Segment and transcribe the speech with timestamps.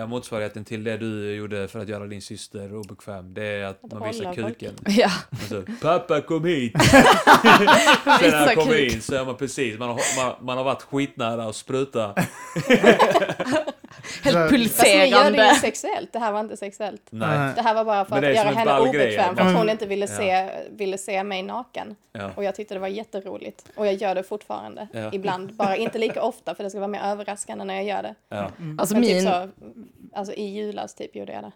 [0.00, 3.34] Manliga motsvarigheten till det du gjorde för att göra din syster obekväm?
[3.34, 4.58] Det är att, Att man visar folk.
[4.58, 4.74] kuken.
[4.86, 6.72] Ja, Alltså, Pappa kom hit!
[6.82, 7.02] Sen
[8.30, 8.92] när han kommer kuk.
[8.92, 12.14] in så är man precis, man har, man, man har varit skitnära att spruta.
[14.22, 15.54] helt Fast ni gör det ju pulserande.
[15.54, 17.02] sexuellt, det här var inte sexuellt.
[17.10, 17.52] Nej.
[17.54, 20.06] Det här var bara för att göra en henne obekväm, för att hon inte ville
[20.10, 20.16] Ja.
[20.16, 21.94] se, ville se mig naken.
[22.12, 22.30] Ja.
[22.36, 23.64] Och jag tyckte det var jätteroligt.
[23.76, 25.10] Och jag gör det fortfarande, Ja.
[25.12, 25.54] ibland.
[25.54, 28.14] Bara inte lika ofta, för det ska vara mer överraskande när jag gör det.
[28.28, 28.50] Ja.
[28.78, 29.10] Alltså Men min...
[29.20, 29.48] typ så,
[30.14, 31.52] alltså i julas typ gjorde jag det.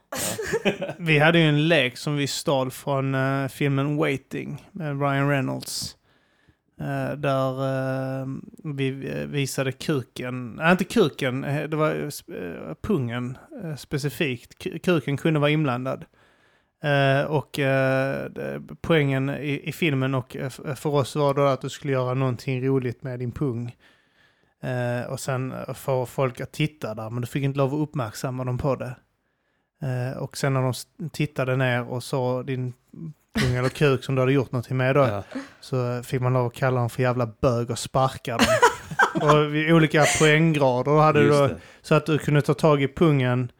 [0.98, 5.96] Vi hade ju en lek som vi stal från eh, filmen Waiting med Ryan Reynolds.
[6.80, 7.52] Eh, där
[8.22, 8.26] eh,
[8.64, 12.10] vi eh, visade kuken, nej inte kuken, det var
[12.82, 13.38] pungen
[13.76, 14.58] specifikt.
[14.82, 16.04] Kuken kunde vara inblandad.
[17.28, 17.58] Och
[18.80, 20.36] poängen i, filmen och
[20.76, 23.76] för oss var då att du skulle göra någonting roligt med din pung.
[25.08, 28.58] Och sen få folk att titta där, men du fick inte lov att uppmärksamma dem
[28.58, 28.96] på det.
[30.18, 30.72] Och sen när de
[31.10, 32.72] tittade ner och såg din
[33.40, 35.22] pung eller kuk som du hade gjort någonting med då, Ja.
[35.60, 38.46] så fick man lov att kalla dem för jävla bög och sparka dem.
[39.30, 41.56] och vid olika poänggrader hade du Just då, det.
[41.82, 43.52] så att du kunde ta tag i pungen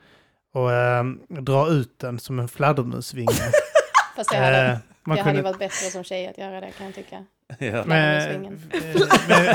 [0.55, 3.33] och eh, dra ut den som en fladdermusvinge.
[4.17, 6.71] Fast det hade, Eh, man hade ju kunde varit bättre som tjej att göra det
[6.79, 7.25] kan jag tycka.
[7.59, 7.85] Ja.
[7.85, 8.41] med, eh,
[9.29, 9.55] med,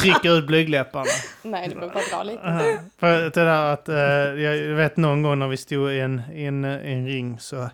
[0.00, 1.04] trycka ut blygdläpparna.
[1.42, 2.78] Nej, det behöver bara dra lite.
[3.00, 3.96] För det där att, eh,
[4.42, 7.56] jag vet någon gång när vi stod i en, i en, i en ring så,
[7.62, 7.68] eh,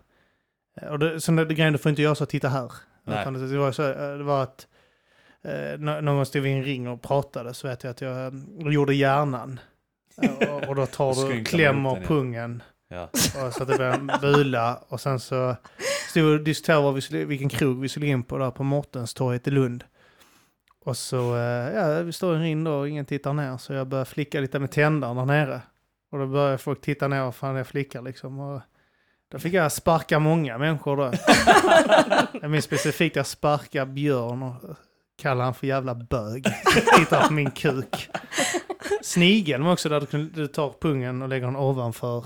[0.91, 2.73] och det, sådana grejer du får inte göra så, titta här.
[3.05, 3.25] Nej.
[3.33, 4.67] Det, var så, eh, det var att,
[5.45, 8.01] eh, nå- någon gång stod vi i en ring och pratade så vet jag att
[8.01, 8.33] jag eh,
[8.73, 9.61] gjorde hjärnan.
[10.23, 13.03] Eh, och, och då tar du, Skrynklar klämmer pungen Ja.
[13.47, 15.57] och så att det blir en bula och sen så
[16.11, 19.85] stod vi och diskuterade vilken krog vi skulle in på där på Mårtenstorget i Lund.
[20.85, 23.73] Och så, eh, ja, vi står i en ring då och ingen tittar ner så
[23.73, 25.61] jag börjar flicka lite med tändaren där nere.
[26.13, 28.41] Och då börjar folk titta ner, vad fan jag flickar liksom.
[28.41, 28.61] Och
[29.33, 31.13] då fick jag sparka många människor då.
[32.43, 34.55] jag minns specifikt jag sparkade Björn och
[35.23, 36.45] kallade han för jävla bög.
[36.99, 38.09] Tittar på min kuk.
[39.03, 42.25] Snigeln var också där du, du tar pungen och lägger den ovanför.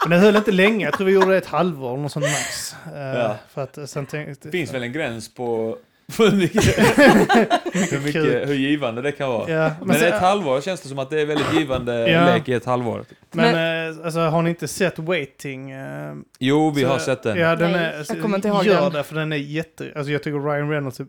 [0.00, 2.74] Men det höll inte länge, jag tror vi gjorde det ett halvår, något sånt max.
[2.94, 3.36] Eh, Ja.
[3.54, 4.48] För att sen tänkte...
[4.48, 5.78] Det finns väl en gräns på
[6.18, 6.64] hur mycket,
[7.92, 9.50] hur, mycket, hur givande det kan vara.
[9.50, 12.24] Ja, Men sen- ett halvår känns det som att det är väldigt givande Ja.
[12.34, 13.04] lek i ett halvår.
[13.32, 15.70] Men, eh, alltså, har ni inte sett Waiting?
[15.70, 17.38] eh, Jo, vi så- har sett den.
[17.38, 18.92] Ja, den Nej, är, alltså, jag kommer inte ihåg Gör den.
[18.92, 19.92] det, för den är jätte...
[19.96, 21.00] Alltså jag tycker Ryan Reynolds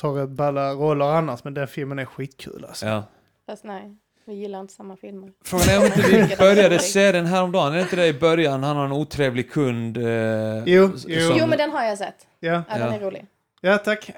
[0.00, 2.86] tar rätt balla roller annars, men den filmen är skitkul alltså.
[2.86, 3.04] Ja.
[3.46, 3.96] Fast nej,
[4.26, 5.30] vi gillar inte samma filmer.
[5.44, 7.72] Frågan är om inte vi började se den här om dagen.
[7.72, 8.62] Är det inte det i början?
[8.64, 9.96] Han har en otrevlig kund.
[9.96, 10.96] Eh, Jo, jo.
[10.96, 12.14] som- Jo, men den har jag sett.
[12.40, 13.24] Ja, Ja, den är rolig.
[13.60, 14.10] Ja tack.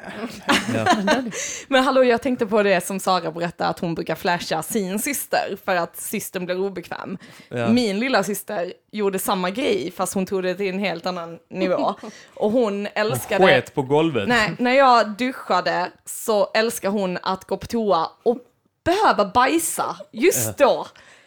[0.75, 0.87] ja.
[1.69, 5.57] Men hallå, jag tänkte på det som Sara berättade att hon brukar flasha sin syster
[5.65, 7.19] för att systern blir obekväm.
[7.49, 7.69] Ja.
[7.69, 11.95] Min lilla syster gjorde samma grej fast hon tog det till en helt annan nivå.
[12.35, 13.47] Och hon älskade...
[13.47, 14.29] Sket på golvet.
[14.29, 18.39] Nej, när jag duschade så älskar hon att gå på toa och
[18.85, 20.87] behöva bajsa just då.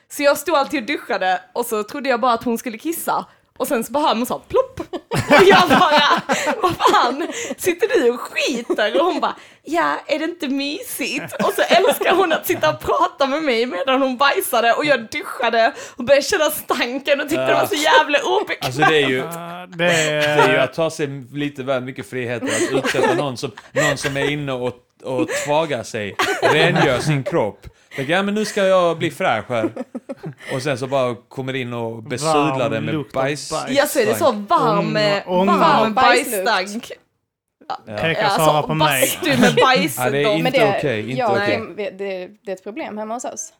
[0.10, 3.26] Så jag stod alltid och duschade och så trodde jag bara att hon skulle kissa.
[3.58, 4.80] Och sen så bara hör man så plopp.
[5.10, 6.22] Och jag bara,
[6.62, 7.28] vad fan,
[7.58, 9.00] sitter du och skiter?
[9.00, 11.34] Och hon bara, ja, är det inte mysigt?
[11.44, 15.10] Och så älskar hon att sitta och prata med mig medan hon bajsade och jag
[15.12, 18.66] duschade och började känna stanken och tyckte det var så jävla obekvämt.
[18.66, 19.22] Alltså det är ju...
[19.22, 19.92] Det Det
[20.26, 20.60] är ju är...
[20.60, 24.52] att ta sig lite väl mycket friheter att utsätta någon som, någon som är inne
[24.52, 27.68] och, och tvagar sig, rengör sin kropp.
[27.96, 29.70] Tänker, ja men nu ska jag bli fräsch här.
[30.54, 33.52] Och sen så bara kommer in och besudlar det med bajs.
[33.52, 33.78] bajs.
[33.78, 35.58] Ja, så är det så varm, Ånga- ånga.
[35.58, 36.92] varm bajsstank.
[37.68, 37.98] Ja.
[37.98, 39.02] Pekar Sara på mig.
[39.02, 39.98] bastu med bajs.
[40.00, 41.36] Ja, det är inte okej, inte ja,
[41.78, 43.54] det, det, det är ett problem hemma hos oss.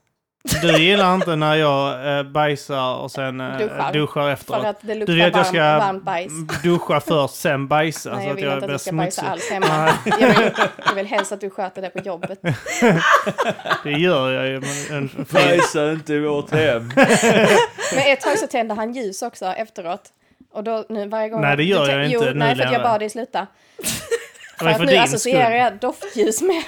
[0.62, 3.92] Du gillar inte när jag eh, bajsar och sen eh, Duschar.
[3.92, 4.62] duschar, efteråt.
[4.62, 6.32] För att det luktar Du vet att jag varm, ska varmt bajs.
[6.62, 8.10] duscha först, sen bajsa.
[8.14, 9.32] Nej, så jag att vill jag inte att du ska bajsa smutsig.
[9.32, 9.88] alls hemma.
[10.20, 10.50] Jag vill,
[10.86, 12.38] jag vill helst att du sköter det på jobbet.
[13.84, 14.60] Det gör jag ju.
[14.90, 16.92] Men Bajsa inte i vårt hem.
[17.94, 20.02] Men ett tag så tände han ljus också efteråt.
[20.52, 21.40] Och då nu varje gång...
[21.40, 23.46] Nej, det gör jag tän- inte Jo, nej, för att jag bad dig sluta.
[24.58, 25.58] Det För att nu associerar skull.
[25.58, 26.62] jag doftljus med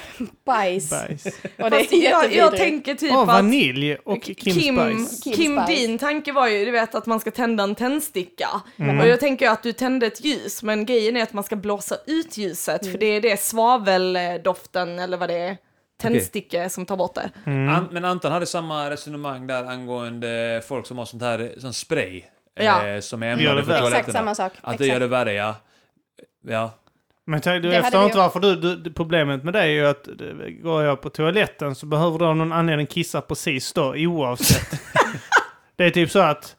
[0.45, 0.89] bajs.
[0.89, 1.25] Bajs.
[1.25, 2.57] Och det är Fast jag, jag jättevidrigt.
[2.57, 5.21] tänker typ Åh, att vanilj och Kim, Kim, Spice.
[5.23, 8.49] Kim Kim, din tanke var ju, du vet att man ska tända en tändsticka.
[8.77, 8.99] Mm.
[8.99, 11.95] Och jag tänker att du tände ett ljus, men grejen är att man ska blåsa
[12.07, 15.57] ut ljuset, för det är det svaveldoften, eller vad det är,
[16.01, 17.29] tändsticka som tar bort det.
[17.45, 17.69] Mm.
[17.69, 22.23] An, men Anton hade samma resonemang där angående folk som har sånt här sån spray.
[22.61, 22.87] Ja.
[22.87, 23.97] Eh, som är ämnade det för toaletterna.
[23.99, 24.51] Exakt samma sak.
[24.61, 24.87] Att det Exakt.
[24.93, 25.55] gör det värre, ja.
[26.47, 26.71] Ja.
[27.29, 29.65] Men tänk, du, Det jag förstår inte varför du, du, du, problemet med det är
[29.65, 30.13] ju att eh,
[30.63, 34.81] går jag på toaletten så behöver du av någon anledning kissa precis då oavsett.
[35.75, 36.55] det är typ så att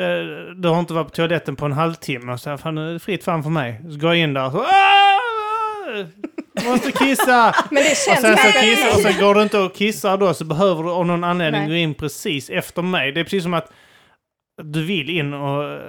[0.00, 2.88] eh, du har inte varit på toaletten på en halvtimme och så här, fan nu
[2.88, 3.80] är det fritt fram för mig.
[3.92, 5.20] Så går jag in där och så "Ah!
[6.64, 7.54] Måste kissa!
[7.70, 10.34] Men det Och känns sen, så kissar, och sen går du inte och kissar då
[10.34, 11.68] så behöver du av någon anledning Nej.
[11.70, 13.12] gå in precis efter mig.
[13.12, 13.72] Det är precis som att
[14.62, 15.80] du vill in och eh,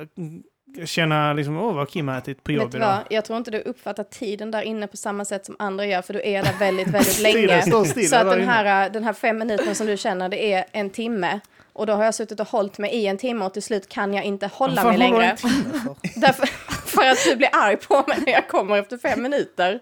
[0.86, 3.00] känna liksom, åh vad Kim har ätit på Vet jobb du idag.
[3.10, 6.14] Jag tror inte du uppfattar tiden där inne på samma sätt som andra gör, för
[6.14, 7.62] du är där väldigt, väldigt länge.
[7.62, 11.40] Så att den här, den här fem minuterna som du känner, det är en timme.
[11.74, 14.14] Och då har jag suttit och hållit mig i en timme och till slut kan
[14.14, 15.36] jag inte hålla mig längre.
[16.16, 16.46] Därför,
[16.86, 19.80] för att du blir arg på mig när jag kommer efter fem minuter.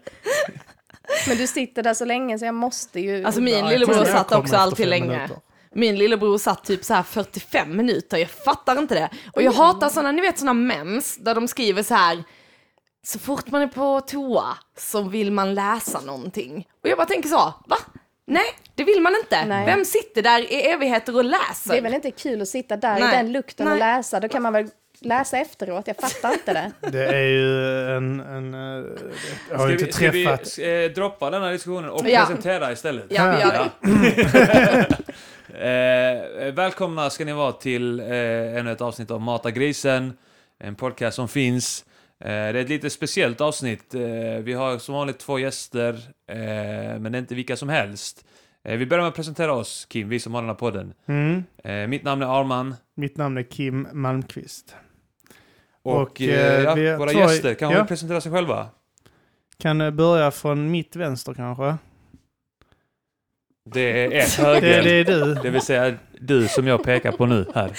[1.27, 3.25] Men du sitter där så länge så jag måste ju...
[3.25, 5.05] Alltså min lillebror satt också alltid länge.
[5.05, 5.37] minuter.
[5.71, 9.09] Min lillebror satt typ så här 45 minuter, jag fattar inte det.
[9.33, 12.23] Och jag hatar såna, ni vet såna mems där de skriver så här
[13.03, 16.67] så fort man är på toa så vill man läsa någonting.
[16.83, 17.77] Och jag bara tänker så, va?
[18.25, 18.45] Nej,
[18.75, 19.45] det vill man inte.
[19.45, 19.65] Nej.
[19.65, 21.71] Vem sitter där i evigheter och läser?
[21.71, 23.17] Det är väl inte kul att sitta där i Nej.
[23.17, 23.79] den lukten och Nej.
[23.79, 24.19] läsa.
[24.19, 24.69] Då kan man väl
[24.99, 25.87] läsa efteråt.
[25.87, 26.71] Jag fattar inte det.
[26.91, 28.19] Det är ju en...
[28.19, 28.85] en eh,
[29.49, 30.57] jag har Ska ju vi, inte ska träffat...
[30.57, 32.19] vi eh, droppa den här diskussionen och Ja.
[32.19, 33.05] presentera istället?
[33.09, 34.87] Ja, vi gör det.
[35.53, 40.13] Eh, välkomna ska ni vara till eh, ännu ett avsnitt av Mata grisen.
[40.59, 41.85] En podcast som finns.
[42.19, 43.93] Eh, det är ett lite speciellt avsnitt.
[43.93, 44.01] Eh,
[44.41, 45.93] vi har som vanligt två gäster,
[46.27, 48.25] eh, men det är inte vilka som helst.
[48.63, 50.93] Eh, vi börjar med att presentera oss, Kim, vi som har den här podden.
[51.05, 51.43] Mm.
[51.63, 52.75] Eh, mitt namn är Arman.
[52.95, 54.75] Mitt namn är Kim Malmqvist.
[55.81, 57.85] Och, Och, ja, våra gäster, kan ja.
[57.85, 58.67] presentera sig själva?
[59.57, 61.77] Kan börja från mitt vänster kanske?
[63.73, 64.61] Det är ett höger.
[64.61, 65.33] Det, det är du.
[65.33, 67.71] Det vill säga du som jag pekar på nu här.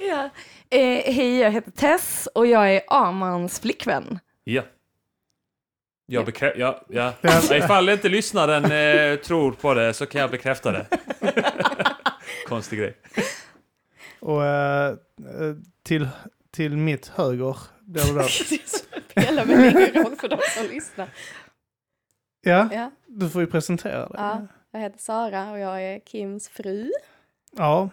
[0.00, 0.30] Ja.
[0.70, 4.18] Eh, hej, jag heter Tess och jag är Armans flickvän.
[4.44, 4.62] Ja.
[6.06, 7.12] Jag bekrä- ja, ja.
[7.20, 7.56] Ja.
[7.56, 10.86] Ifall inte lyssnaren eh, tror på det så kan jag bekräfta det.
[12.48, 12.96] Konstig grej.
[14.20, 14.94] Och eh, eh,
[15.82, 16.08] till,
[16.50, 17.38] till mitt höger.
[17.38, 17.56] Då.
[17.86, 18.00] Det
[19.20, 21.08] spelar väl ingen roll för de som lyssnar.
[22.42, 24.14] Ja, Ja, du får ju presentera det.
[24.14, 24.46] ja.
[24.70, 26.90] Jag heter Sara och jag är Kims fru.
[27.56, 27.88] Ja,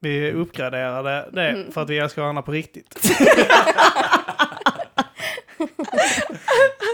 [0.00, 1.72] vi uppgraderade det Mm.
[1.72, 2.94] för att vi älskar varandra på riktigt.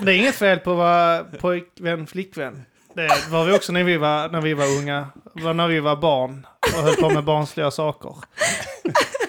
[0.02, 2.64] det är inget fel på att vara pojkvän, flickvän.
[2.94, 5.08] Det var vi också när vi var, när vi var unga.
[5.34, 6.46] När vi var barn
[6.76, 8.14] och höll på med barnsliga saker.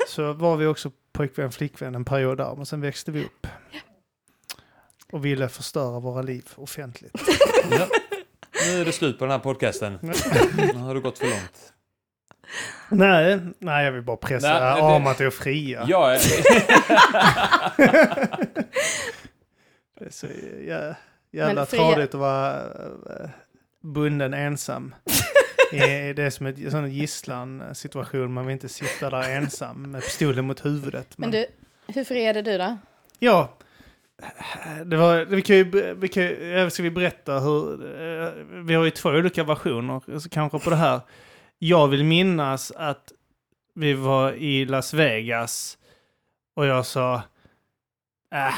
[0.08, 3.48] Så var vi också pojkvän, flickvän en period där, men sen växte vi upp.
[5.12, 7.14] Och ville förstöra våra liv offentligt.
[7.72, 7.88] Ja.
[8.68, 10.00] Nu är det slut på den här podcasten.
[10.58, 11.74] Nu har det gått för långt.
[12.90, 15.86] Nej, nej jag vill bara pressa Nej, det- till att fria.
[15.88, 16.20] Jag är...
[20.00, 20.28] Det är så
[20.68, 20.96] jä,
[21.32, 23.30] jävla Men tradigt att vara äh,
[23.82, 24.96] bunden ensam.
[25.72, 28.34] Det är som en sån gisslan situation.
[28.34, 31.18] Man vill inte sitta där ensam med pistolen mot huvudet.
[31.18, 31.46] Men Man- du,
[31.94, 32.78] hur friade du då?
[33.20, 33.50] Ja.
[34.86, 38.32] Det var, vi kan ju, vi kan, ska vi berätta hur, eh,
[38.64, 41.02] vi har ju två olika versioner så kanske på det här.
[41.60, 43.12] Jag vill minnas att
[43.76, 45.78] vi var i Las Vegas
[46.56, 47.22] och jag sa,
[48.34, 48.56] äh,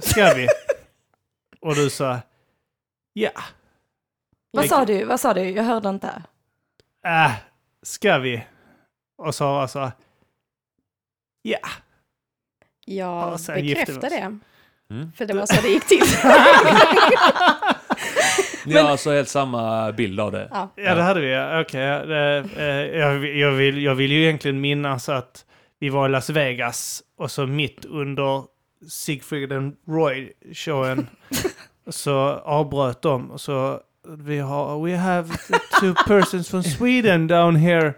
[0.00, 0.48] ska vi?
[1.60, 2.18] och du sa,
[3.12, 3.30] ja,
[4.50, 5.04] Vad sa du?
[5.04, 5.50] Vad sa du?
[5.50, 6.22] Jag hörde inte.
[7.06, 7.32] äh,
[7.82, 8.46] ska vi?
[9.16, 9.92] Och Sara sa,
[11.42, 11.58] ja.
[12.84, 14.38] Jag bekräftar det.
[14.92, 15.12] Mm.
[15.16, 16.02] För det var så det gick till.
[18.66, 20.48] Ni har alltså helt samma bild av det.
[20.50, 20.72] Ja.
[20.76, 21.28] Ja, det hade vi.
[22.06, 25.44] det- eh, jag, vill- jag, vill, jag vill ju egentligen minnas att
[25.80, 28.44] vi var i Las Vegas och så mitt under
[28.90, 31.06] Siegfried and Roy-showen
[31.90, 33.80] så avbröt de och så
[34.18, 35.28] vi har, we have
[35.80, 37.94] two persons from Sweden down here.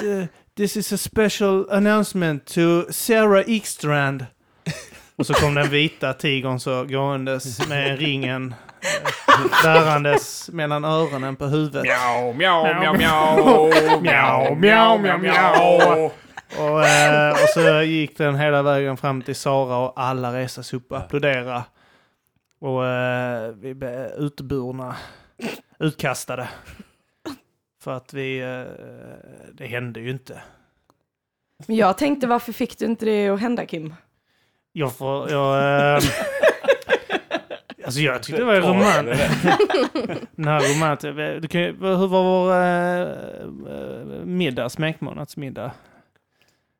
[0.00, 2.60] The, this is a special announcement to
[2.92, 4.26] Sarah Ekstrand.
[5.22, 11.46] Och så kom den vita tigern så gåendes med ringen eh, bärandes mellan öronen på
[11.46, 11.82] huvudet.
[11.82, 16.10] Mjau, mjau, Mjau, mjau, mjau, mjau, mjau, mjau.
[16.58, 20.76] Och, eh, och så gick den hela vägen fram till Sara och alla reste sig
[20.76, 21.64] upp och applåderade.
[22.60, 24.96] Och eh, vi blev uteburna,
[25.78, 26.48] utkastade.
[27.82, 28.62] För att vi, eh,
[29.52, 30.42] det hände ju inte.
[31.66, 33.94] Men jag tänkte varför fick du inte det att hända Kim?
[34.72, 35.58] Jag får, jag...
[35.96, 36.02] Eh,
[37.84, 39.42] alltså jag tyckte det var romantiskt.
[40.36, 41.12] Den här romantiska...
[41.40, 42.52] Du kan, ju- hur var vår
[44.20, 45.70] eh, middag, smekmånadsmiddag?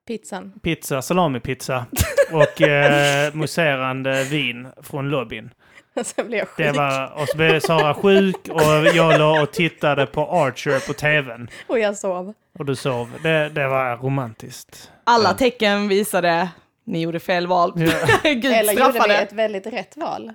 [0.09, 0.53] Pizzan.
[0.63, 1.87] Pizza, salamipizza
[2.33, 5.51] och eh, mousserande vin från lobbyn.
[6.05, 6.77] Sen blev jag Det sjuk.
[6.77, 8.63] var, och så blev Sara sjuk och
[8.95, 11.49] jag låg och tittade på Archer på tvn.
[11.67, 12.35] Och jag sov.
[12.59, 13.11] Och du sov.
[13.23, 14.91] Det, det var romantiskt.
[15.05, 16.49] Alla tecken visade
[16.85, 17.73] ni gjorde fel val.
[17.77, 17.93] Ja.
[18.23, 20.33] Gud Eller gjorde vi ett väldigt rätt val?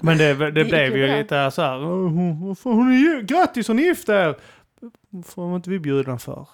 [0.00, 1.16] Men det, det, gick blev ju bra.
[1.16, 1.76] lite så här.
[1.84, 4.34] "Åh, hon- är ju, grattis, hon är gift där!
[5.26, 6.48] Får inte vi bjudna för?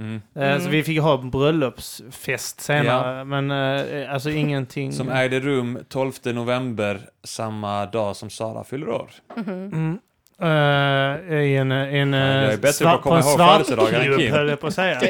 [0.00, 0.22] Mm.
[0.36, 3.24] Eh, Så vi fick ha en bröllopsfest senare.
[3.24, 4.92] Men eh, alltså ingenting.
[4.92, 9.10] Som ägde rum 12 november, samma dag som Sara fyller år.
[9.36, 9.98] Mm.
[10.40, 10.46] Eh,
[11.42, 14.32] I en, en, jag är bättre på att komma ihåg födelsedagar än Kim.
[14.32, 15.00] höll jag på att säga.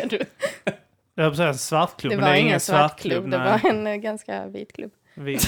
[1.17, 3.61] Det, Jag höll säga en svartklubb, det men var det är ingen svartklubb, det nej.
[3.63, 4.91] var en eh, ganska vit klubb.
[5.15, 5.39] Vi,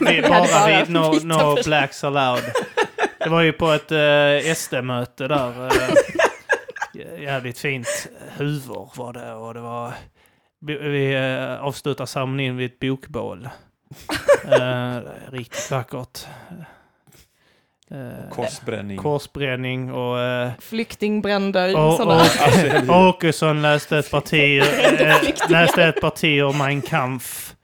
[0.00, 2.44] vi, hade bara bara vi, no, no blacks allowed.
[3.18, 5.64] Det var ju på ett uh, SD-möte där.
[5.64, 9.94] Uh, jävligt fint huvor var det och det var...
[10.60, 13.48] Vi, uh, avslutade ceremonin vid ett bokbål.
[14.44, 15.00] Uh,
[15.30, 16.26] riktigt vackert.
[17.92, 18.96] Uh, Korsbränning.
[18.98, 20.16] korsbränning och...
[20.18, 22.14] Uh, Flyktingbränder, och, sådana.
[22.14, 24.58] och, Alltså, Åkesson läste ett parti,
[25.00, 27.54] eh, läste ett parti om Mein Kampf.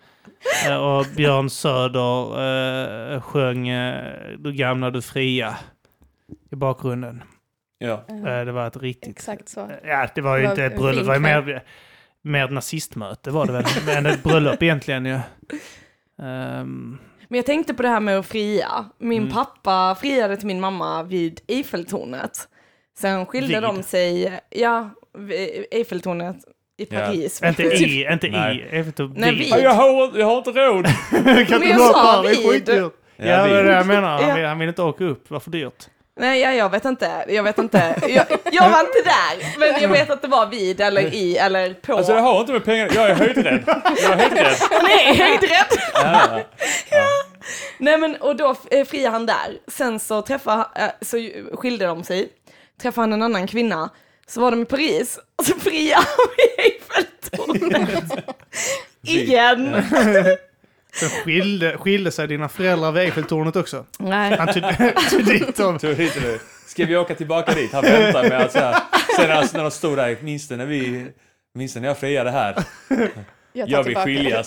[0.67, 5.57] Eh, och Björn Söder eh, sjöng eh, Du gamla, du fria
[6.53, 7.23] i bakgrunden.
[7.79, 8.05] ja.
[8.09, 9.11] Eh, Eh, det var ett riktigt...
[9.17, 9.71] Exakt så.
[9.85, 11.63] Ja, det var ju Det var inte ett bröllop, det var mer,
[12.23, 13.65] mer ett nazistmöte var det väl.
[13.87, 15.19] Men ett bröllop egentligen ju.
[16.23, 16.99] Ehm,
[17.33, 18.85] Men jag tänkte på det här med att fria.
[18.99, 19.33] Min Mm.
[19.35, 22.49] pappa friade till min mamma vid Eiffeltornet.
[22.99, 23.63] Sen skilde Vid?
[23.63, 26.37] de sig, ja, vid Eiffeltornet
[26.79, 27.01] i Ja.
[27.01, 27.43] Paris.
[27.43, 28.57] inte i, inte Nej.
[28.73, 28.77] i.
[28.77, 29.39] Jag inte, Nej, vid.
[29.39, 29.49] vid.
[29.51, 30.85] Ja, jag, har, jag har inte råd!
[31.11, 32.69] kan Men inte jag sa där, det är vid.
[32.69, 33.65] Ja, Ja, det är vid.
[33.65, 34.09] det jag menar.
[34.21, 34.35] Han Ja.
[34.35, 35.25] vill, han vill inte åka upp.
[35.31, 35.87] Varför dyrt?
[36.21, 37.25] Nej, ja, jag vet inte.
[37.29, 37.95] Jag vet inte.
[38.09, 41.75] Jag, jag var inte där, men jag vet att det var vid eller i eller
[41.75, 41.97] på.
[41.97, 43.63] Alltså det har inte med pengar Jag är höjdrädd.
[43.67, 44.55] Jag är höjdrädd.
[44.83, 45.67] Nej, höjdrädd!
[45.95, 46.43] Ja.
[47.79, 49.59] Nej men och då eh, friade han där.
[49.69, 52.29] Sen så träffade, eh, så skilde de sig.
[52.83, 53.91] Träffade han en annan kvinna.
[54.27, 58.25] Så var de i Paris och så friade han vid Eiffeltornet.
[59.03, 59.83] Igen.
[60.95, 63.87] Så skilde, skilde sig dina föräldrar vid Eiffeltornet också?
[63.99, 64.37] Nej.
[64.39, 64.63] Han tog,
[65.11, 65.79] tog dit dem.
[66.67, 67.73] Ska vi åka tillbaka dit?
[67.73, 68.75] Han väntar med att så här,
[69.17, 71.07] sen när, när de stod där, minns du när vi,
[71.55, 72.55] minns när jag friade här?
[73.53, 74.05] Jag Jag vill tillbaka.
[74.05, 74.47] skiljas.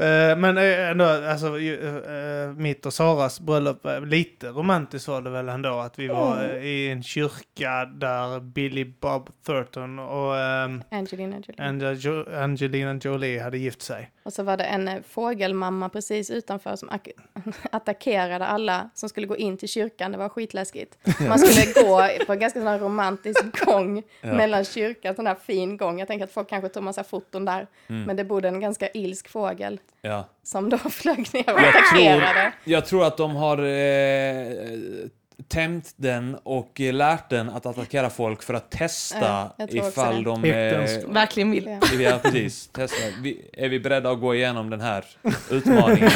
[0.00, 5.48] Eh, Men eh, ändå, alltså eh, mitt och Saras bröllop, lite romantiskt var det väl
[5.48, 11.36] ändå att vi var eh, i en kyrka där Billy Bob Thornton och ehm, Angelina
[11.36, 11.96] Jolie.
[12.00, 14.10] Jo- Angelina Jolie hade gift sig.
[14.22, 16.88] Och så var det en fågelmamma precis utanför som
[17.72, 20.12] attackerade alla som skulle gå in till kyrkan.
[20.12, 20.98] Det var skitläskigt.
[21.28, 24.32] Man skulle gå på en ganska sån romantisk gång Ja.
[24.34, 25.98] mellan kyrkan, sån här fin gång.
[25.98, 27.66] Jag tänker att folk kanske tog massa foton där.
[27.88, 28.02] Mm.
[28.04, 30.28] Men det bodde en ganska ilsk fågel Ja.
[30.42, 32.52] som då flög ner och Jag attackerade.
[32.64, 35.08] Jag tror att de har eh,
[35.48, 40.24] tämt den och eh, lärt den att attackera folk för att testa Ja, tror ifall
[40.24, 40.44] de...
[40.44, 41.08] Eh.
[41.08, 41.78] Verkligen vill.
[41.92, 42.00] Ja.
[42.00, 42.68] ja, precis.
[42.68, 42.96] Testa.
[43.22, 45.04] Vi, är vi beredda att gå igenom den här
[45.50, 46.10] utmaningen?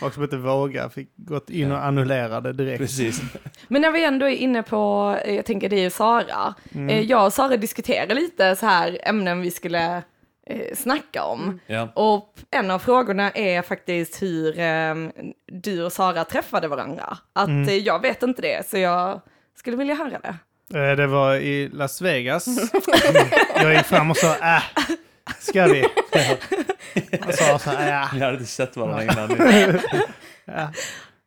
[0.00, 2.78] Folk som inte vågar fick gått in och annullerade direkt.
[2.78, 3.20] Precis.
[3.68, 6.54] Men när vi ändå är inne på, eh, jag tänker dig och Sara.
[6.74, 6.88] Mm.
[6.88, 10.02] Eh, Jag och Sara diskuterade lite så här ämnen vi skulle
[10.46, 11.60] eh, snacka om.
[11.66, 11.88] Ja.
[11.94, 14.94] Och en av frågorna är faktiskt hur eh,
[15.46, 17.18] du och Sara träffade varandra.
[17.32, 17.68] Att Mm.
[17.68, 19.20] eh, jag vet inte det, så jag
[19.56, 20.34] skulle vilja höra det.
[20.78, 22.46] Eh, Det var i Las Vegas.
[23.56, 24.62] Jag gick fram och sa äh,
[25.38, 25.84] ska vi?
[27.26, 28.08] Och sa så här, ja.
[28.14, 29.36] Ni hade inte sett varandra innan.
[30.44, 30.70] ja.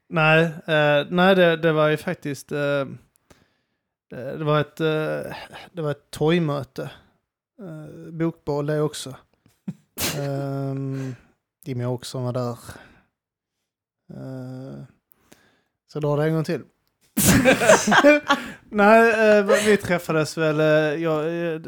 [0.09, 2.51] Nej, eh, nej det, det var ju faktiskt...
[2.51, 2.87] eh, eh,
[4.37, 5.33] det var ett, uh,
[5.73, 6.89] det var ett torgmöte.
[7.61, 9.15] Uh, bokbål det också.
[10.19, 11.15] Um,
[11.65, 12.57] Jimmy Åkesson var där.
[14.13, 14.83] Uh,
[15.87, 16.61] så då det en gång till.
[18.69, 20.59] Nej, eh, vi träffades väl...
[20.59, 20.65] eh,
[21.03, 21.19] Jag,
[21.53, 21.59] eh,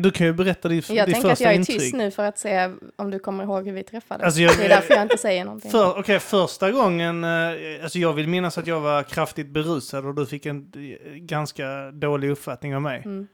[0.00, 1.78] du kan ju berätta ditt, Jag ditt tänker att första jag är intryck.
[1.78, 4.24] tyst nu för att se om du kommer ihåg hur vi träffades.
[4.24, 5.70] Alltså, jag- det är därför jag inte säger någonting.
[5.70, 7.24] För, Okej, första gången...
[7.24, 11.12] eh, Alltså jag vill minnas att jag var kraftigt berusad och du fick en eh,
[11.14, 13.02] ganska dålig uppfattning av mig.
[13.04, 13.26] Mm.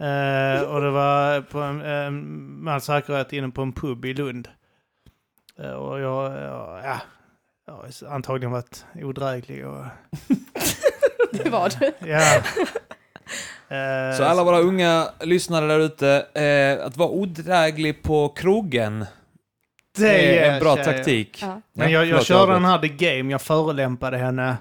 [0.00, 4.48] Eh, och det var på en, eh, all säkerhet inne på en pub i Lund.
[5.58, 7.00] Eh, och jag, jag ja,
[7.66, 9.84] jag har antagligen varit odräglig och...
[11.32, 12.08] Det var du.
[12.10, 12.42] Ja.
[13.68, 19.06] Eh, Så alla våra unga lyssnare där ute, eh, att vara odräglig på krogen
[19.96, 20.92] det är en bra tjejer.
[20.92, 21.38] taktik.
[21.42, 21.60] Ja.
[21.72, 24.56] Men jag, jag förlåt, körde den här The Game, jag förolämpade henne.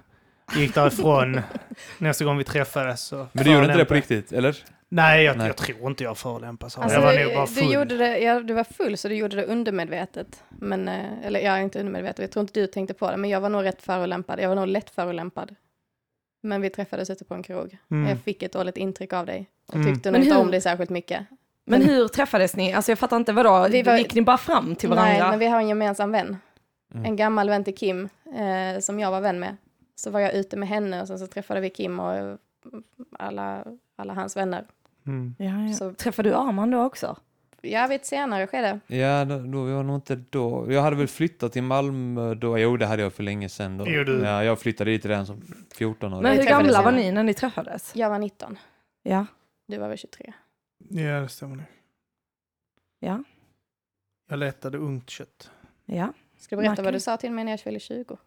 [0.56, 1.42] Gick därifrån
[1.98, 3.02] nästa gång vi träffades.
[3.02, 4.56] Så Men du gjorde inte det på riktigt, eller?
[4.92, 5.48] Nej, jag, Nej.
[5.48, 6.78] jag tror inte jag förolämpas.
[6.78, 7.74] Alltså, jag var nog bara du, full.
[7.74, 10.44] gjorde det, ja, du var full så du gjorde det undermedvetet.
[10.50, 13.18] Men, eh, eller jag är inte undermedvetet, jag tror inte du tänkte på det.
[13.18, 14.40] Men jag var nog rätt förolämpad.
[14.40, 15.56] Jag var nog lätt förolämpad.
[16.44, 17.78] Men vi träffades ute på en krog.
[17.92, 18.10] Mm.
[18.10, 19.50] Jag fick ett dåligt intryck av dig.
[19.68, 19.94] Och Mm.
[19.94, 21.26] tyckte Men nog inte hur- om dig särskilt mycket.
[21.66, 22.74] Men hur träffades ni?
[22.74, 23.68] Alltså jag fattar inte, vadå?
[23.72, 25.12] Vi var- Gick ni bara fram till varandra?
[25.14, 26.38] Nej, men vi har en gemensam vän.
[26.94, 27.06] Mm.
[27.06, 29.58] En gammal vän till Kim, eh, som jag var vän med.
[29.96, 32.36] Så var jag ute med henne och sen så träffade vi Kim och eh,
[33.20, 33.64] alla,
[33.96, 34.66] alla hans vänner.
[35.10, 35.36] Mm.
[35.40, 35.74] Ja, ja.
[35.74, 37.18] Så- Träffade du Arman då också?
[37.62, 38.80] Jag vet senare skede.
[38.88, 40.72] Ja, då, då var jag nog inte då.
[40.72, 42.58] Jag hade väl flyttat till Malmö då.
[42.60, 43.78] Jo, det hade jag för länge sedan.
[43.78, 43.86] Då.
[43.88, 45.42] Jo, du- Ja, jag flyttade dit redan som
[45.76, 46.22] 14 år.
[46.22, 47.96] Men hur gamla var ni när ni träffades?
[47.96, 48.58] Jag var 19,
[49.04, 49.26] Ja.
[49.68, 50.34] du var väl 23.
[50.90, 51.66] Ja, det stämmer nog.
[53.00, 53.24] Ja.
[54.30, 55.52] Jag letade ungt kött.
[55.86, 56.14] Ja.
[56.38, 56.96] Ska du berätta Märker vad du?
[56.96, 58.18] du sa till mig när jag fyllde 20?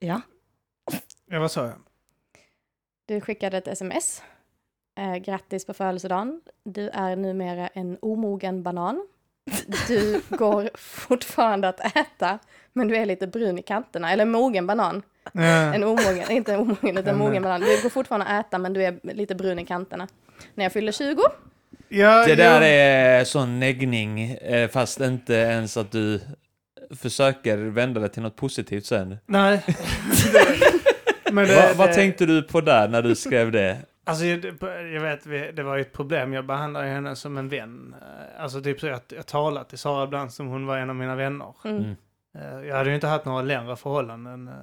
[0.00, 0.20] Ja.
[1.26, 1.78] Ja, vad sa jag?
[3.06, 4.22] Du skickade ett sms.
[5.00, 6.40] Eh, grattis på födelsedagen.
[6.64, 9.06] Du är numera en omogen banan.
[9.88, 12.38] Du går fortfarande att äta,
[12.72, 14.12] men du är lite brun i kanterna.
[14.12, 15.02] Eller mogen banan.
[15.32, 15.74] Ja.
[15.74, 17.60] En omogen, inte en omogen, utan Men, mogen banan.
[17.60, 20.08] Du går fortfarande att äta, men du är lite brun i kanterna.
[20.54, 21.22] När jag fyllde 20,
[21.88, 22.66] Ja, Det där ja.
[22.66, 26.20] är sån neggning, eh, fast inte ens att du
[26.96, 29.16] försöker vända det till något positivt sen.
[29.26, 29.64] Nej.
[31.32, 33.76] Men det, Va, vad det- tänkte du på där när du skrev det?
[34.06, 35.24] Alltså, jag, vet,
[35.56, 36.32] det var ju ett problem.
[36.32, 37.94] Jag behandlade henne som en vän.
[38.02, 40.96] Eh, Alltså typ så att jag talat till Sara ibland som hon var en av
[40.96, 41.54] mina vänner.
[41.64, 41.76] mm.
[41.76, 41.96] Mm.
[42.38, 44.54] Eh, Jag hade ju inte haft några längre förhållanden eh,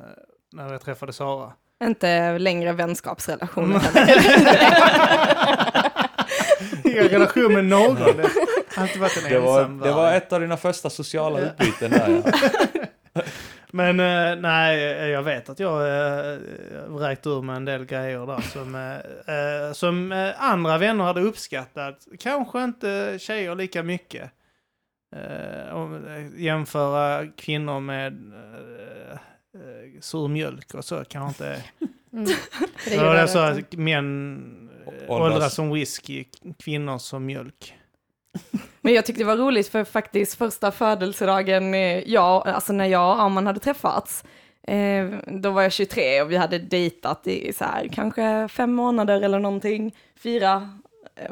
[0.54, 1.52] när jag träffade Sara.
[1.84, 3.82] Inte längre vänskapsrelationer.
[3.96, 4.08] Mm.
[6.84, 7.96] Ingen relation med någon.
[7.96, 8.02] Det
[8.76, 12.22] har varit en Det var, ensam det var ett av dina första sociala utbyten där.
[13.14, 13.22] Ja.
[13.72, 16.40] Men eh, nej, jag vet att jag uh,
[16.88, 21.22] vräkt ur mig en del grejer där som, eh, eh, som eh, andra vänner hade
[21.22, 22.08] uppskattat.
[22.20, 24.32] Kanske inte tjejer lika mycket.
[25.16, 31.64] Uh, om, eh, jämföra kvinnor med uh, sur mjölk och så kanske inte...
[32.14, 32.26] Mm.
[32.90, 36.26] Det var så att män eh, åldras som whisky,
[36.60, 37.77] kvinnor som mjölk.
[38.82, 43.16] Men jag tyckte det var roligt för faktiskt första födelsedagen, eh, jag, alltså när jag
[43.16, 44.24] och Arman hade träffats,
[44.68, 49.22] eh, då var jag 23 och vi hade dejtat i så här, kanske fem månader
[49.22, 50.78] eller någonting, fyra,
[51.16, 51.32] eh,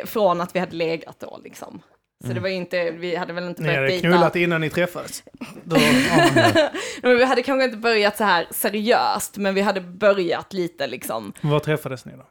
[0.00, 1.82] eh, från att vi hade legat då liksom.
[2.26, 4.08] Så det var inte, vi hade väl inte Ni börjat hade dejta.
[4.08, 5.22] knullat innan ni träffades.
[5.64, 6.70] Då, ja.
[7.02, 11.32] Men vi hade kanske inte börjat så här seriöst, men vi hade börjat lite liksom.
[11.40, 12.24] Var träffades ni då?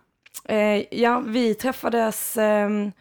[0.53, 2.91] Eh, ja, vi träffades ehm, eh,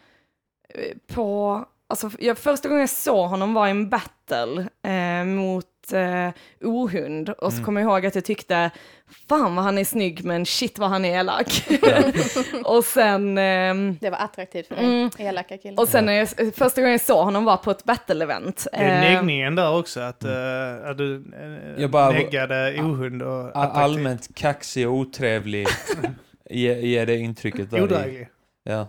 [1.15, 6.31] på, alltså jag, första gången jag såg honom var i en battle eh, mot eh,
[6.69, 8.71] ohund och så kommer jag ihåg att jag tyckte,
[9.29, 11.69] fan vad han är snygg men shit vad han är elak.
[12.65, 15.11] och sen, ehm, Det var attraktivt för dig, Mm.
[15.19, 15.83] elaka killar.
[15.83, 18.67] och sen när jag, första gången jag såg honom var på ett battle-event.
[18.73, 20.31] Det är Eh, neggningen där också, att, uh,
[20.91, 23.83] att du uh, Jag bara- neggade ohund och A- attraktiv.
[23.83, 25.67] Allmänt kaxig och otrevlig
[26.51, 27.83] ger ge det intrycket där.
[27.83, 28.29] Odräglig.
[28.65, 28.89] Ja.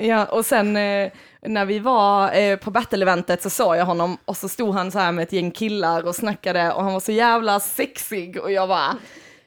[0.00, 4.36] Ja, och sen eh, när vi var eh, på battle-eventet så såg jag honom och
[4.36, 7.12] så stod han så här med ett gäng killar och snackade och han var så
[7.12, 8.96] jävla sexig och jag bara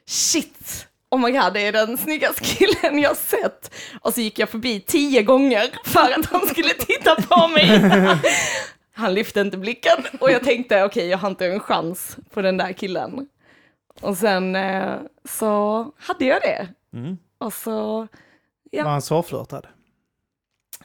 [0.06, 3.74] shit, oh my god, det är den snyggaste killen jag sett.
[4.00, 7.80] Och så gick jag förbi tio gånger för att han skulle titta på mig.
[8.96, 12.56] Han lyfte inte blicken och jag tänkte okej, jag har inte en chans på den
[12.56, 13.28] där killen.
[14.00, 14.94] Och sen eh,
[15.28, 16.68] så hade jag det.
[16.92, 17.18] Mm.
[17.38, 18.08] Och så
[18.74, 18.84] Ja.
[18.84, 19.66] Var han svårflörtad?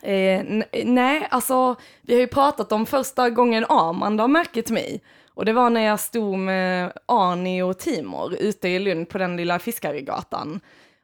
[0.01, 0.45] Eh,
[0.85, 5.01] nej, alltså vi har ju pratat om första gången Armand har märkt mig.
[5.33, 9.37] Och det var när jag stod med Arni och Timor ute i Lund på den
[9.37, 10.59] lilla Fiskaregatan.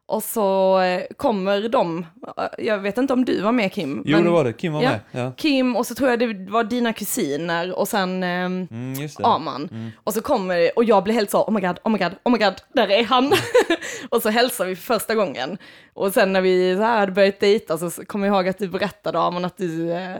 [0.07, 2.05] Och så eh, kommer de,
[2.37, 4.03] eh, jag vet inte om du var med Kim.
[4.05, 4.53] Jo, men det var det.
[4.53, 4.89] Kim var Ja.
[4.89, 4.99] med.
[5.11, 5.31] Ja.
[5.37, 9.09] Kim och så tror jag det var dina kusiner och sen ehm, Mm.
[9.23, 9.91] Aman.
[10.03, 12.31] Och så kommer och jag blir helt så, oh my god, oh my god, oh
[12.31, 13.31] my god, där är han.
[14.09, 15.57] och så hälsar vi för första gången.
[15.93, 18.67] Och sen när vi så här hade börjat dejta så kommer jag ihåg att du
[18.67, 20.15] berättade Aman att du eh,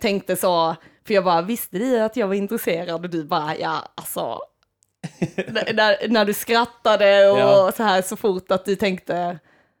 [0.00, 3.04] tänkte så, för jag bara, visste du att jag var intresserad?
[3.04, 4.38] Och du bara, ja alltså,
[5.72, 7.72] när, när, du skrattade och Ja.
[7.76, 9.38] så här så fort att du tänkte,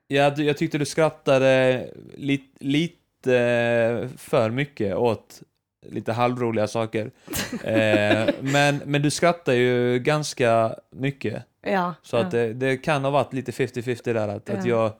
[0.08, 5.42] Ja, jag tyckte du skrattade li, lite för mycket åt
[5.86, 7.10] lite halvroliga saker.
[7.64, 11.42] eh, men, men du skrattar ju ganska mycket.
[11.66, 11.94] ja.
[12.02, 12.20] Så ja.
[12.20, 14.28] att det, det kan ha varit lite 50-50 där.
[14.28, 14.96] Att, att Ja.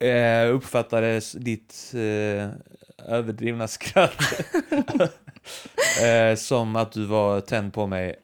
[0.00, 2.48] jag eh, uppfattade ditt eh,
[3.14, 4.22] överdrivna skratt
[6.02, 8.16] eh, som att du var tänd på mig.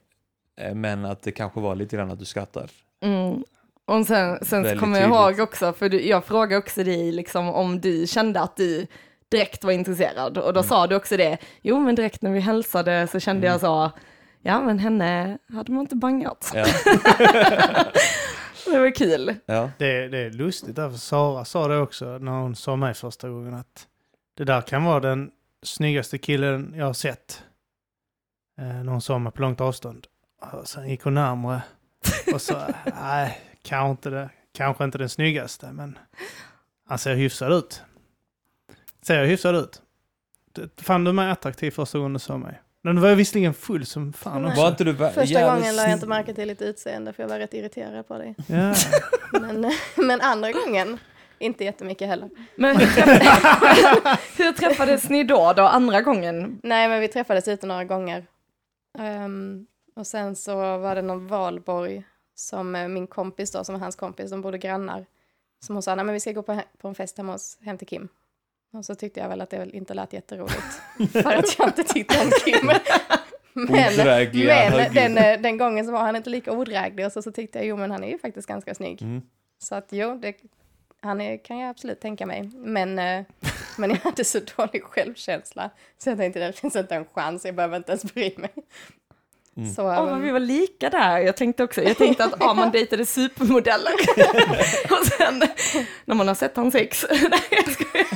[0.57, 2.71] Eh, men att det kanske var lite grann att du skrattar.
[3.03, 3.45] Mm.
[3.85, 7.81] Och sen, sen kommer jag ihåg också, för du, jag frågade också dig liksom, om
[7.81, 8.87] du kände att du
[9.29, 10.38] direkt var intresserad.
[10.38, 10.69] Och då Mm.
[10.69, 13.90] sa du också det, jo men direkt när vi hälsade så kände jag så,
[14.42, 16.53] ja men henne hade man inte bangat.
[16.55, 16.64] Ja,
[18.73, 19.35] Det var kul.
[19.47, 19.71] ja.
[19.79, 23.55] Det, det är lustigt därför Sara sa det också när hon sa mig första gången
[23.55, 23.87] att
[24.37, 25.31] det där kan vara den
[25.62, 27.42] snyggaste killen jag har sett.
[28.61, 30.07] Eh, när hon sa mig på långt avstånd.
[30.40, 31.62] Och sen gick hon närmare
[32.35, 32.66] och sa
[33.03, 35.99] nej, kanske inte, det, kanske inte den snyggaste men
[36.88, 37.83] han ser hyfsad ut.
[39.03, 39.83] Ser jag hyfsad ut?
[40.81, 42.61] Fann du mig attraktiv första gången du såg mig?
[42.83, 44.49] Men var jag visserligen full som fan Nej.
[44.51, 44.62] också.
[44.62, 47.22] Var inte du vä- Första jävligt gången la jag inte märke till ditt utseende för
[47.22, 48.35] jag var rätt irriterad på dig.
[48.46, 48.75] Ja.
[49.40, 50.99] Men, men andra gången,
[51.38, 52.31] inte jättemycket heller.
[52.57, 52.77] Men
[54.37, 56.61] hur träffades ni då, då, andra gången?
[56.62, 58.27] Nej, men vi träffades ute några gånger.
[58.99, 62.04] Ehm, och sen så var det någon valborg
[62.35, 65.06] som eh, min kompis då, som var hans kompis, de bodde grannar.
[65.61, 67.87] Som hon sa, nej men vi ska gå på, en fest hemma hos, hem till
[67.87, 68.09] Kim.
[68.72, 70.80] Och så tyckte jag väl att det inte lät jätteroligt.
[71.12, 72.70] för att jag inte tyckte om Kim.
[73.52, 74.94] Men, Odrägliga men högg.
[74.94, 77.66] den, eh, den gången så var han inte lika odräglig och så, så tyckte jag,
[77.66, 79.02] jo men han är ju faktiskt ganska snygg.
[79.02, 79.22] Mm.
[79.59, 80.37] Så att jo, det,
[81.00, 82.50] han är, kan jag absolut tänka mig.
[82.54, 83.24] Men, eh,
[83.78, 85.70] men jag hade så dålig självkänsla.
[85.98, 88.54] Så jag tänkte det finns inte en chans, jag behöver inte ens bry mig.
[89.57, 89.75] Mm.
[89.75, 91.19] Så, um, vi var lika där.
[91.19, 93.92] Jag tänkte också, jag tänkte att ja, man dejtade supermodeller.
[94.90, 95.42] och sen
[96.05, 96.75] när man har sett hans
[97.73, 98.07] skojar.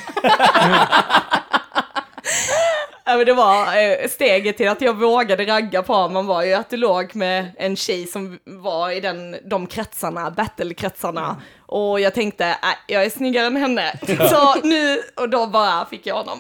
[3.05, 6.53] Ja, men det var eh, steget till att jag vågade ragga på man var ju
[6.53, 11.37] att du låg med en tjej som var i den, de kretsarna, battle-kretsarna.
[11.67, 12.55] Och jag tänkte, äh,
[12.87, 13.99] jag är snyggare än henne.
[14.31, 16.39] Så nu, och då bara fick jag honom.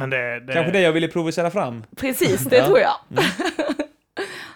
[0.00, 1.84] Men det, det, Kanske det jag ville provocera fram.
[1.96, 2.66] Precis, det Ja.
[2.66, 2.94] tror jag.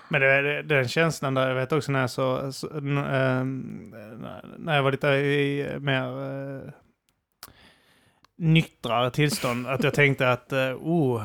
[0.09, 3.95] Men det, det, den känslan där, jag vet också när jag så, så ehm,
[4.59, 6.71] när jag var lite i mer uh,
[8.39, 11.23] nyktrare tillstånd, att jag tänkte att uh, oh,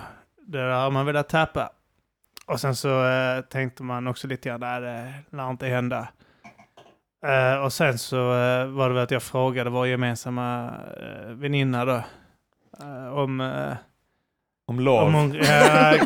[0.47, 1.69] det där har man velat tappa.
[2.45, 6.07] Och sen så eh, tänkte man också lite grann, nej det lär inte hända.
[7.25, 11.85] Eh, och sen så eh, var det väl att jag frågade vår gemensamma uh, väninna
[11.85, 12.03] då,
[12.79, 13.73] eh, om eh,
[14.69, 15.07] Om lov.
[15.07, 15.97] om hon, ja,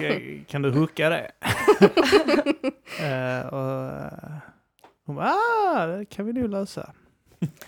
[0.47, 1.32] kan du hooka det?
[2.99, 4.34] Eh, och, eh,
[5.06, 6.93] hon bara, ah, det kan vi nog lösa.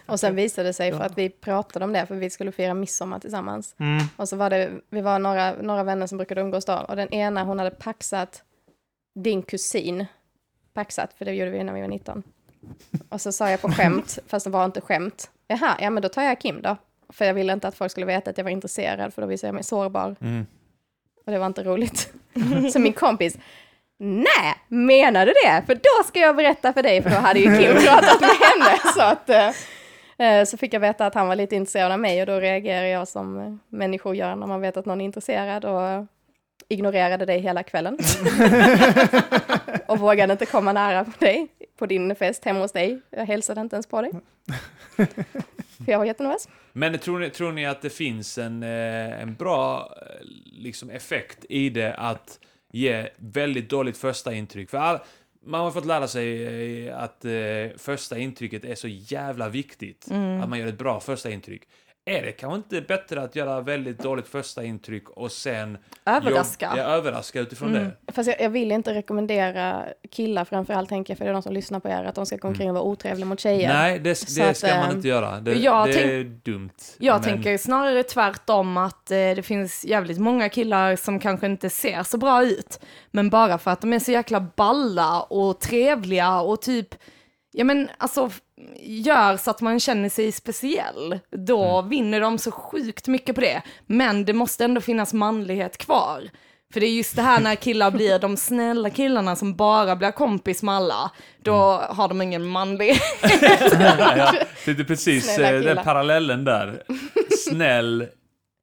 [0.05, 2.73] och sen visade det sig för att vi pratade om det, för vi skulle fira
[2.73, 3.75] midsommar tillsammans.
[3.77, 4.03] Mm.
[4.15, 7.13] Och så var det, vi var några, några vänner som brukade umgås då, och den
[7.13, 8.43] ena hon hade paxat
[9.15, 10.05] din kusin,
[10.73, 12.23] paxat, för det gjorde vi när vi var 19.
[13.09, 16.09] Och så sa jag på skämt, fast det var inte skämt, jaha, ja men då
[16.09, 16.77] tar jag Kim då.
[17.09, 19.47] För jag ville inte att folk skulle veta att jag var intresserad, för då visade
[19.47, 20.15] jag mig sårbar.
[20.21, 20.45] Mm.
[21.25, 22.13] Och det var inte roligt.
[22.73, 23.37] Så min kompis,
[23.97, 25.63] nej, menar du det?
[25.65, 28.79] För då ska jag berätta för dig, för då hade ju Kim pratat med henne.
[28.95, 29.51] Så, att, eh,
[30.27, 32.85] eh, så fick jag veta att han var lite intresserad av mig och då reagerar
[32.85, 36.05] jag som människor gör när man vet att någon är intresserad och
[36.67, 37.97] ignorerade dig hela kvällen.
[39.87, 43.01] och vågade inte komma nära på dig, på din fest hemma hos dig.
[43.09, 44.11] Jag hälsade inte ens på dig.
[45.77, 46.49] För jag var jättenervös.
[46.73, 51.45] Men tror ni, tror ni att det finns en, eh, en bra eh, liksom effekt
[51.49, 52.39] i det att
[52.71, 54.69] ge väldigt dåligt första intryck?
[54.69, 54.99] För all,
[55.45, 57.31] man har fått lära sig eh, att eh,
[57.77, 60.07] första intrycket är så jävla viktigt.
[60.41, 61.63] Att man gör ett bra första intryck.
[62.07, 66.65] Är det kanske inte bättre att göra väldigt dåligt första intryck och sen Överraska.
[66.69, 67.91] Jobb, ja, överraska utifrån det?
[68.11, 71.53] Fast jag, jag vill inte rekommendera killar framförallt, tänker jag, för det är de som
[71.53, 73.73] lyssnar på er, att de ska gå omkring och vara otrevliga mot tjejer.
[73.73, 75.39] Nej, det, det att, ska man eh, inte göra.
[75.39, 76.69] Det, jag det tänk- är dumt.
[76.97, 81.69] Jag Men- tänker snarare tvärtom att eh, det finns jävligt många killar som kanske inte
[81.69, 82.79] ser så bra ut.
[83.11, 86.95] Men bara för att de är så jäkla balla och trevliga och typ
[87.51, 88.29] ja men alltså,
[88.79, 91.19] gör så att man känner sig speciell.
[91.31, 93.61] Då vinner de så sjukt mycket på det.
[93.85, 96.29] Men det måste ändå finnas manlighet kvar.
[96.73, 100.11] För det är just det här när killar blir de snälla killarna som bara blir
[100.11, 101.11] kompis med alla.
[101.43, 101.53] Då
[101.89, 103.01] har de ingen manlighet.
[103.79, 104.33] ja,
[104.65, 106.83] det är precis eh, den parallellen där.
[107.37, 108.07] Snäll,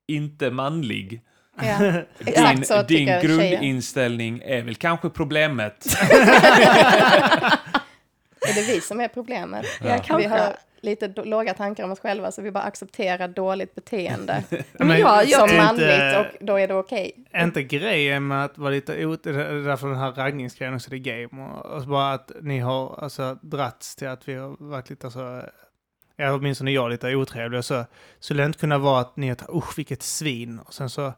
[0.08, 1.22] inte manlig.
[1.62, 2.02] Ja.
[2.18, 5.86] Din, din grundinställning är väl kanske problemet.
[8.48, 9.66] Är det vi som är problemet?
[9.80, 14.44] Ja, Vi har lite låga tankar om oss själva så vi bara accepterar dåligt beteende
[14.72, 17.24] Men jag, jag, som manligt inte- och då är det okej.
[17.30, 19.22] Är inte grejen med att vara lite ot...
[19.24, 21.42] Därför den här raggningsgrejen också, det är game.
[21.52, 25.06] Och, och så bara att ni har alltså dratts till att vi har varit lite
[25.06, 25.42] alltså...
[26.16, 27.62] Ja, åtminstone jag lite otrevliga.
[27.62, 27.84] Så
[28.20, 30.58] skulle det inte kunna vara att ni har tagit, usch vilket svin.
[30.58, 31.12] Och sen så...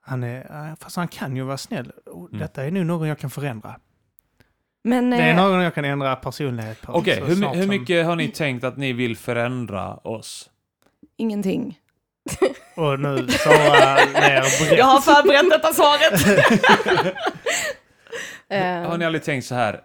[0.00, 0.76] Han är...
[0.80, 1.92] Fast han kan ju vara snäll.
[2.14, 2.38] Mm.
[2.38, 3.76] Detta är nu någon jag kan förändra.
[4.86, 6.92] Men, Det är eh, någon jag kan ändra personlighet på.
[6.92, 10.50] Okej, så hur, snart hur som- mycket har ni tänkt att ni vill förändra oss?
[11.16, 11.78] ingenting.
[12.74, 14.78] Och nu Sara ler brett.
[14.78, 16.46] Jag har förberett detta svaret.
[18.48, 19.80] Eh, Har ni aldrig tänkt så här,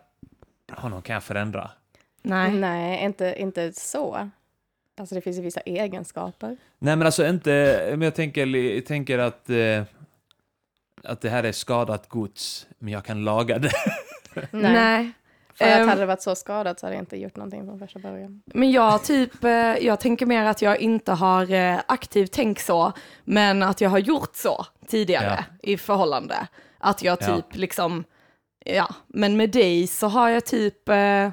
[0.71, 1.69] honom kan jag förändra?
[2.21, 2.51] Nej.
[2.51, 4.29] Nej, inte, inte så.
[4.99, 6.57] Alltså det finns ju vissa egenskaper.
[6.79, 9.83] Nej men alltså inte, men jag tänker, jag tänker att, eh,
[11.03, 13.71] att det här är skadat gods, men jag kan laga det.
[14.51, 14.73] Nej.
[14.73, 15.11] Nej.
[15.53, 15.87] För att Ehm.
[15.87, 18.41] hade det varit så skadat så hade jag inte gjort någonting från första början.
[18.45, 22.91] Men jag typ, eh, jag tänker mer att jag inte har eh, aktivt tänkt så,
[23.23, 26.47] men att jag har gjort så tidigare i förhållande.
[26.77, 27.25] Att jag Ja.
[27.35, 28.03] typ liksom,
[28.65, 31.29] ja, men med dig så har jag typ, eh,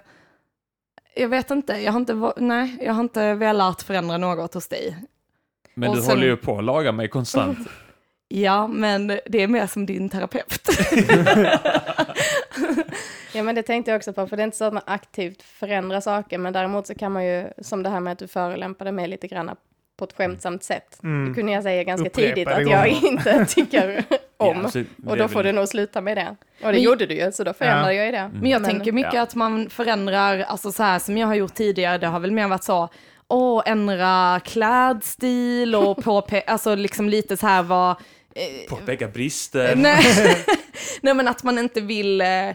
[1.17, 4.97] jag vet inte, jag har inte, nej, jag har inte velat förändra något hos dig.
[5.75, 7.59] Men Och du sen- håller ju på att laga mig konstant.
[8.29, 10.69] Ja, men det är mer som din terapeut.
[13.33, 15.43] Ja men det tänkte jag också på, för det är inte så att man aktivt
[15.43, 18.93] förändrar saker, men däremot så kan man ju, som det här med att du förolämpade
[18.93, 19.51] mig lite grann
[19.99, 20.99] på ett skämtsamt sätt.
[21.03, 21.29] Mm.
[21.29, 23.07] Det kunde jag säga ganska Upprepade tidigt att jag gånger.
[23.13, 24.05] inte tycker
[24.37, 24.61] om.
[24.63, 26.37] Ja, så det och då får väl- du nog sluta med det.
[26.63, 28.31] Och det Men- gjorde du ju, så då förändrade jag ju det.
[28.35, 29.23] Men jag tänker mycket ja.
[29.23, 32.49] att man förändrar, alltså så här som jag har gjort tidigare, det har väl mer
[32.49, 32.89] varit så,
[33.29, 37.97] åh, ändra klädstil och på, alltså liksom lite så här vad,
[38.69, 39.77] Påpeka brister.
[39.77, 40.45] nej,
[41.01, 42.55] nej men att man inte vill, eh,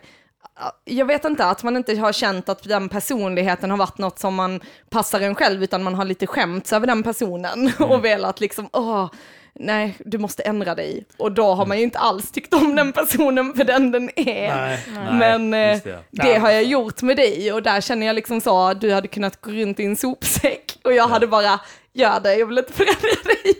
[0.86, 4.36] jag vet inte, att man inte har känt att den personligheten har varit något som
[4.36, 8.70] man passar en själv, utan man har lite skämts över den personen och velat liksom,
[8.74, 9.12] åh,
[9.60, 11.06] nej, du måste ändra dig.
[11.18, 14.56] Och då har man ju inte alls tyckt om den personen för den den är.
[14.56, 14.80] Nej.
[14.94, 16.00] Nej, Men eh, just det.
[16.12, 19.42] det har jag gjort med dig och där känner jag liksom så, du hade kunnat
[19.42, 21.60] gå runt i en sopsäck och jag hade bara,
[21.94, 23.54] gör det, jag vill inte förändra dig.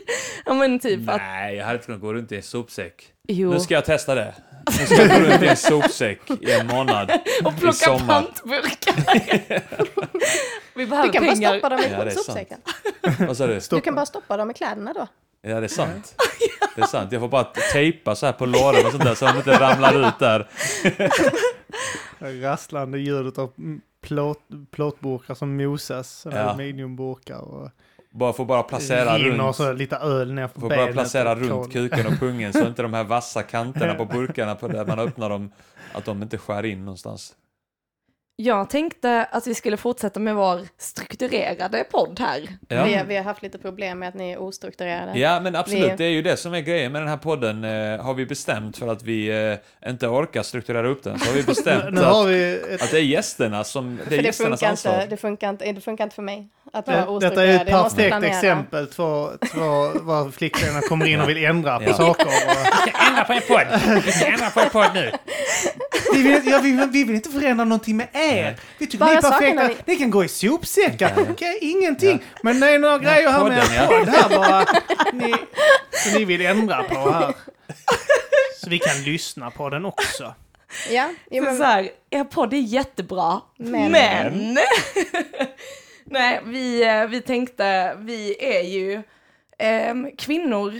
[0.46, 3.02] Ja men typ att, Nej, jag hade inte kunnat gå runt i en sopsäck.
[3.28, 4.34] jo, Nu ska jag testa det.
[4.80, 7.10] Nu ska jag gå runt i en sopsäck i en månad.
[7.44, 8.94] och plocka pantburkar.
[10.76, 11.50] Vi Du behöver kan bara pengar.
[11.52, 12.58] stoppa dem i Ja, sopsäcken.
[13.18, 13.60] Vad sa du?
[13.70, 15.06] Du kan bara stoppa dem i kläderna då.
[15.44, 16.14] Ja, det är sant.
[16.76, 17.12] Det är sant.
[17.12, 20.08] Jag får bara tejpa så här på låren och sånt där så de inte ramlar
[20.08, 20.48] ut där.
[22.42, 23.52] Rasslande ljudet av
[24.00, 24.38] plåt,
[24.70, 26.26] plåtburkar som mosas.
[26.30, 26.38] Ja.
[26.38, 27.70] Aluminiumburkar och
[28.10, 29.56] Bara får bara placera runt.
[29.56, 31.70] så lite öl ner på Får bara placera och runt kol.
[31.72, 35.30] kuken och pungen så inte de här vassa kanterna på burkarna på där man öppnar
[35.30, 35.52] dem,
[35.92, 37.34] att de inte skär in någonstans.
[38.36, 42.48] Jag tänkte att vi skulle fortsätta med vår strukturerade podd här.
[42.68, 42.84] Ja.
[42.84, 45.18] Vi, har- vi har haft lite problem med att ni är ostrukturerade.
[45.18, 47.64] Ja, men absolut, Vi- det är ju det som är grejen med den här podden.
[47.64, 49.28] Eh, har vi bestämt för att vi
[49.82, 52.98] eh, inte orkar strukturera upp den, så har vi bestämt att, vi ett, att det
[52.98, 54.94] är gästerna som, det är För det gästernas funkar, ansvar.
[54.94, 57.68] inte, det, funkar inte, det funkar inte för mig att vara det, detta är ett
[57.68, 58.86] Jag perfekt exempel.
[58.86, 59.60] Två, två
[59.94, 61.94] var flickvänner kommer in och vill ändra på Ja.
[61.94, 62.26] saker.
[62.26, 63.66] Och, Ändra på en podd!
[64.26, 65.12] Ändra på en podd nu!
[66.12, 68.56] vi, vill, ja, vi, vi vill inte förändra någonting med er.
[68.78, 69.68] Vi tycker Bara ni är perfekta.
[69.68, 69.76] Ni...
[69.86, 71.12] ni- kan gå i sopsäckar.
[71.30, 72.22] Okej, ingenting.
[72.42, 73.82] Men det är några grejer här med podden, ja.
[73.82, 74.64] er podd här bara.
[75.12, 75.34] Ni,
[75.90, 77.34] som ni vill ändra på här.
[78.60, 80.34] Så vi kan lyssna på den också.
[80.90, 84.58] Ja, Så, men, så här, er podd är jättebra, Men- men...
[86.04, 89.02] Nej, vi, eh, vi tänkte, vi är ju
[89.58, 90.72] ehm, kvinnor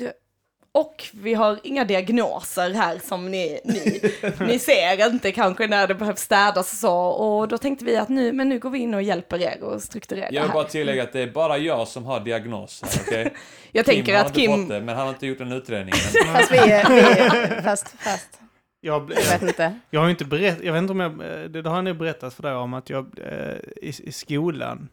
[0.76, 4.00] och vi har inga diagnoser här som ni, ni,
[4.46, 6.96] ni ser inte kanske när det behövs städas och så.
[6.96, 9.82] Och då tänkte vi att nu, men nu går vi in och hjälper er att
[9.82, 13.34] strukturera Jag vill bara tillägga att det är bara jag som har diagnos här, okej?
[13.72, 15.94] Jag tänker har att Kim, fått det, men han har inte gjort en utredning
[16.34, 18.40] fast vi är, vi är fast, fast,
[18.80, 19.80] Jag, jag vet inte.
[19.90, 21.96] Jag har ju inte berättat, jag vet inte om jag, eh, det har jag nog
[21.96, 24.88] berättat för dig om att jag eh, i, i skolan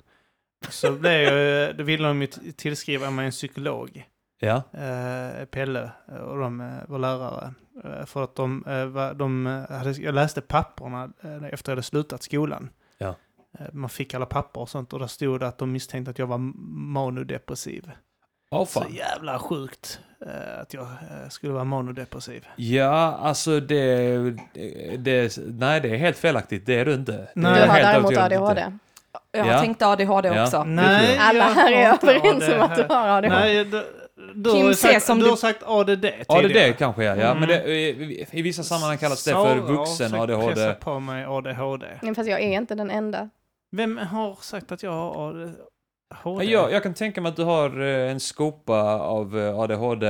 [0.69, 4.05] så blev jag, då ville de ju tillskriva mig en psykolog,
[4.39, 4.55] Ja.
[4.73, 7.53] eh, Pelle eh, och de eh, var lärare.
[7.83, 11.83] Eh, för att de, eh, de eh, hade, jag läste papperna eh, efter jag hade
[11.83, 12.69] slutat skolan.
[12.97, 13.15] Ja.
[13.59, 16.19] eh, man fick alla papper och sånt och där stod det att de misstänkte att
[16.19, 16.37] jag var
[16.93, 17.91] manodepressiv.
[18.51, 22.45] Åh Så jävla sjukt eh, att jag eh, skulle vara manodepressiv.
[22.55, 24.17] Ja, alltså det,
[24.97, 25.37] det...
[25.37, 26.65] Nej, det är helt felaktigt.
[26.65, 27.11] Det är du inte.
[27.11, 27.53] Det Nej.
[27.53, 28.71] Du jag har däremot ADHD.
[29.31, 29.59] Jag Ja.
[29.59, 30.43] tänkte ADHD Ja.
[30.43, 30.63] också.
[30.63, 33.29] Nej, Alla här är överens om att du har ADHD.
[33.29, 33.83] Nej, du,
[34.35, 36.47] du, har Kim sagt, som du har sagt ADD tidigare.
[36.47, 37.15] det kanske ja.
[37.15, 37.27] ja.
[37.27, 37.39] Mm.
[37.39, 40.53] Men det, i, i vissa sammanhang kallas det för vuxen Sara har ADHD.
[40.53, 41.85] pressa på mig ADHD.
[42.01, 43.29] Men Fast jag är inte den enda.
[43.71, 46.45] Vem har sagt att jag har ADHD?
[46.45, 50.07] Ja, jag, jag kan tänka mig att du har eh, en skopa av eh, ADHD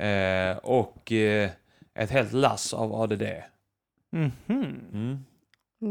[0.00, 1.50] eh, och eh,
[1.94, 3.22] ett helt lass av ADD.
[4.12, 4.32] Mhm.
[4.92, 5.24] Mm.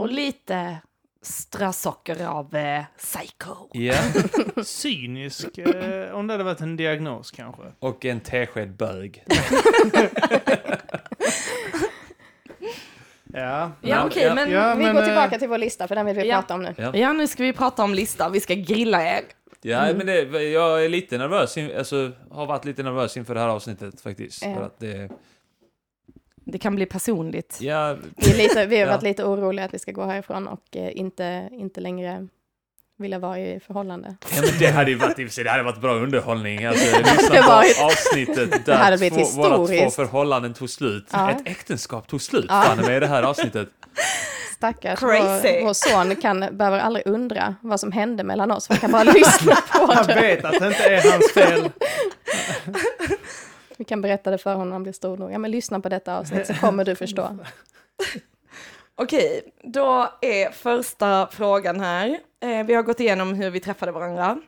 [0.01, 0.77] Och lite
[1.21, 3.55] strösocker av eh, psycho.
[3.71, 3.95] Ja,
[4.63, 7.61] Cynisk, eh, om det hade varit en diagnos kanske.
[7.79, 9.23] och en tesked bög.
[13.33, 16.05] Ja, Ja, okej, men ja, vi men, går eh, tillbaka till vår lista, för den
[16.05, 16.35] vill vi Ja.
[16.35, 16.73] prata om nu.
[16.77, 18.29] Ja, Ja, nu ska vi prata om lista.
[18.29, 19.21] Vi ska grilla er.
[19.61, 19.97] ja Mm.
[19.97, 23.47] men det, jag är lite nervös, in, alltså har varit lite nervös inför det här
[23.47, 24.45] avsnittet faktiskt.
[24.45, 24.53] Ja.
[24.55, 25.09] För att det,
[26.51, 27.57] Det kan bli personligt.
[27.61, 28.91] ja, Vi, är lite, vi har Ja.
[28.91, 32.27] varit lite oroliga att vi ska gå härifrån och eh, inte, inte längre
[32.97, 34.15] vilja vara i förhållande.
[34.35, 36.65] Ja men det hade ju varit, i och för sig, det hade varit bra underhållning.
[36.65, 40.69] Alltså, lyssna Det på var- avsnittet Det hade där blivit två, våra två förhållanden tog
[40.69, 41.07] slut.
[41.11, 41.31] Ja.
[41.31, 42.61] Ett äktenskap tog slut, Ja.
[42.61, 43.69] fan med i det här avsnittet.
[44.55, 45.59] Stackars, Crazy.
[45.59, 49.03] vår, vår son kan, behöver aldrig undra vad som hände mellan oss, han kan bara
[49.03, 50.13] lyssna på Han det.
[50.15, 51.69] vet att det inte är hans fel.
[53.79, 55.31] Vi kan berätta det för honom när han blir stor nog.
[55.31, 57.37] Ja, men lyssna på detta avsnitt så kommer du förstå.
[58.95, 62.19] Okej, då är första frågan här.
[62.41, 64.41] Eh, vi har gått igenom hur vi träffade varandra.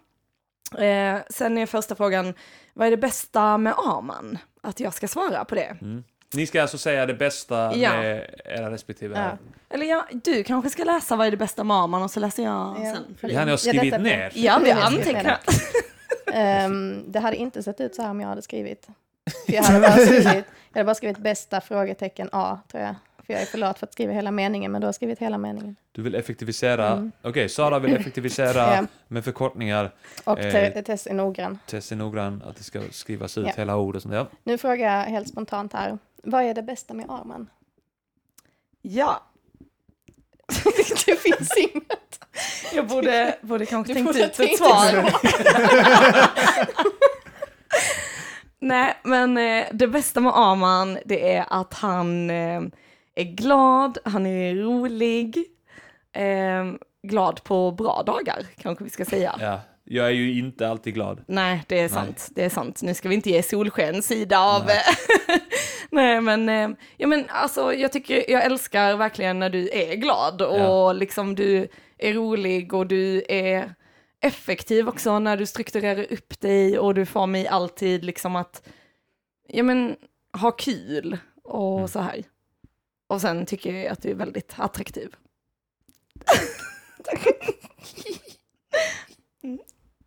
[0.86, 2.34] Eh, sen är första frågan,
[2.74, 4.38] vad är det bästa med Arman?
[4.64, 5.78] Att jag ska svara på det.
[5.82, 6.04] Mm.
[6.36, 7.94] Ni ska alltså säga det bästa Ja.
[8.02, 9.38] med era respektive Ja.
[9.76, 12.44] Eller ja, du kanske ska läsa vad är det bästa med Arman och så läser
[12.44, 13.16] jag sen.
[13.32, 14.32] Ja, ni har skrivit detta- ner.
[14.36, 15.40] Ja, vi Jag har antecknar.
[16.34, 18.88] Ehm, det hade inte sett ut så här om jag hade skrivit.
[19.46, 22.96] För jag, hade bara skrivit jag hade bara skrivit bästa frågetecken A, tror jag.
[23.26, 25.38] För jag är för lat för att skriva hela meningen, men du har skrivit hela
[25.38, 25.76] meningen.
[25.92, 26.88] Du vill effektivisera.
[26.92, 27.12] Mm.
[27.22, 28.86] Okej, Sara vill effektivisera Ja.
[29.08, 29.92] med förkortningar.
[30.24, 30.52] Och Eh.
[30.52, 31.60] te- Tess är noggrann.
[31.66, 33.54] Tess är noggrann att det ska skrivas ut Ja.
[33.58, 34.14] hela ord och sånt.
[34.16, 34.28] Ja.
[34.44, 35.98] Nu frågar jag helt spontant här.
[36.24, 37.50] Vad är det bästa med Arman?
[38.82, 39.22] Ja,
[41.06, 42.20] det finns inget.
[42.74, 45.12] jag borde, borde kanske Du tänkt borde ut ett svar.
[48.62, 52.62] Nej, men eh, det bästa med Arman, det är att han eh,
[53.16, 55.38] är glad, han är rolig,
[56.14, 56.66] eh,
[57.04, 59.36] glad på bra dagar, kanske vi ska säga.
[59.42, 59.60] ja.
[59.84, 61.22] Jag är ju inte alltid glad.
[61.28, 62.28] Nej, det är sant.
[62.36, 62.82] Det är sant.
[62.82, 64.62] Nu ska vi inte ge solsken sida av...
[65.90, 70.42] Nej, men, eh, ja, men alltså, jag tycker, jag älskar verkligen när du är glad
[70.42, 70.94] och Ja.
[70.94, 73.74] liksom du är rolig och du är
[74.22, 78.68] effektiv också när du strukturerar upp dig och du får mig alltid liksom att,
[79.48, 79.96] ja men,
[80.42, 81.88] ha kul och Mm.
[81.88, 82.24] så här.
[83.08, 85.16] Och sen tycker jag att du är väldigt attraktiv.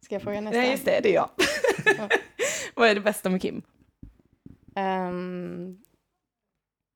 [0.00, 0.59] Ska jag fråga nästa?
[0.59, 1.31] Nej, just det, det är jag.
[1.98, 2.09] Ja.
[2.74, 3.62] Vad är det bästa med Kim?
[4.77, 5.83] Um,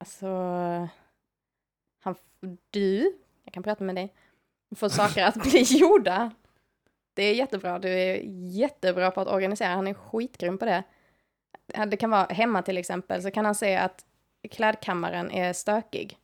[0.01, 0.27] alltså,
[2.01, 2.15] han,
[2.71, 3.13] du,
[3.45, 4.15] jag kan prata med dig,
[4.77, 6.31] får saker att bli gjorda.
[7.19, 7.79] Det är jättebra.
[7.79, 9.69] Du är jättebra på att organisera.
[9.69, 10.83] Han är skitgrym på det.
[11.87, 14.05] Det kan vara hemma till exempel, så kan han se att
[14.51, 16.19] klädkammaren är stökig.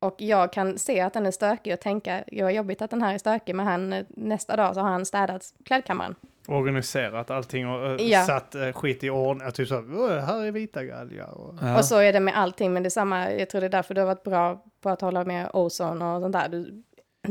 [0.00, 3.02] Och jag kan se att den är stökig och tänka, jag är jobbigt att den
[3.02, 6.14] här är stökig, men han, nästa dag så har han städat klädkammaren.
[6.48, 8.24] Organiserat allting och uh, Ja.
[8.24, 9.52] satt uh, skit i ordning.
[9.52, 11.30] Typ så, "Åh, här är vita galgar.
[11.30, 11.54] Och...
[11.62, 11.78] Ja.
[11.78, 13.94] Och så är det med allting, men det är samma, jag tror det är därför
[13.94, 16.48] du har varit bra på att hålla med ozon och sånt där.
[16.48, 16.82] Du,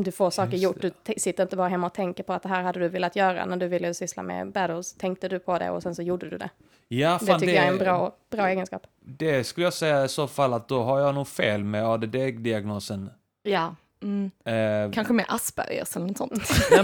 [0.03, 0.93] du får saker gjort, det.
[1.03, 3.45] du sitter inte bara hemma och tänker på att det här hade du velat göra
[3.45, 4.93] när du ville syssla med battles.
[4.93, 6.49] Tänkte du på det och sen så gjorde du det.
[6.87, 8.87] Ja, Det fan, tycker jag är en bra, bra egenskap.
[8.99, 13.09] Det skulle jag säga i så fall att då har jag nog fel med ADD-diagnosen.
[13.43, 13.75] Ja.
[14.03, 14.31] Mm.
[14.45, 16.49] Eh, Kanske med Aspergers eller något sånt.
[16.71, 16.83] nej,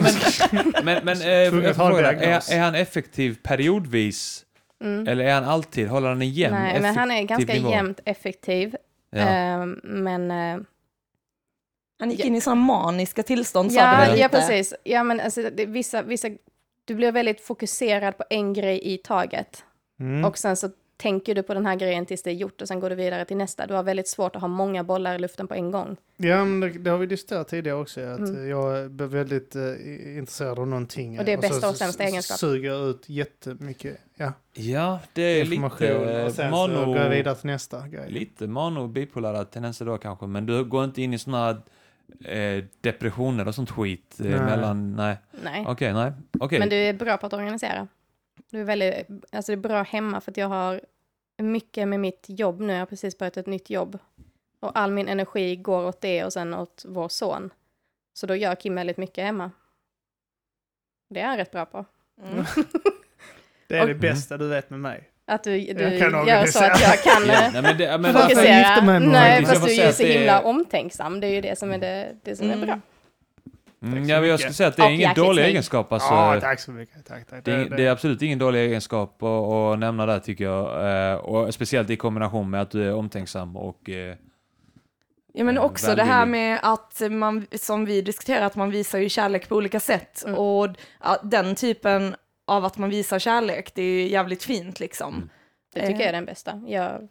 [0.52, 4.46] men, men, men eh, jag frågar, är, är han effektiv periodvis?
[4.84, 5.08] Mm.
[5.08, 7.70] Eller är han alltid, håller han en jämn Nej, men han är ganska nivå?
[7.72, 8.76] jämnt effektiv.
[9.10, 9.20] Ja.
[9.22, 10.60] Ehm, men eh,
[12.02, 12.26] Han gick Ja.
[12.26, 14.74] in i sådana maniska tillstånd sa ja, du väl ja, precis.
[14.84, 16.28] Ja, men alltså, det, vissa, vissa,
[16.86, 19.64] du blir väldigt fokuserad på en grej i taget.
[20.00, 20.26] Mm.
[20.26, 22.80] Och sen så tänker du på den här grejen tills det är gjort och sen
[22.80, 23.68] går du vidare till nästa.
[23.68, 25.98] Du har väldigt svårt att ha många bollar i luften på en gång.
[26.18, 28.02] Ja, men det, det har vi diskuterat tidigare också.
[28.02, 28.44] Att Mm.
[28.44, 31.20] eh, Jag är väldigt eh, intresserad av någonting.
[31.20, 32.38] Och det är så bästa och s- sämsta egenskap.
[32.40, 35.88] suger ut jättemycket ja, ja, det är information.
[35.88, 36.86] lite och sen så mono...
[36.86, 38.12] går jag vidare till nästa grej.
[38.12, 41.62] Lite mono bipolära tendenser då kanske, men du går inte in i såna
[42.26, 44.40] eh, depressioner och sånt skit eh, Nej.
[44.40, 44.96] mellan...
[44.96, 45.66] Nej, Nej.
[45.68, 46.12] okej, nej.
[46.40, 46.60] Okej.
[46.60, 47.88] Men du är bra på att organisera.
[48.50, 50.82] Du är väldigt, alltså det är bra hemma för att jag har
[51.38, 52.74] mycket med mitt jobb nu.
[52.74, 53.98] Jag har precis börjat ett nytt jobb.
[54.60, 57.50] Och all min energi går åt det och sen åt vår son.
[58.14, 59.52] Så då gör Kim väldigt mycket hemma.
[61.10, 61.86] Det är han rätt bra på.
[62.24, 62.46] Mm.
[63.68, 65.11] Det är det Och- bästa du vet med mig.
[65.32, 68.14] Att du, du Jag kan gör så att jag kan Ja, nej, men det, men
[68.14, 68.82] fokusera.
[68.82, 71.20] mig med Nej, fast Jag du är ju så det himla är- omtänksam.
[71.20, 72.66] Det är ju det som är det, det som är Mm.
[72.66, 72.80] bra.
[73.84, 75.50] mm, ja, men jag skulle säga att det är Och ingen dålig snygg.
[75.52, 75.92] egenskap.
[75.94, 77.06] Alltså, Ja, tack så mycket.
[77.08, 77.46] Tack, tack.
[77.46, 80.88] det, är, det är absolut ingen dålig egenskap att, att nämna där tycker jag.
[81.12, 83.90] Eh, och speciellt i kombination med att du är omtänksam och...
[83.90, 84.16] Eh,
[85.34, 89.00] Ja men Eh, också det här med att man, som vi diskuterar, att man visar
[89.00, 90.24] ju kärlek på olika sätt.
[90.26, 90.38] Mm.
[90.40, 90.68] Och
[91.04, 92.16] ja, den typen
[92.52, 95.14] av att man visar kärlek, det är ju jävligt fint liksom.
[95.16, 95.30] Mm.
[95.74, 96.00] Det tycker Eh.
[96.00, 96.62] jag är den bästa.
[96.68, 97.08] Jag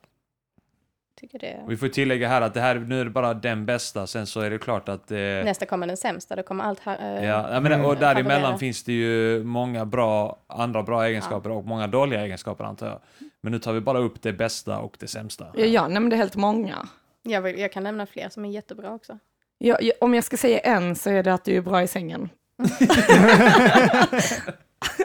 [1.20, 1.64] tycker det.
[1.68, 4.40] vi får tillägga här att det här, nu är det bara den bästa, sen så
[4.40, 5.10] är det klart att...
[5.10, 6.36] Eh, Nästa kommer den sämsta.
[6.36, 7.16] Då kommer allt här.
[7.18, 7.86] eh, Ja, jag menar, Mm.
[7.86, 8.58] och däremellan Favorera.
[8.58, 13.00] finns det ju många bra, andra bra egenskaper och många dåliga egenskaper antar jag.
[13.40, 15.46] Men nu tar vi bara upp det bästa och det sämsta.
[15.54, 16.88] Ja, jag nämnde helt många.
[17.22, 19.18] Jag, vill, jag kan nämna fler som är jättebra också.
[19.58, 22.28] Jag, om jag ska säga en så är det att du är bra i sängen.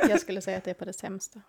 [0.09, 1.39] Jag skulle säga att det är på det sämsta.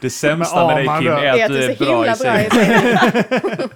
[0.00, 2.50] Det sämsta med dig Kim är att du är så bra i sängen.
[2.52, 3.70] jag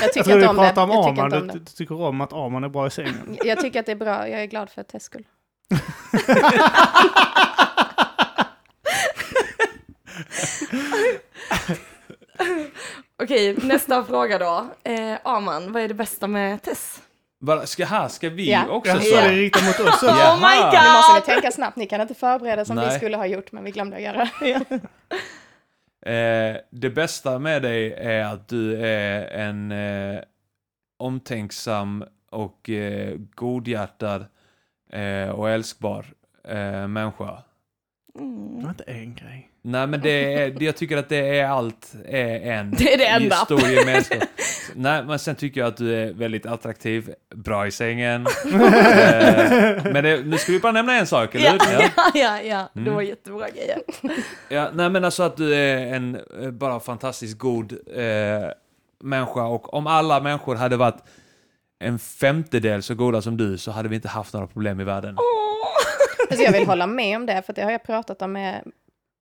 [0.02, 0.62] Jag tycker vi inte om det.
[0.62, 1.58] pratar om Jag tycker inte om Du, det.
[1.58, 3.38] du tycker om att Arman är bra i sängen.
[3.44, 4.28] Jag tycker att det är bra.
[4.28, 5.24] Jag är glad för Tess skull.
[13.22, 14.66] Okej, nästa fråga då.
[14.84, 17.00] Eh, Arman, vad är det bästa med Tess?
[17.44, 18.66] Bara, ska, här ska vi Ja.
[18.68, 19.16] också Jag så?
[19.16, 20.06] det riktat mot oss också.
[20.06, 20.34] Ja.
[20.34, 20.84] Oh my Jaha.
[20.84, 21.24] Nu måste ni god!
[21.24, 21.76] tänka snabbt.
[21.76, 22.96] Ni kan inte förbereda som vi Nej.
[22.98, 24.28] skulle ha gjort, men vi glömde att göra.
[26.06, 30.20] Eh, det bästa med dig är att du är en eh,
[30.98, 34.26] omtänksam och eh, godhjärtad
[34.92, 36.06] eh, och älskbar
[36.48, 37.42] eh, människa.
[38.18, 38.56] Mm.
[38.58, 39.50] Det var inte en grej.
[39.66, 43.06] Nej men det är, jag tycker att det är allt är en Det är det
[43.06, 43.36] enda.
[44.74, 48.26] Nej men sen tycker jag att du är väldigt attraktiv, bra i sängen.
[48.44, 48.60] eh,
[49.84, 51.58] men det, nu ska vi bara nämna en sak, eller hur?
[51.58, 51.90] Ja.
[51.96, 52.68] ja, ja, ja.
[52.72, 52.94] det Mm.
[52.94, 53.78] var jättebra grejer.
[54.48, 58.50] Ja, nej men alltså att du är en eh, bara fantastiskt god eh,
[59.02, 61.02] människa och om alla människor hade varit
[61.78, 65.16] en femtedel så goda som du så hade vi inte haft några problem i världen.
[66.30, 68.62] Alltså jag vill hålla med om det, för det har jag pratat om med,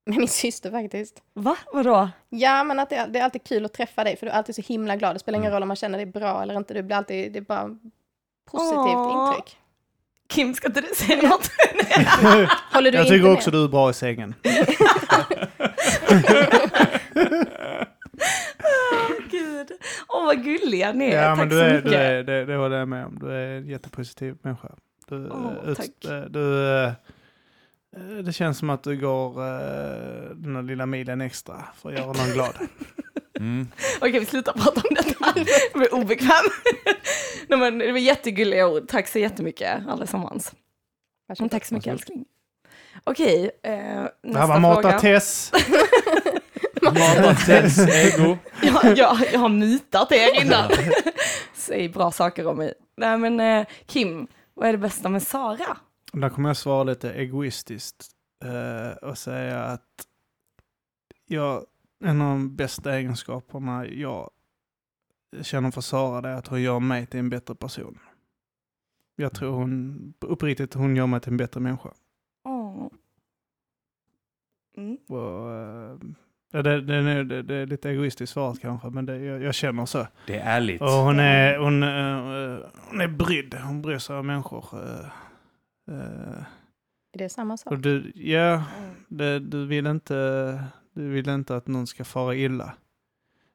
[0.05, 1.21] med min syster faktiskt.
[1.33, 1.55] Va?
[1.73, 2.09] Vadå?
[2.29, 4.55] Ja, men att det, det är alltid kul att träffa dig, för du är alltid
[4.55, 5.15] så himla glad.
[5.15, 5.53] Det spelar ingen Mm.
[5.55, 6.73] roll om man känner dig bra eller inte.
[6.73, 7.77] Du blir alltid, det är bara
[8.51, 9.27] positivt Åh.
[9.29, 9.57] intryck.
[10.29, 11.49] Kim, ska inte du säga något?
[12.73, 13.33] Håller du Jag inte tycker med?
[13.33, 14.35] också du är bra i sängen.
[19.31, 19.71] Gud.
[20.07, 21.21] Åh, vad gulliga ni är.
[21.23, 21.91] Ja, tack men du så är, mycket.
[21.91, 23.19] du är, det, det håller jag med om.
[23.19, 24.67] Du är en jättepositiv människa.
[25.07, 26.05] Du, Åh, ut- tack.
[26.11, 26.91] eh, du, eh,
[28.25, 32.05] det känns som att du går uh, den här lilla milen extra för att göra
[32.05, 32.53] någon glad.
[33.39, 33.67] Mm.
[34.01, 35.33] Okej, vi slutar prata om detta.
[35.73, 36.29] Jag blir obekväm.
[37.47, 38.87] Nej, men det var jättegulliga ord.
[38.87, 40.53] Tack så jättemycket allesammans.
[41.27, 41.51] Varsågod.
[41.51, 41.99] Tack så mycket Varsågod.
[41.99, 42.25] älskling.
[43.03, 44.99] Okej, eh, Det här nästa var fråga.
[44.99, 45.51] Tess.
[46.81, 48.37] Mata Teds ego.
[48.61, 50.71] jag, jag, jag har mutat er innan.
[51.53, 52.73] Säg bra saker om mig.
[52.97, 55.77] Nej men eh, Kim, vad är det bästa med Sara?
[56.13, 58.05] Där kommer jag svara lite egoistiskt
[58.45, 60.07] eh, och säga att
[61.25, 61.65] jag,
[62.03, 64.29] en av de bästa egenskaperna jag
[65.41, 67.99] känner för Sara är att hon gör mig till en bättre person.
[69.15, 71.89] Jag tror hon, uppriktigt, hon gör mig till en bättre människa.
[72.43, 72.87] Åh.
[74.77, 74.97] Mm.
[75.07, 75.97] Och, eh,
[76.51, 79.55] ja, det, det, är- det, det är lite egoistiskt svarat kanske, men det, jag, jag
[79.55, 80.07] känner så.
[80.27, 80.81] Det är ärligt.
[80.81, 84.65] Och hon är, hon, eh, hon är brydd, hon bryr sig om människor.
[85.87, 86.43] Eh, eh,
[87.13, 87.71] Är det samma sak?
[87.71, 88.63] och du, ja,
[89.07, 90.63] det, du, vill inte,
[90.93, 92.73] du vill inte att någon ska fara illa.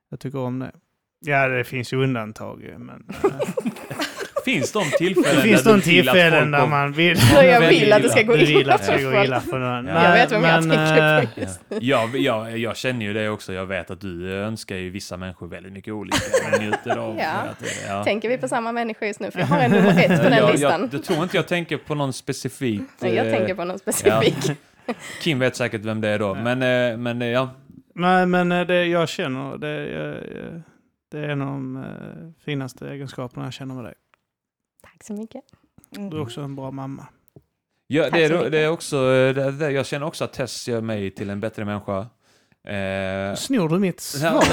[0.08, 0.72] Jag tycker om det.
[1.20, 3.06] Ja, det finns ju undantag men...
[4.48, 7.20] Finns de tillfällen det finns där de tillfällen där man vill...
[7.20, 9.24] Så jag vill att det ska gå Du vill illa att det ska för gå
[9.24, 9.50] illa folk.
[9.50, 9.86] för någon.
[9.86, 10.04] Ja.
[10.04, 11.54] Jag vet vem jag men, tänker eh, på.
[11.70, 11.78] Ja.
[11.80, 13.52] Jag, jag, jag känner ju det också.
[13.52, 16.16] Jag vet att du önskar ju vissa människor väldigt mycket olika.
[16.96, 17.24] Av Ja.
[17.24, 18.04] att, ja.
[18.04, 19.30] Tänker vi på samma människa just nu?
[19.30, 20.88] För jag har en nummer ett på den jag, listan.
[20.92, 22.82] jag, tror inte jag tänker på någon specifik.
[23.00, 24.58] Men jag eh, tänker på någon specifik.
[25.22, 26.34] Kim vet säkert vem det är då.
[26.34, 27.50] Men, eh, men ja.
[27.94, 29.74] Nej, men det jag känner, det,
[31.10, 31.84] det är en av de
[32.44, 33.94] finaste egenskaperna jag känner med dig.
[34.92, 35.44] Tack så mycket.
[35.90, 37.06] Du är också en bra mamma.
[37.86, 40.80] Ja, det, är, det är också, eh, det, det, jag känner också att Tess gör
[40.80, 41.98] mig till en bättre människa.
[42.68, 44.44] Eh, Snor du mitt svar?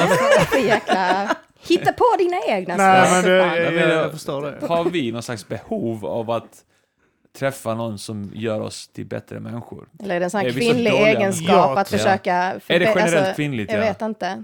[0.87, 1.35] Ja.
[1.67, 3.31] Hitta på dina egna Nej, men fan.
[3.31, 4.67] jag, jag, jag- förstår det.
[4.67, 6.63] har vi någon slags behov av att
[7.37, 9.87] träffa någon som gör oss till bättre människor?
[10.03, 11.97] Eller är det en sån här kvinnlig egenskap Ja, att ja.
[11.97, 12.33] försöka...
[12.67, 13.71] Är det generellt alltså, kvinnligt?
[13.71, 13.85] Jag ja?
[13.85, 14.43] vet inte.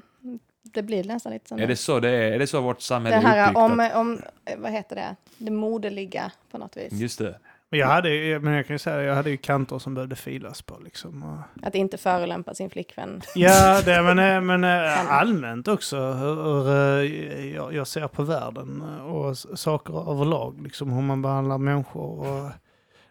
[0.74, 1.58] Det blir nästan lite så.
[1.58, 2.32] Är det så det är?
[2.32, 3.58] Är det så vårt samhälle det här är uppbyggt?
[3.58, 4.22] om, att- om,
[4.58, 6.94] vad heter det, det moderliga på något vis.
[6.94, 7.40] Just det.
[7.70, 10.16] Men jag hade, ju- men jag kan ju säga, jag hade ju kanter som behövde
[10.16, 11.24] filas på liksom.
[11.24, 13.22] Och, Att inte förolämpa sin flickvän.
[13.36, 16.70] ja, det, men, eh, men eh, allmänt också hur, hur
[17.00, 20.62] eh, jag, jag ser på världen och saker överlag.
[20.64, 22.20] Liksom hur man behandlar människor.
[22.20, 22.50] Och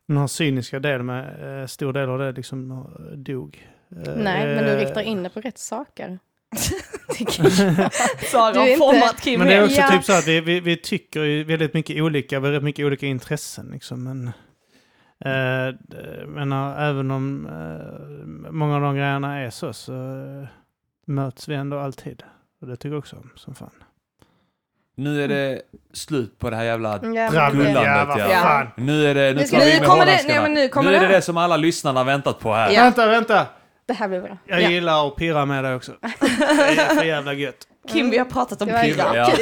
[0.06, 2.86] den här cyniska delen med, stor del av det liksom
[3.16, 3.68] dog.
[4.16, 6.18] Nej, men du riktar in det på rätt saker.
[8.30, 9.88] Sara har format Kim Men det är också Ja.
[9.90, 12.86] typ så att vi, vi, vi tycker ju väldigt mycket olika, vi har rätt mycket
[12.86, 14.04] olika intressen liksom.
[14.04, 14.26] Men,
[15.24, 15.74] eh,
[16.26, 20.48] men eh, även om eh, många av de grejerna är så, så eh,
[21.06, 22.22] möts vi ändå alltid.
[22.60, 23.70] Och det tycker jag också om, som fan.
[24.96, 26.98] Nu är det slut på det här jävla...
[26.98, 28.26] Gullandet, det- ja, vad ja.
[28.42, 28.66] fan.
[28.76, 29.32] Nu är det...
[29.34, 29.40] Nu,
[29.80, 31.22] Nu kommer det- nej, men nu kommer nu är det det.
[31.22, 32.70] som alla lyssnarna har väntat på här.
[32.70, 32.82] Ja.
[32.82, 33.46] Vänta, vänta!
[33.90, 34.38] Det här blir bra.
[34.46, 34.70] Jag Ja.
[34.70, 35.92] gillar att pirra med dig också.
[36.20, 36.26] Det
[36.80, 37.56] är för jävla gött.
[37.88, 39.16] Kim, vi har pratat om pirra.
[39.16, 39.32] Ja.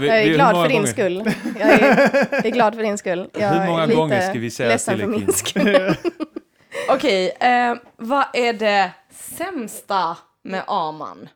[0.00, 1.32] Vi- Jag är glad för din gånger- skull.
[1.60, 3.30] Jag är, jag är glad för din skull.
[3.38, 5.10] Jag Hur många gånger ska vi säga till för Kim?
[5.10, 5.94] min skull.
[6.88, 11.28] Okej, eh, vad är det sämsta med Aman?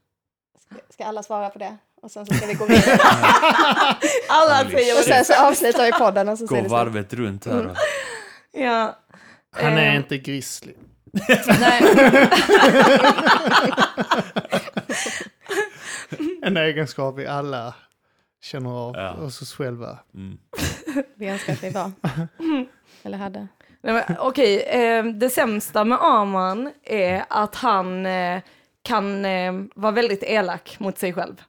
[0.91, 1.77] Ska alla svara på det?
[2.03, 2.99] Och sen så ska vi gå vidare.
[4.29, 6.73] Alla säger Och sen så avslutar vi podden och så Gå ser det slut.
[6.73, 7.63] varvet runt här.
[7.63, 7.75] då.
[8.61, 8.99] Ja.
[9.57, 10.75] Han är Eh, inte grisslig.
[11.61, 11.83] Nej.
[16.43, 17.75] En egenskap vi alla
[18.43, 19.13] känner av Ja.
[19.13, 19.99] oss själva.
[20.15, 20.39] Mm.
[21.17, 21.93] Vi önskar att vi var.
[23.03, 23.49] Eller hade.
[23.81, 28.41] Nej, men, Okej, eh, det sämsta med Aman är att han eh,
[28.83, 31.43] kan eh, vara väldigt elak mot sig själv.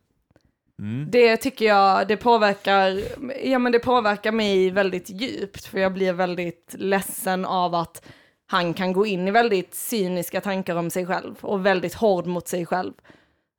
[0.80, 1.08] Mm.
[1.12, 3.02] Det tycker jag, det påverkar,
[3.44, 8.06] ja men det påverkar mig väldigt djupt, för jag blir väldigt ledsen av att
[8.48, 12.48] han kan gå in i väldigt cyniska tankar om sig själv och väldigt hård mot
[12.48, 12.94] sig själv.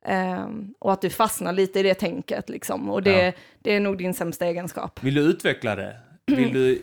[0.05, 3.31] Ehm, och att du fastnar lite i det tänket liksom, och det, Ja.
[3.59, 4.99] det är nog din sämsta egenskap.
[5.03, 5.97] Vill du utveckla det?
[6.25, 6.81] Vill du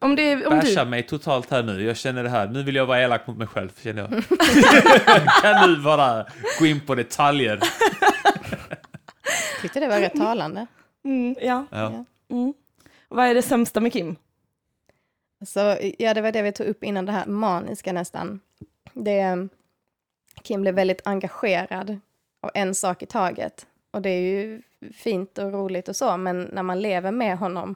[0.00, 1.82] Om, det, om basha du, mig totalt här nu?
[1.84, 2.48] Jag känner det här.
[2.48, 4.10] Nu vill jag vara elak mot mig själv, känner jag.
[5.42, 6.26] kan du bara
[6.58, 7.60] gå in på detaljer?
[9.62, 10.66] Tyckte det var rätt talande.
[11.04, 11.66] mm, ja.
[11.70, 12.04] Ja.
[12.30, 12.54] Mm.
[13.08, 14.16] Vad är det sämsta med Kim?
[15.46, 18.40] Så ja, det var det vi tog upp innan det här maniska nästan.
[18.92, 19.48] Det,
[20.42, 21.98] Kim blev väldigt engagerad
[22.40, 23.66] av en sak i taget.
[23.90, 24.62] Och det är ju
[24.92, 27.74] fint och roligt och så, men när man lever med honom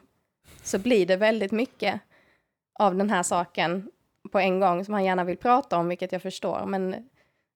[0.63, 2.01] så blir det väldigt mycket
[2.79, 3.91] av den här saken
[4.31, 6.65] på en gång som han gärna vill prata om, vilket jag förstår.
[6.65, 7.09] Men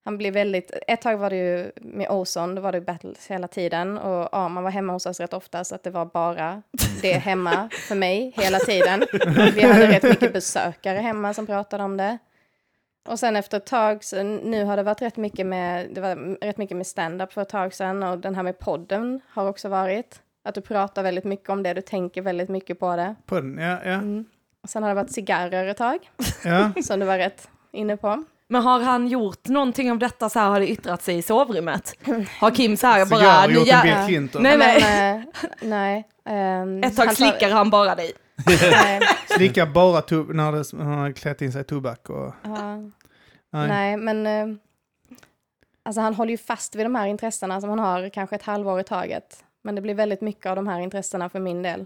[0.06, 3.48] han blir väldigt, ett tag var det ju med Ozon, då var det battles hela
[3.48, 6.62] tiden och ja, man var hemma hos oss rätt ofta så att det var bara
[7.02, 9.04] det hemma för mig hela tiden.
[9.56, 12.18] Vi hade rätt mycket besökare hemma som pratade om det.
[13.10, 16.46] Och sen efter ett tag, så nu har det varit rätt mycket med, det var
[16.46, 19.70] rätt mycket med stand-up för ett tag sedan och den här med podden har också
[19.70, 20.22] varit.
[20.44, 23.16] Att du pratar väldigt mycket om det, du tänker väldigt mycket på det.
[23.26, 23.94] På den, ja, ja.
[23.94, 24.26] Mm.
[24.64, 26.10] Och sen har det varit cigarrer ett tag,
[26.44, 26.72] ja.
[26.84, 28.24] som du var rätt inne på.
[28.52, 31.94] Men har han gjort någonting av detta så här, har det yttrat sig i sovrummet?
[32.40, 34.44] Har Kim så här bara, Cigarr nu gjort en Bill Clinton.
[34.44, 34.82] Nej, nej.
[34.82, 35.26] Men, eh,
[35.62, 36.08] nej.
[36.26, 38.12] ehm, Ett tag han slickar han bara dig.
[38.72, 42.34] nej, Slicka bara tub- när det, han har klätt in sig i tobak och...
[42.44, 42.76] ja.
[43.52, 43.68] Nej.
[43.68, 44.58] Nej, men eh,
[45.84, 48.80] alltså han håller ju fast vid de här intressena som han har kanske ett halvår
[48.80, 49.44] i taget.
[49.64, 51.86] Men det blir väldigt mycket av de här intressena för min del.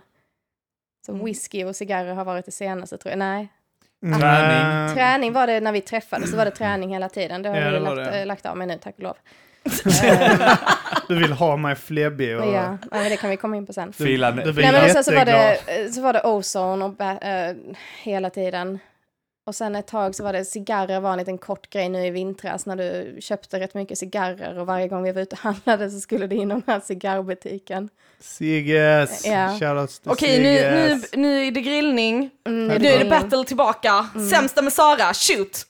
[1.06, 1.26] Så Mm.
[1.26, 3.20] whisky och cigarrer har varit det senaste tror jag.
[3.20, 3.48] Nej,
[4.04, 4.88] Träning.
[4.88, 7.42] Eh, träning var det när vi träffades, så var det träning hela tiden.
[7.42, 8.20] Det har Ja, jag lagt, det.
[8.20, 9.16] eh, lagt av mig nu, tack och lov.
[11.08, 12.46] Du vill ha mig flebbig och...
[12.46, 13.94] ja, ja, men det kan vi komma in på sen.
[13.98, 17.02] Du, du blir Nej, men sen så var, det, eh, så var det Ozone och
[17.02, 17.56] eh,
[18.04, 18.80] hela tiden.
[19.46, 22.10] Och sen ett tag så var det cigarrer var en liten kort grej nu i
[22.10, 25.90] vintras när du köpte rätt mycket cigarrer och varje gång vi var ute och handlade
[25.90, 27.90] så skulle det in i den här cigarrbutiken.
[28.20, 29.26] Sigges!
[29.26, 29.58] Ja.
[29.60, 32.30] Shoutouts till Okej, nu, nu, nu är det grillning.
[32.48, 34.10] Mm, Nu är det battle tillbaka.
[34.32, 35.66] Sämsta med Sara, shoot!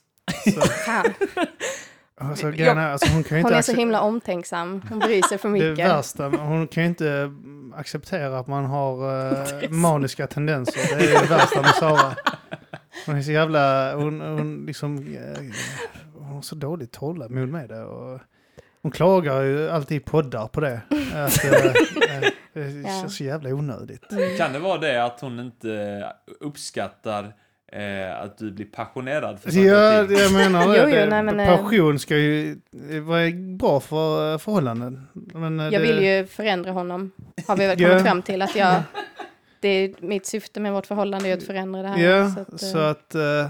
[2.20, 4.82] Alltså, är, alltså, hon kan ju Hon inte är så himla omtänksam.
[4.88, 5.88] Hon bryr sig för Det mycket.
[5.88, 9.22] värsta, hon kan ju inte mm, acceptera att man har
[9.62, 10.96] eh, maniska tendenser.
[10.98, 12.14] Det är det värsta med Sara.
[13.06, 15.42] Hon är så jävla, hon, hon liksom, eh,
[16.14, 17.82] hon har så dåligt tålamod med det.
[17.84, 18.20] Och
[18.82, 20.80] hon klagar ju alltid i poddar på det.
[21.14, 22.20] Att, eh, eh,
[22.52, 22.88] det Ja.
[22.88, 24.04] känns så jävla onödigt.
[24.38, 26.04] Kan det vara det att hon inte
[26.40, 27.32] uppskattar
[27.72, 30.16] eh, att du blir passionerad för saker Ja, och ting.
[30.18, 30.78] jag menar det.
[30.82, 32.60] Jo, jo, det nej, men, passion ska ju
[33.02, 35.06] vara bra för förhållanden.
[35.12, 37.10] Men, Jag det, vill ju förändra honom.
[37.46, 37.88] Har vi väl Ja.
[37.88, 38.74] kommit fram till att jag...
[39.64, 41.98] Det är mitt syfte med vårt förhållande är att förändra det här.
[41.98, 43.14] Ja, så att, eh, så att...
[43.14, 43.48] eh,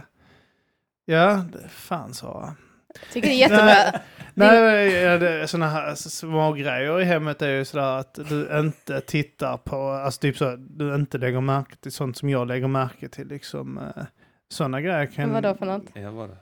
[1.05, 2.55] ja, det- fan Sara.
[3.01, 4.01] jag tycker det är jättebra.
[4.35, 9.01] Nej, ja, det, såna här små grejer i hemmet är ju sådär att du inte
[9.01, 13.09] tittar på, alltså typ så, du inte lägger märke till sånt som jag lägger märke
[13.09, 13.79] till liksom.
[13.79, 14.05] eh,
[14.49, 15.33] Sådana grejer kan...
[15.33, 15.85] Vad då för något?
[15.95, 16.37] Ja, vad det?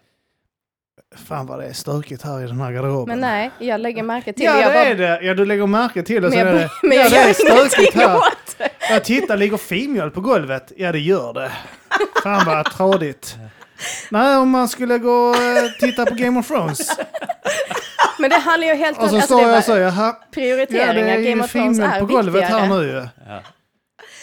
[1.26, 3.20] Fan vad det är stökigt här i den här garderoben.
[3.20, 5.26] Men nej, jag lägger märke till Ja, jag det bara- är det.
[5.26, 6.28] Ja, du lägger märke till det.
[6.28, 6.70] Men Så jag, är det.
[6.82, 8.16] men ja, jag det är stökigt här.
[8.16, 8.68] åt det.
[8.90, 10.72] Jag tittar, ligger filmjöl på golvet?
[10.76, 11.50] Ja, det gör det.
[12.22, 13.36] Fan vad trådigt.
[14.10, 16.96] Nej, om man skulle gå och eh, titta på Game of Thrones.
[18.18, 20.14] Men det handlar ju helt Och så alltså, står det är jag så, jaha, ja
[20.30, 21.16] det prioriteringar.
[21.16, 22.82] är Game of Thrones är på golvet här viktigare.
[22.82, 23.06] nu ju.
[23.28, 23.42] Ja.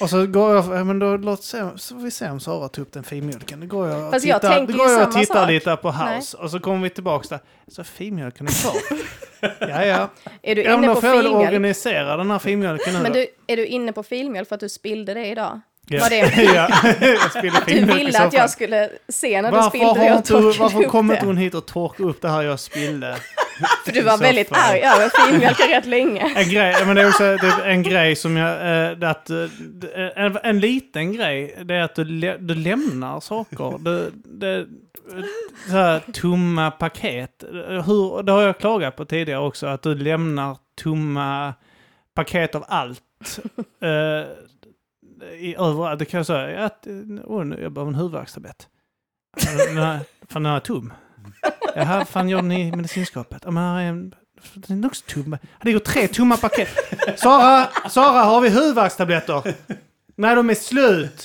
[0.01, 2.81] Och så går jag, ja, men då låt se, så vi se om Sara tar
[2.81, 3.59] upp den filmjölken.
[3.59, 5.35] Då går jag och Fast jag tittar, tänker då går ju jag och samma tittar
[5.41, 5.49] sak.
[5.49, 6.37] lite på House.
[6.37, 7.39] Och så kommer vi tillbaka där.
[7.67, 8.73] Så filmjölken är kvar.
[9.69, 10.09] ja, ja.
[10.41, 11.47] Är du Ja, men inne då på får jag väl filmjölk?
[11.47, 13.17] organisera den här filmjölken nu Men då.
[13.19, 15.61] du, är du inne på filmjölk för att du spillde det idag?
[15.87, 15.99] Ja.
[16.01, 16.69] Var det, ja,
[17.01, 19.99] jag spiller du filmjölk i ville att jag skulle se när du Varför, spillde det
[19.99, 21.13] har och inte, torkade varför upp kom det?
[21.13, 23.15] inte hon hit och torkade upp det här jag spillde?
[23.85, 24.57] För du var så väldigt fall?
[24.71, 26.33] arg över filmjölken rätt länge.
[26.35, 28.51] En grej, men det är också en grej som jag...
[29.01, 29.45] eh, Att, eh,
[30.15, 32.03] en, en liten grej, det är att du,
[32.39, 33.77] du lämnar saker.
[33.79, 34.65] Du, det,
[35.65, 37.43] så här, tomma paket.
[37.85, 41.53] Hur, det har jag klagat på tidigare också, att du lämnar tomma
[42.13, 43.01] paket av allt.
[43.81, 44.27] eh,
[45.39, 45.99] i, överallt.
[45.99, 46.87] Det kan jag säga, att,
[47.23, 48.67] oh, jag behöver en huvudvärkstablett.
[50.29, 50.93] Fan, den är tom.
[51.75, 53.41] Jaha, fan gör den i medicinskåpet?
[53.45, 54.13] Ja, men här är en...
[54.55, 55.31] Den är också tom.
[55.31, 56.69] Det ligger tre tomma paket.
[57.19, 59.53] Sara, Sara, har vi huvudvärkstabletter?
[60.15, 61.23] Nej, de är slut.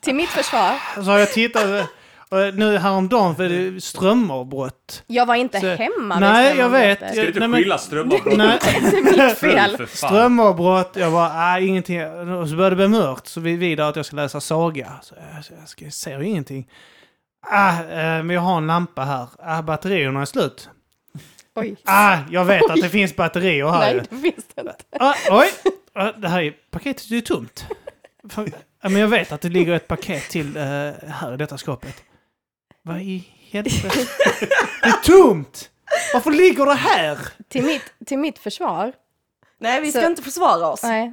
[0.00, 1.64] Till mitt försvar, Så har jag tittat.
[2.28, 5.02] och Nu häromdagen för det är strömavbrott.
[5.06, 6.98] jag var inte Så- hemma Nej, jag vet.
[6.98, 8.36] Ska du inte Nej, skylla strömavbrott?
[8.36, 9.86] Nej, Det är mitt fel.
[9.88, 10.92] Strömavbrott.
[10.96, 12.02] Jag bara, nej ingenting.
[12.32, 13.28] Och så började det bli mörkt.
[13.28, 14.92] Så vi vidare att jag ska läsa saga.
[15.02, 16.68] Så jag, så jag, ska, jag ser ju ingenting.
[17.46, 19.28] Ah, eh, men jag har en lampa här.
[19.38, 20.68] Ah, batterierna är slut.
[21.54, 21.76] Oj.
[21.84, 23.78] Ah, jag vet att det finns batterier här.
[23.94, 24.74] Nej, det finns det inte.
[24.90, 25.48] Ah, oj!
[25.92, 27.66] Ah, det här är, paketet är ju tomt.
[28.30, 30.62] Fan, ja, men jag vet att det ligger ett paket till eh,
[31.08, 32.02] här i detta skåpet.
[32.82, 33.88] Vad i helvete?
[34.82, 35.70] Det är tomt!
[36.14, 37.18] Varför ligger det här?
[37.48, 38.92] Till mitt, till mitt försvar,
[39.60, 40.82] Nej, vi ska Så- inte försvara oss.
[40.82, 41.12] nej,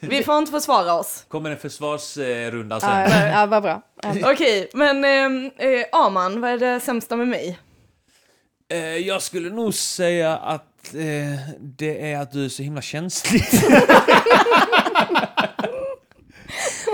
[0.00, 1.24] Vi får inte försvara oss.
[1.28, 3.30] Kommer en försvarsrunda ja, sen.
[3.32, 3.82] ja, vad bra.
[4.02, 4.14] Ja.
[4.32, 7.58] Okej, men ehm, eh, Aman, vad är det sämsta med mig?
[8.72, 13.42] Eh, jag skulle nog säga att eh, det är att du är så himla känslig.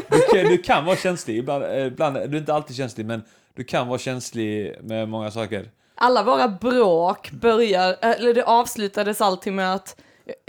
[0.08, 3.22] du, kan, du kan vara känslig, ibland, eh, ibland, du är inte alltid känslig, men
[3.54, 5.70] du kan vara känslig med många saker.
[5.94, 9.96] Alla våra bråk börjar, eller det avslutades alltid med att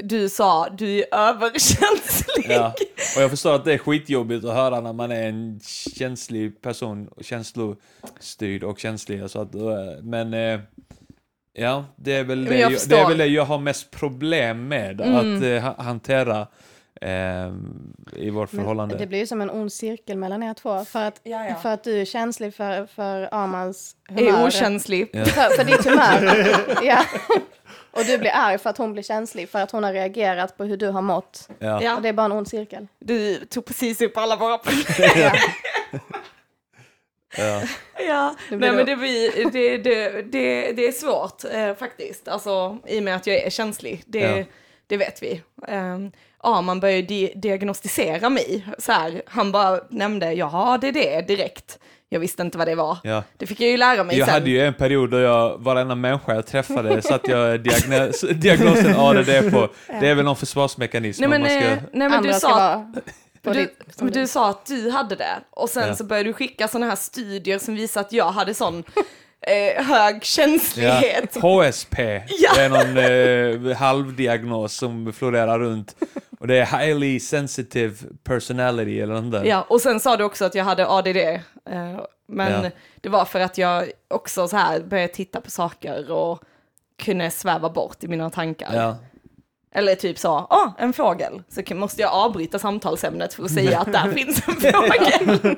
[0.03, 2.45] du sa du är överkänslig.
[2.49, 2.73] Ja.
[3.15, 5.59] Och jag förstår att det är skitjobbigt att höra när man är en
[5.97, 9.29] känslig person, känslostyrd och känslig.
[9.29, 9.61] Så att, eh,
[10.03, 10.59] men eh,
[11.53, 13.91] ja, det är, väl Men det, jag jag, det är väl det jag har mest
[13.91, 15.15] problem med Mm.
[15.37, 16.47] att eh, ha- hantera
[17.01, 17.51] eh,
[18.15, 18.95] i vårt förhållande.
[18.95, 20.85] Men det blir ju som en ond cirkel mellan er två.
[20.85, 21.55] För att, Ja, ja.
[21.55, 24.47] för att du är känslig för, för Amans Är humör.
[24.47, 25.09] okänslig.
[25.13, 25.25] Ja.
[25.25, 26.55] För, för ditt humör.
[26.83, 27.03] ja.
[27.97, 30.63] Och du blir arg för att hon blir känslig, för att hon har reagerat på
[30.63, 31.49] hur du har mått.
[31.59, 31.95] Ja.
[31.95, 32.87] Och det är bara en ond cirkel.
[32.99, 35.31] du tog precis upp alla våra problem.
[37.37, 37.61] Ja.
[38.07, 38.35] Ja.
[38.49, 43.03] Nej men det, blir, det, det, det, det är svårt eh, faktiskt, alltså i och
[43.03, 44.03] med att jag är känslig.
[44.05, 44.43] Det, Ja.
[44.87, 45.41] det vet vi.
[45.67, 46.11] Um,
[46.43, 48.65] ja, man börjar di diagnostisera mig.
[48.77, 51.79] Så här, han bara nämnde, jaha, det är det direkt.
[52.09, 52.97] Jag visste inte vad det var.
[53.03, 53.23] Ja.
[53.37, 54.33] Det fick jag ju lära mig Jag sen.
[54.33, 59.51] hade ju en period då jag, varenda människa jag träffade satte jag diagnos, diagnosen ADD
[59.51, 59.69] på.
[59.87, 61.59] Det är väl någon försvarsmekanism Nej men, man ska...
[61.59, 62.85] eh, nej, men Andra du sa,
[63.41, 65.95] du, du sa att du hade det och sen Ja.
[65.95, 68.83] så började du skicka sådana här studier som visar att jag hade sån
[69.41, 71.35] eh, hög känslighet.
[71.41, 71.95] HSP,
[72.27, 72.51] Ja.
[72.55, 75.95] det är någon eh, halvdiagnos som florerar runt.
[76.39, 79.43] Och det är highly sensitive personality eller något där.
[79.45, 81.07] Ja, och sen sa du också att jag hade ADD.
[81.17, 81.41] Eh,
[82.27, 82.69] men Ja.
[83.01, 86.41] det var för att jag också så här började titta på saker och
[87.03, 88.75] kunde sväva bort i mina tankar.
[88.75, 88.97] Ja.
[89.75, 91.43] Eller typ så, åh, en fågel.
[91.49, 95.55] Så måste jag avbryta samtalsämnet för att säga att där finns en fågel.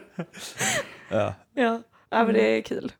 [1.12, 1.34] Ja.
[1.56, 1.82] ja.
[2.10, 2.92] ja, men det är kul.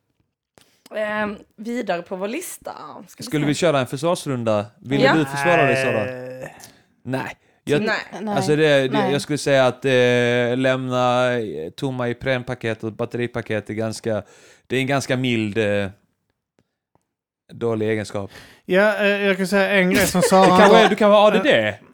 [0.96, 1.26] Eh,
[1.56, 2.72] vidare på vår lista.
[3.08, 4.66] Ska Skulle vi köra en försvarsrunda?
[4.80, 5.14] Vill Ja.
[5.14, 6.04] du försvara dig Sara?
[6.04, 6.56] Nej.
[7.02, 7.36] Nej.
[7.64, 7.96] Jag, Nej.
[8.22, 8.34] Nej.
[8.36, 9.12] Alltså det, det, Nej.
[9.12, 14.22] jag skulle säga att eh, lämna eh, tomma Iprenpaket och batteripaket är ganska,
[14.66, 15.88] det är en ganska mild eh,
[17.52, 18.30] dålig egenskap.
[18.64, 21.46] Ja, eh, jag kan säga en grej som Du Sara du kan vara ADD.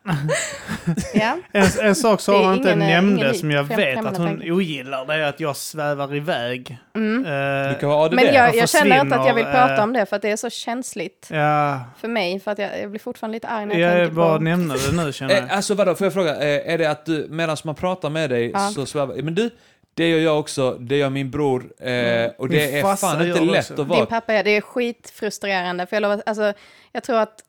[1.15, 1.39] Ja.
[1.53, 4.27] en, en sak Sara är inte ingen, eh, nämnde ingen som jag vet att hon
[4.27, 4.51] tanke.
[4.51, 6.79] ogillar det är att jag svävar iväg.
[6.95, 7.25] Mm.
[7.27, 8.15] Eh, ADD.
[8.15, 10.31] Men jag, jag känner inte att jag vill prata eh, om det för att det
[10.31, 12.41] är så känsligt Ja, för mig.
[12.41, 14.45] För att jag, jag blir fortfarande lite arg när jag jag tänker bara på...
[14.45, 15.45] nämna det nu känner jag.
[15.45, 18.31] Eh, alltså vadå, får jag fråga, eh, är det att du, medan man pratar med
[18.31, 18.71] dig Ja.
[18.75, 19.23] så svävar...
[19.23, 19.51] Men du,
[19.95, 23.41] det gör jag också, det gör min bror, eh, och det Min är fan inte
[23.41, 23.83] lätt också.
[23.83, 23.99] att vara...
[23.99, 25.87] Din pappa, ja, det är skitfrustrerande.
[25.87, 26.53] För jag, lovar, alltså,
[26.93, 27.43] jag tror att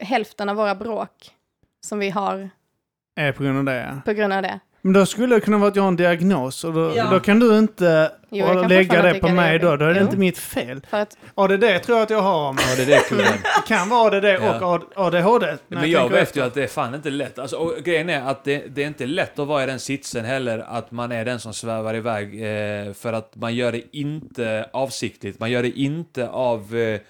[0.00, 1.10] hälften av våra bråk
[1.84, 2.50] som vi har
[3.16, 4.00] Är på grund av det ja.
[4.04, 4.60] på grund av det.
[4.82, 7.10] Men då skulle det kunna vara att jag har en diagnos och då, Ja.
[7.10, 9.58] då kan du inte Jo, jag kan lägga fortfarande det tycka på det är mig
[9.58, 9.66] då.
[9.66, 9.80] jobbigt.
[9.80, 10.04] Då är det Jo.
[10.06, 10.80] inte mitt fel.
[10.90, 12.52] För att, ADD tror jag att jag har.
[12.52, 13.24] Men Ja, det är det killen.
[13.42, 14.54] det kan vara ADD Ja.
[14.66, 15.46] och AD- ADHD.
[15.46, 16.40] när Men jag tänker vet efter.
[16.40, 17.38] ju att det är fan inte lätt.
[17.38, 20.24] Alltså, och grejen är att det, det är inte lätt att vara i den sitsen
[20.24, 22.42] heller, att man är den som svävar iväg.
[22.42, 25.40] Eh, för att man gör det inte avsiktligt.
[25.40, 27.00] Man gör det inte av eh,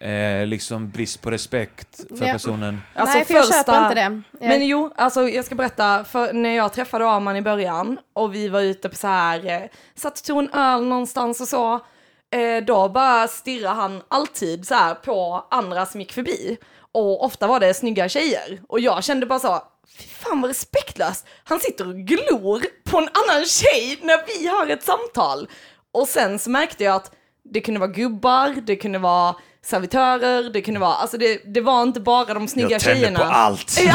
[0.00, 2.32] eh, liksom brist på respekt för Ja.
[2.32, 2.80] personen.
[2.94, 4.22] Alltså nej, för jag första- köper inte det.
[4.40, 8.34] Jag, Men jo, alltså jag ska berätta, för när jag träffade Arman i början och
[8.34, 9.62] vi var ute på så här, eh,
[9.94, 11.74] satt och tog en öl någonstans och så,
[12.30, 16.56] eh, då bara stirrade han alltid så här på andra som gick förbi.
[16.92, 18.60] Och ofta var det snygga tjejer.
[18.68, 19.62] Och jag kände bara så,
[19.98, 21.26] fy fan vad respektlöst.
[21.44, 25.48] Han sitter och glor på en annan tjej när vi har ett samtal.
[25.92, 27.10] Och sen så märkte jag att
[27.44, 31.82] det kunde vara gubbar, det kunde vara servitörer, det kunde vara, alltså det, det var
[31.82, 33.24] inte bara de snygga tjejerna.
[33.24, 33.78] allt!
[33.86, 33.94] Ja.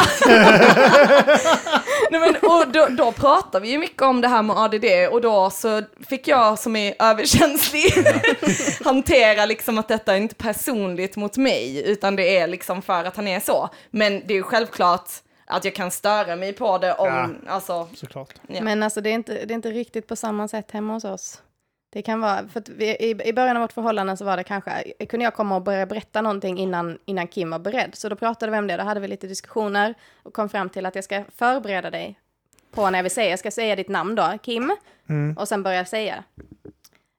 [2.10, 5.20] Nej, men, och då, då pratar vi ju mycket om det här med ADD och
[5.20, 7.92] då så fick jag som är överkänslig
[8.84, 13.16] hantera liksom att detta är inte personligt mot mig utan det är liksom för att
[13.16, 13.68] han är så.
[13.90, 15.10] Men det är ju självklart
[15.46, 18.34] att jag kan störa mig på det om, alltså, Såklart.
[18.48, 18.62] ja.
[18.62, 21.42] Men alltså det är, inte, det är inte riktigt på samma sätt hemma hos oss.
[21.92, 24.92] Det kan vara, för vi, i, i början av vårt förhållande så var det kanske,
[25.08, 27.94] kunde jag komma och börja berätta någonting innan, innan Kim var beredd.
[27.94, 30.86] Så då pratade vi om det, då hade vi lite diskussioner och kom fram till
[30.86, 32.18] att jag ska förbereda dig
[32.70, 34.76] på när jag vill säga, jag ska säga ditt namn då, Kim,
[35.08, 35.36] Mm.
[35.38, 36.24] och sen börja säga.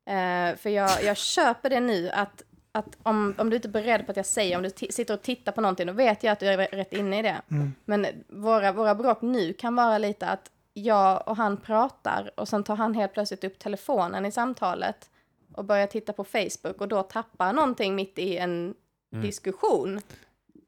[0.09, 4.05] Eh, för jag, jag köper det nu att, att om, om du inte är beredd
[4.05, 6.39] på att jag säger, om du sitter och tittar på någonting, då vet jag att
[6.39, 7.41] du är rätt inne i det.
[7.85, 12.63] Men våra, våra bråk nu kan vara lite att jag och han pratar och sen
[12.63, 15.09] tar han helt plötsligt upp telefonen i samtalet
[15.53, 18.75] och börjar titta på Facebook och då tappar någonting mitt i en
[19.21, 20.01] diskussion.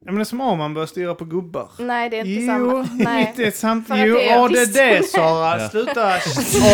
[0.06, 1.68] Ja, men det är som om man börjar styra på gubbar.
[1.78, 2.88] Nej, det är inte Jo, samma.
[2.92, 3.32] Nej.
[3.36, 3.88] det är sant.
[3.88, 5.04] För Jo, det är ADD.
[5.04, 5.60] Sara.
[5.60, 5.68] Ja.
[5.68, 6.18] Sluta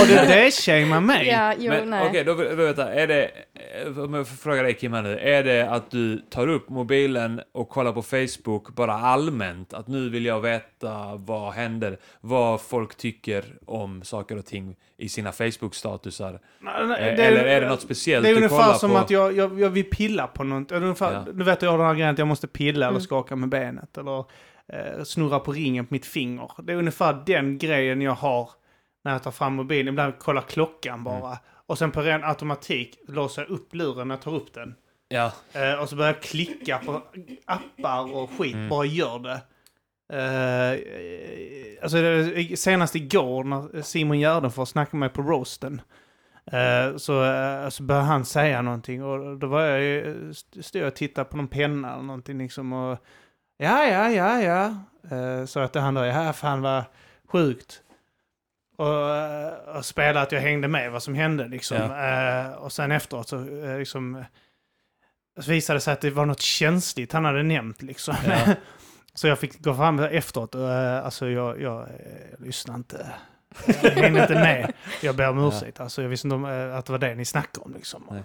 [0.03, 1.29] ADD-shamea mig.
[1.29, 2.09] Ja, jo, Men nej.
[2.09, 3.31] okej, då vill jag veta, är det,
[4.05, 7.41] om jag får fråga dig Kim här nu, är det att du tar upp mobilen
[7.53, 9.75] och kollar på Facebook bara allmänt?
[9.75, 15.09] Att nu vill jag veta vad händer, vad folk tycker om saker och ting i
[15.09, 16.33] sina Facebook-statusar?
[16.33, 18.97] Eh, det Eller är det något speciellt Det är du ungefär kollar som på?
[18.97, 20.73] att jag, jag, jag vill pilla på något.
[20.73, 21.33] Ungefär, Ja.
[21.33, 23.01] Du vet, jag har den här grejen att jag måste pilla eller Mm.
[23.21, 23.99] Skaka med benet.
[23.99, 24.25] Eller
[24.73, 26.51] eh, snurra på ringen på mitt finger.
[26.63, 28.51] Det är ungefär den grejen jag har
[29.05, 29.89] när jag tar fram mobilen.
[29.89, 31.17] Ibland kollar klockan bara.
[31.27, 31.39] Mm.
[31.67, 34.75] Och sen på ren automatik låser jag upp luren när jag tar upp den.
[35.09, 37.03] Ja, Eh, och så börjar jag klicka på
[37.45, 38.69] appar och skit, Mm.
[38.69, 39.41] bara gör det.
[40.13, 45.81] Eh, alltså det, senast igår när Simon Gärdenfors snackade med mig på roasten.
[46.51, 50.89] Eh, så, eh, så började han säga någonting och då var jag, ju- stod jag
[50.89, 52.99] och tittade på någon penna eller någonting liksom och
[53.59, 54.75] ja, ja, ja, ja.
[55.13, 56.85] Uh, så att han då, ja, fan vad
[57.29, 57.83] sjukt.
[58.77, 61.77] Och, eh, och spelade att jag hängde med vad som hände liksom.
[61.77, 64.25] Eh, och sen efteråt så eh, liksom
[65.41, 68.15] så visade det sig att det var något känsligt han hade nämnt liksom.
[68.27, 68.55] Ja.
[69.15, 73.07] så jag fick gå fram efteråt och alltså jag, jag, eh, lyssnade inte.
[73.83, 74.73] Jag hängde inte med.
[75.03, 75.49] Jag ber om Ja.
[75.49, 75.81] ursäkt.
[75.81, 77.75] Alltså, jag visste inte om, eh, att det var det ni snackade om.
[77.75, 78.23] Liksom.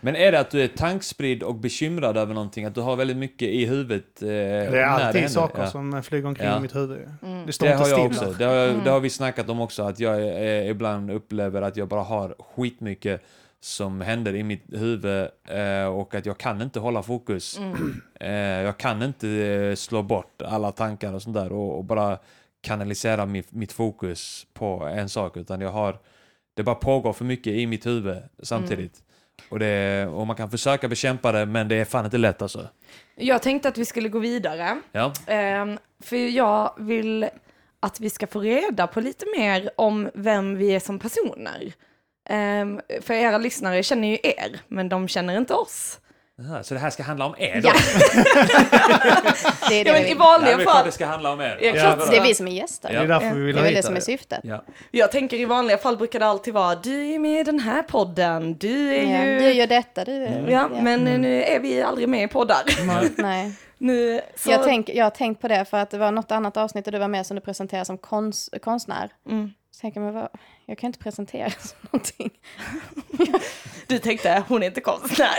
[0.00, 2.64] Men är det att du är tankspridd och bekymrad över någonting?
[2.64, 4.22] Att du har väldigt mycket i huvudet?
[4.22, 4.34] Eh, det
[4.80, 5.28] är alltid händer?
[5.28, 5.70] saker Ja.
[5.70, 6.58] som flyger omkring Ja.
[6.58, 7.08] i mitt huvud.
[7.22, 7.46] Mm.
[7.46, 8.26] Det står Det inte har jag stilla.
[8.28, 8.38] också.
[8.38, 8.84] Det har, Mm.
[8.84, 12.34] det har vi snackat om också, att jag eh, ibland upplever att jag bara har
[12.56, 13.22] skitmycket
[13.60, 17.58] som händer i mitt huvud eh, och att jag kan inte hålla fokus.
[17.58, 18.00] Mm.
[18.20, 18.30] Eh,
[18.64, 22.18] jag kan inte slå bort alla tankar och sånt där och, och bara
[22.60, 25.98] kanalisera mitt, mitt fokus på en sak, utan jag har...
[26.54, 29.02] Det bara pågår för mycket i mitt huvud samtidigt.
[29.48, 32.68] Och, det, och man kan försöka bekämpa det, men det är fan inte lätt alltså.
[33.16, 34.80] Jag tänkte att vi skulle gå vidare.
[34.92, 37.28] Ja, Ehm, för jag vill
[37.80, 41.72] att vi ska få reda på lite mer om vem vi är som personer.
[42.28, 46.00] Ehm, för era lyssnare känner ju er, men de känner inte oss.
[46.62, 47.68] Så det här ska handla om er då?
[47.68, 47.74] Ja.
[49.68, 50.10] det är det Ja, men i.
[50.10, 51.58] Ja, vanliga är klart fall, det ska handla om er.
[51.60, 52.10] Ja, vadå?
[52.10, 52.90] Det är vi som är gäster.
[52.92, 52.98] Ja.
[52.98, 54.40] Det är därför vi vill Det är ha väl det som är syftet.
[54.42, 54.64] Ja.
[54.90, 57.82] jag tänker i vanliga fall brukar det alltid vara du är med i den här
[57.82, 59.38] podden, du är Ja, ju...
[59.38, 60.12] du gör detta, du...
[60.12, 60.50] Mm.
[60.50, 62.62] Ja, men eh, nu är vi aldrig med i poddar.
[63.22, 63.52] Nej.
[63.78, 64.50] Nu, så...
[64.50, 66.92] Jag, tänk, jag har tänkt på det för att det var något annat avsnitt där
[66.92, 69.10] du var med som du presenterade som konst, konstnär.
[69.28, 69.52] Mm.
[69.80, 70.28] Tänker jag, men vad,
[70.66, 72.30] jag kan inte presentera som någonting.
[73.86, 75.34] Du tänkte, hon är inte konstnär.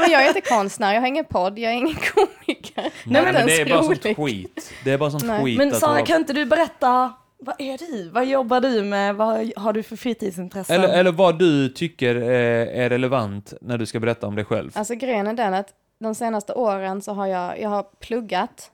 [0.00, 2.82] Men jag är inte konstnär, jag har ingen podd, jag är ingen komiker.
[2.82, 4.72] Nej, Jag är men det är bara sånt skit.
[4.84, 5.44] Det är bara sånt Nej.
[5.44, 5.58] skit.
[5.58, 8.10] Men Sara, kan inte du berätta, vad är du?
[8.10, 9.14] Vad jobbar du med?
[9.16, 10.76] Vad har du för fritidsintressen?
[10.76, 14.70] Eller, eller vad du tycker är, är relevant när du ska berätta om dig själv.
[14.74, 15.68] Alltså grejen är den att
[15.98, 18.70] de senaste åren så har jag, jag har pluggat,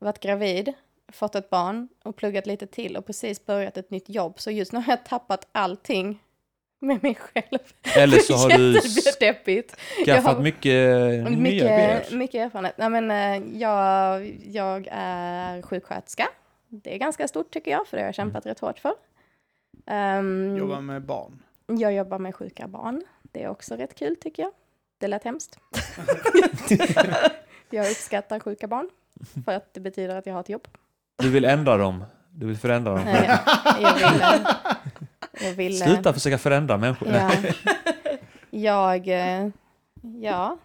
[0.00, 0.72] varit gravid,
[1.12, 4.40] fått ett barn och pluggat lite till och precis börjat ett nytt jobb.
[4.40, 6.22] Så just nu har jag tappat allting
[6.80, 7.58] med mig själv.
[7.96, 8.80] Eller så har du
[10.04, 10.72] skaffat har- mycket
[11.30, 11.98] nya grejer.
[11.98, 12.74] Mycket, mycket erfarenhet.
[12.78, 16.28] Nej, men, eh, jag, jag är sjuksköterska.
[16.68, 18.92] Det är ganska stort tycker jag, för det har jag kämpat rätt hårt för.
[19.86, 21.42] Ehm, Jobba med barn.
[21.66, 23.02] jag jobbar med sjuka barn.
[23.22, 24.52] Det är också rätt kul tycker jag.
[24.98, 25.58] Det lät hemskt.
[27.70, 28.90] jag uppskattar sjuka barn,
[29.44, 30.68] för att det betyder att jag har ett jobb.
[31.22, 32.04] Du vill ändra dem.
[32.30, 33.08] Du vill förändra dem.
[33.08, 33.38] Eh,
[33.80, 34.20] jag vill...
[34.22, 34.54] eh,
[35.42, 37.08] Jag vill eh, Sluta försöka förändra människor.
[37.12, 37.30] Ja.
[38.50, 39.48] Jag, eh,
[40.20, 40.58] ja.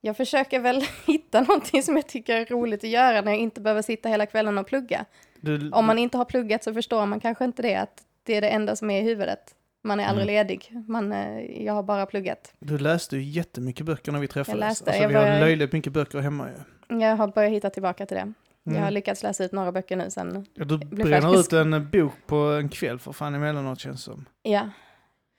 [0.00, 3.60] Jag försöker väl hitta någonting som jag tycker är roligt att göra när jag inte
[3.60, 5.04] behöver sitta hela kvällen och plugga.
[5.40, 8.40] Du, Om man inte har pluggat så förstår man kanske inte det, att det är
[8.40, 9.54] det enda som är i huvudet.
[9.84, 10.46] Man är aldrig Mm.
[10.46, 10.72] ledig.
[10.88, 12.52] Man, eh, jag har bara pluggat.
[12.58, 14.60] du läste ju jättemycket böcker när vi träffades.
[14.60, 16.48] läste, alltså, jag vi har började- löjligt mycket böcker hemma
[16.88, 17.00] ju.
[17.00, 18.32] Jag har börjat hitta tillbaka till det.
[18.68, 18.94] Jag har Mm.
[18.94, 20.46] lyckats läsa ut några böcker nu sen.
[20.54, 24.24] Ja, du blir bränner ut en bok på en kväll för fan emellanåt känns som.
[24.42, 24.68] Ja.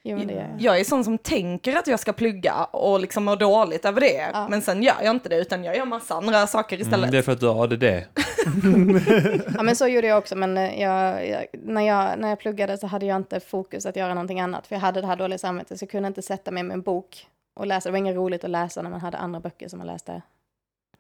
[0.03, 0.61] Jo, men det gör jag.
[0.61, 4.29] Jag är sån som tänker att jag ska plugga och liksom mår dåligt över det.
[4.33, 4.47] Ja.
[4.49, 6.97] Men sen gör jag inte det, utan jag gör massa andra saker istället.
[6.99, 7.83] Mm, det är för att du har ADD.
[9.57, 12.77] Ja men så gjorde jag också, men eh, jag, jag, när, jag, när jag pluggade
[12.77, 15.37] så hade jag inte fokus att göra någonting annat, för jag hade det här dåliga
[15.37, 17.89] samvetet, så jag kunde inte sätta mig med en bok och läsa.
[17.89, 20.21] Det var inget roligt att läsa när man hade andra böcker som man läste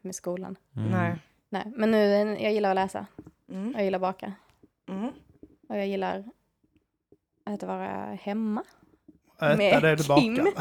[0.01, 0.55] med skolan.
[0.77, 0.91] Mm.
[0.91, 1.15] Nej.
[1.49, 1.97] Nej, men nu,
[2.39, 3.05] jag gillar att läsa,
[3.49, 3.73] Mm.
[3.75, 4.33] jag gillar att baka,
[4.89, 5.07] Mm.
[5.69, 6.23] och jag gillar
[7.43, 8.63] att vara hemma
[9.37, 10.35] Äta Med det du Kim.
[10.35, 10.53] bakar.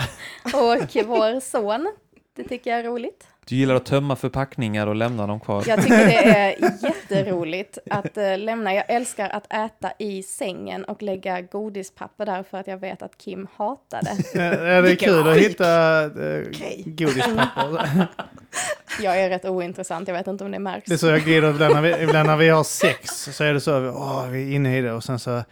[0.45, 1.93] och vår son.
[2.33, 3.29] Det tycker jag är roligt.
[3.49, 5.65] Du gillar att tömma förpackningar och lämna dem kvar.
[5.67, 8.75] Jag tycker det är jätteroligt att eh, lämna.
[8.75, 13.19] Jag älskar att äta i sängen och lägga godispapper där för att jag vet att
[13.19, 14.17] Kim hatar det.
[14.35, 16.43] Ja, det är Vilken kul att hitta äh,
[16.85, 18.07] godispapper.
[19.03, 20.89] Jag är rätt ointressant, jag vet inte om det märks.
[20.89, 23.11] Det är så jag glider ibland när vi, ibland när vi har sex.
[23.11, 25.43] Så är det så, åh, vi är inne i det och sen så,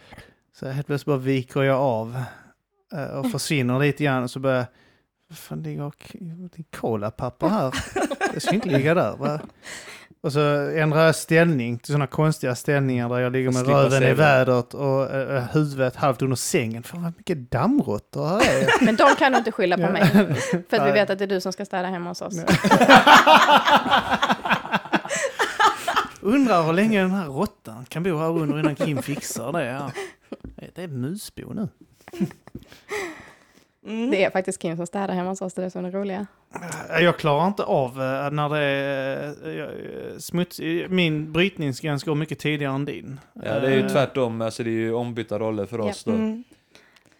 [0.59, 2.21] så helt plötsligt bara viker jag av
[2.93, 4.65] eh, och försvinner lite grann och så börjar
[5.33, 7.73] fan ligger är kolapapper här?
[8.33, 9.15] Det ska inte ligga där.
[9.17, 9.39] Va?
[10.21, 14.13] Och så ändrar jag ställning till sådana konstiga ställningar där jag ligger med röven i
[14.13, 16.83] vädret och äh, huvudet halvt under sängen.
[16.83, 18.67] Fan vad mycket dammråttor här är.
[18.85, 19.91] Men de kan du inte skylla på Ja.
[19.91, 20.07] mig.
[20.69, 22.35] För att vi vet att det är du som ska städa hemma hos oss.
[26.21, 29.65] Undrar hur länge den här råttan kan bo här under innan Kim fixar det.
[29.65, 29.91] Ja.
[30.75, 31.67] Det är musbo nu.
[33.85, 34.11] Mm.
[34.11, 36.25] Det är faktiskt Kim som städar hemma hos oss, det är är det roliga.
[37.01, 39.27] Jag klarar inte av eh, när det är
[39.59, 40.59] eh, smuts.
[40.89, 43.19] Min brytningsgräns går mycket tidigare än din.
[43.33, 44.41] Ja, det är ju tvärtom.
[44.41, 45.83] Alltså, det är ju ombytta roller för Ja.
[45.83, 46.11] oss då.
[46.11, 46.43] Mm.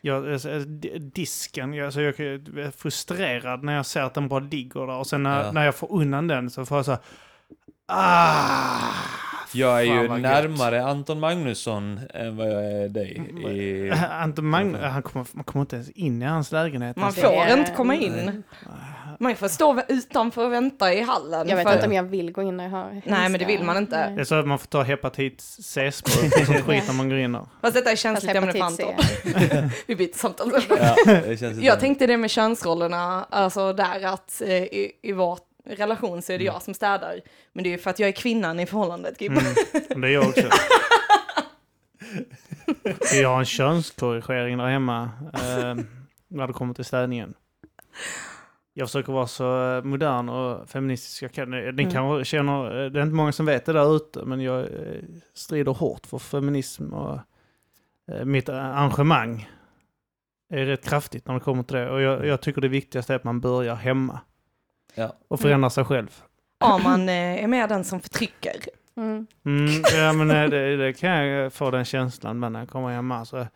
[0.02, 4.40] Jag, alltså, d- disken, jag, alltså, jag är frustrerad när jag ser att den bara
[4.40, 5.52] ligger där och sen när, Ja.
[5.52, 7.00] när jag får undan den så får jag så här,
[7.88, 8.92] ah,
[9.56, 13.22] Jag är fan ju vad gött." närmare Anton Magnusson än vad jag är dig.
[13.52, 13.92] I...
[14.12, 16.96] Anton Magn, han kommer, man kommer inte ens in i hans lägenhet.
[16.96, 18.44] Man Det får är- inte komma in.
[19.20, 21.48] Man får stå utanför och vänta i hallen.
[21.50, 23.46] Jag vet för- inte om jag vill gå in när jag har Nej, men det
[23.46, 24.10] vill man inte.
[24.10, 27.18] Det är så att man får ta hepatit C-sprutor och sånt skit när man går
[27.18, 27.46] in där.
[27.62, 28.94] Fast detta är känsligt ämne för Anton.
[29.88, 30.52] Vi byter samtal.
[30.70, 35.40] Ja, det känns Jag tänkte det med könsrollerna, alltså där att eh, i, i vår
[35.66, 37.22] relation så är det jag som städar.
[37.54, 39.38] Men det är ju för att jag är kvinnan i förhållandet, Kim.
[39.38, 39.54] Mm.
[40.02, 40.44] Det är jag också.
[43.14, 45.76] Vi har en könskorrigering där hemma eh,
[46.28, 47.34] när det kommer till städningen.
[48.74, 51.52] Jag försöker vara så eh, modern och feministisk jag kan.
[51.52, 52.24] Ni Mm.
[52.24, 54.68] känner, eh, det är inte många som vet det där ute, men jag eh,
[55.34, 57.20] strider hårt för feminism och
[58.24, 59.50] mitt engagemang
[60.50, 61.90] är rätt kraftigt när det kommer till det.
[61.90, 64.20] Och jag, jag tycker det viktigaste är att man börjar hemma
[64.96, 65.16] Ja.
[65.28, 66.22] och förändrar sig själv.
[66.60, 68.56] Arman eh, är mer den som förtrycker.
[68.98, 69.28] Mm.
[69.46, 72.90] Mm, ja, men eh, det, det kan jag få den känslan men när jag kommer
[72.90, 73.48] hemma så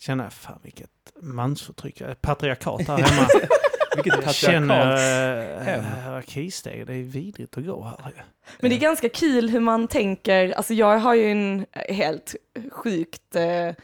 [0.00, 3.28] känner jag fan vilket mansförtryck, ett patriarkat här hemma.
[3.96, 5.68] Vilket Jag känner patriarkalt.
[5.68, 8.24] äh, hierarkisteg, det är vidrigt att gå här.
[8.60, 12.34] Men det är ganska kul hur man tänker, alltså jag har ju en helt
[12.72, 13.74] sjukt eh,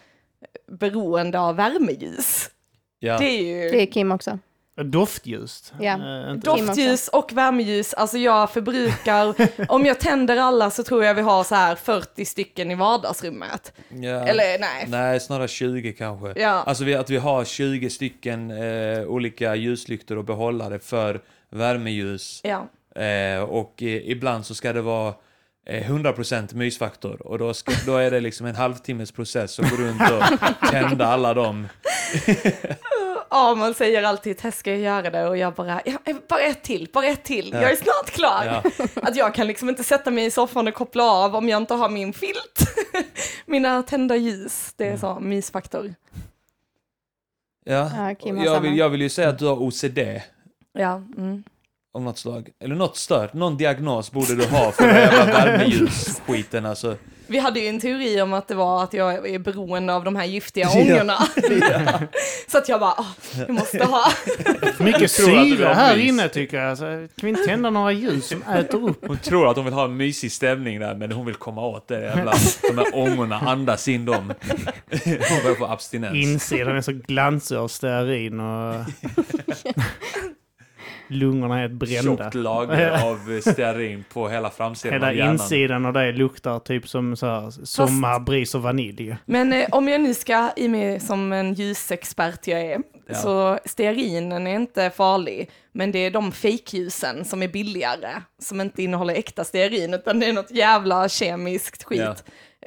[0.68, 2.50] beroende av värmeljus.
[2.98, 3.18] Ja.
[3.18, 3.70] Det är ju...
[3.70, 4.38] Det är Kim också.
[4.76, 5.72] Doftljust.
[5.80, 5.92] Ja.
[5.92, 9.34] Eh, Kim Doftljus och värmeljus, alltså jag förbrukar,
[9.68, 13.72] om jag tänder alla så tror jag vi har så här 40 stycken i vardagsrummet.
[13.88, 14.10] Ja.
[14.10, 14.86] Eller nej.
[14.88, 16.40] Nej, snarare 20 kanske.
[16.40, 16.48] Ja.
[16.48, 21.20] Alltså vi, att vi har 20 stycken eh, olika ljuslyktor och behållare för
[21.50, 22.40] värmeljus.
[22.44, 22.68] Ja.
[23.02, 25.14] Eh, och eh, ibland så ska det vara
[25.66, 27.26] eh, 100% mysfaktor.
[27.26, 30.22] Och då, ska, då är det liksom en halvtimmes process att gå runt och
[30.70, 31.68] tända alla dem.
[33.32, 36.40] Ja, man säger alltid Tess ska jag göra det och jag bara, ja, eh, bara
[36.40, 38.44] ett till, bara ett till, jag är snart klar.
[38.44, 38.86] Ja.
[39.02, 41.74] Att jag kan liksom inte sätta mig i soffan och koppla av om jag inte
[41.74, 42.60] har min filt.
[43.46, 45.94] Mina tända ljus, det är så mysfaktor.
[47.64, 48.14] Ja.
[48.20, 49.98] Jag, vill, jag vill ju säga att du har OCD.
[50.72, 51.44] Ja, mm.
[51.94, 52.50] Av något slag.
[52.58, 53.32] Eller något stört.
[53.32, 56.96] Någon diagnos borde du ha för den jävla värmeljusskiten alltså.
[57.32, 60.16] Vi hade ju en teori om att det var att jag är beroende av de
[60.16, 60.80] här giftiga Ja.
[60.80, 61.16] ångorna.
[62.48, 63.06] så att jag bara, åh,
[63.38, 64.04] jag måste ha.
[64.78, 66.04] Mycket syre här mys.
[66.08, 66.70] inne tycker jag.
[66.70, 69.04] Alltså, kan vi inte tända några ljus som äter upp?
[69.06, 71.88] Hon tror att hon vill ha en mysig stämning där, men hon vill komma åt
[71.88, 72.32] det jävla,
[72.70, 74.32] de här ångorna, andas in dem.
[75.04, 76.14] Hon börjar få abstinens.
[76.14, 78.74] Insidan är så glansig av stearin och
[81.14, 82.02] lungorna är helt brända.
[82.24, 85.32] Tjockt lager av stearin på hela framsidan Hela av hjärnan.
[85.32, 89.16] insidan av det luktar typ som så här, sommarbris och vanilj.
[89.24, 93.14] Men eh, om jag nu ska i mig som en ljusexpert jag är, Ja.
[93.14, 98.08] så stearinen är inte farlig, men det är de fejkljusen som är billigare,
[98.42, 102.00] som inte innehåller äkta stearin, utan det är något jävla kemiskt skit.
[102.00, 102.14] Ja.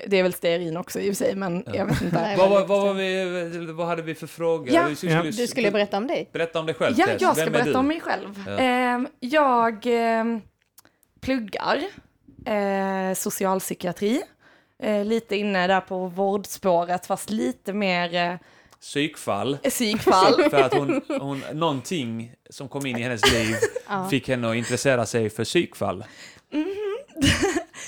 [0.08, 2.36] Det är väl stearin också i och för sig, men jag vet inte.
[2.38, 4.74] Vad, vad, vad, var vi, vad hade vi för fråga?
[4.74, 4.89] Ja.
[4.89, 5.22] Du, skulle, Ja.
[5.24, 6.30] Du skulle berätta om dig.
[6.34, 7.22] berätta om dig själv Ja, Tess.
[7.22, 7.76] jag ska berätta du?
[7.76, 8.43] om mig själv.
[8.48, 8.58] Ja.
[8.58, 10.41] Ehm, jag ehm,
[11.22, 11.84] pluggar
[12.46, 14.22] eh, socialpsykiatri.
[14.84, 18.36] Eh, lite inne där på vårdspåret, fast lite mer eh,
[18.82, 19.58] Psykfall.
[19.64, 20.34] psykfall.
[20.50, 23.56] För att hon, hon, någonting som kom in i hennes liv
[23.89, 24.08] Ja.
[24.10, 26.04] fick henne att intressera sig för psykfall.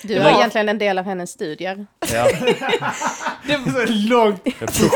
[0.02, 1.86] Du Det var var- egentligen en del av hennes studier.
[2.14, 2.28] Ja.
[3.88, 4.44] Långt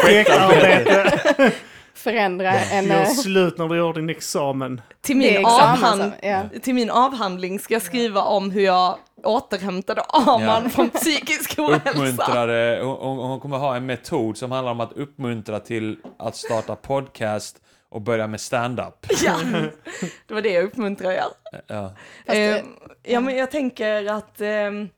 [0.02, 1.52] Projektarbete.
[1.94, 2.88] Förändra en...
[2.88, 4.82] gör eh, slut när du gör din examen.
[5.02, 6.42] till, det min examen avhand- som- ja.
[6.62, 10.70] till min avhandling ska jag skriva om hur jag återhämtade Arman Ja.
[10.70, 12.82] från psykisk ohälsa.
[12.84, 17.58] hon hon kommer ha en metod som handlar om att uppmuntra till att starta podcast
[17.92, 19.06] och börja med stand-up.
[19.24, 19.40] Ja,
[20.28, 21.24] det var det jag uppmuntrade er.
[21.68, 21.94] Ja.
[22.26, 22.64] Det- Eh,
[23.04, 24.42] ja, men jag tänker att...
[24.42, 24.90] ehm,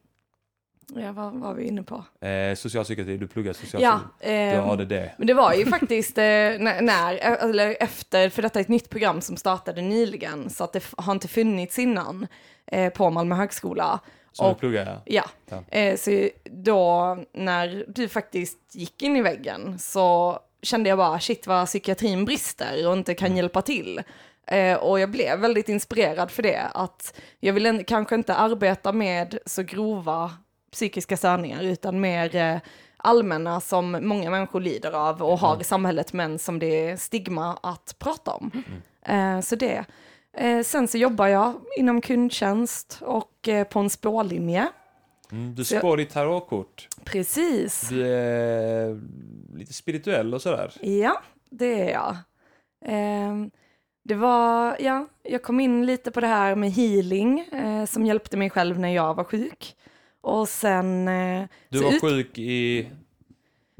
[0.95, 2.03] ja, vad var vi inne på?
[2.27, 4.09] Eh, socialpsykiatri, du pluggar Ja, socialpsykiatri.
[4.19, 4.91] Du ehm, ADD.
[5.17, 8.89] Men det var ju faktiskt eh, när, när, eller efter, för detta är ett nytt
[8.89, 12.27] program som startade nyligen, så att det har inte funnits innan
[12.67, 13.99] eh, på Malmö högskola.
[14.31, 15.01] Som du och- pluggar, ja.
[15.05, 15.23] Ja,
[15.69, 15.77] Ja.
[15.77, 21.47] Eh, så då när du faktiskt gick in i väggen så kände jag bara shit
[21.47, 24.01] vad psykiatrin brister och inte kan hjälpa till.
[24.47, 28.91] Eh, och jag blev väldigt inspirerad för det, att jag vill en- kanske inte arbeta
[28.91, 30.31] med så grova
[30.71, 32.57] psykiska störningar utan mer eh,
[32.97, 37.57] allmänna som många människor lider av och har i samhället men som det är stigma
[37.63, 38.51] att prata om.
[39.05, 39.85] Eh, så det.
[40.37, 44.67] Eh, sen så jobbar jag inom kundtjänst och eh, på en spårlinje.
[45.33, 46.87] Mm, du Så jag- spår i tarotkort.
[47.03, 47.89] Precis.
[47.89, 48.99] Du är
[49.57, 50.71] lite spirituell och sådär.
[50.81, 52.15] Ja, det är jag.
[52.85, 53.51] Ehm,
[54.03, 58.37] det var, ja, jag kom in lite på det här med healing eh, som hjälpte
[58.37, 59.75] mig själv när jag var sjuk.
[60.21, 61.07] Och sen...
[61.07, 62.77] Eh, Du var ut- sjuk i...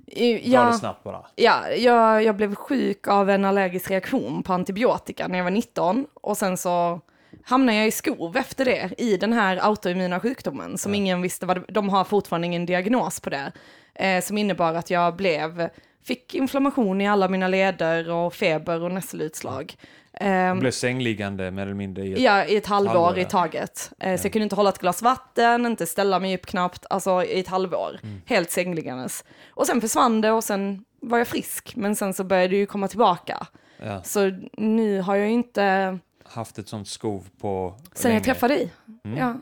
[0.07, 1.25] i- Dra det ja, snabbt bara.
[1.35, 6.07] ja, jag, jag blev sjuk av en allergisk reaktion på antibiotika när jag var 19
[6.13, 7.01] och sen så
[7.43, 11.57] hamnade jag i skov efter det i den här autoimmuna sjukdomen som ingen visste vad
[11.57, 13.51] det, de har fortfarande ingen diagnos på det.
[13.95, 15.69] Eh, som innebar att jag blev,
[16.03, 19.73] fick inflammation i alla mina leder och feber och nässelutslag.
[20.13, 22.19] Eh, blev sängliggande mer eller mindre i ett...
[22.19, 23.91] Ja, i ett halvår, halvår, i taget.
[23.99, 24.17] Eh, Ja.
[24.17, 27.39] Så jag kunde inte hålla ett glas vatten, inte ställa mig upp knappt, alltså i
[27.39, 27.99] ett halvår.
[28.03, 28.21] Mm.
[28.25, 29.23] Helt sängliggandes.
[29.49, 32.65] Och sen försvann det och sen var jag frisk, men sen så började det ju
[32.65, 33.47] komma tillbaka.
[33.77, 38.15] Ja, Så nu har jag inte, haft ett sånt skov på sen länge.
[38.17, 38.74] jag träffade dig,
[39.05, 39.17] Mm.
[39.17, 39.36] ja.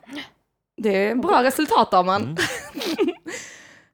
[0.78, 2.22] Det är bra resultat av man.
[2.22, 2.36] Mm.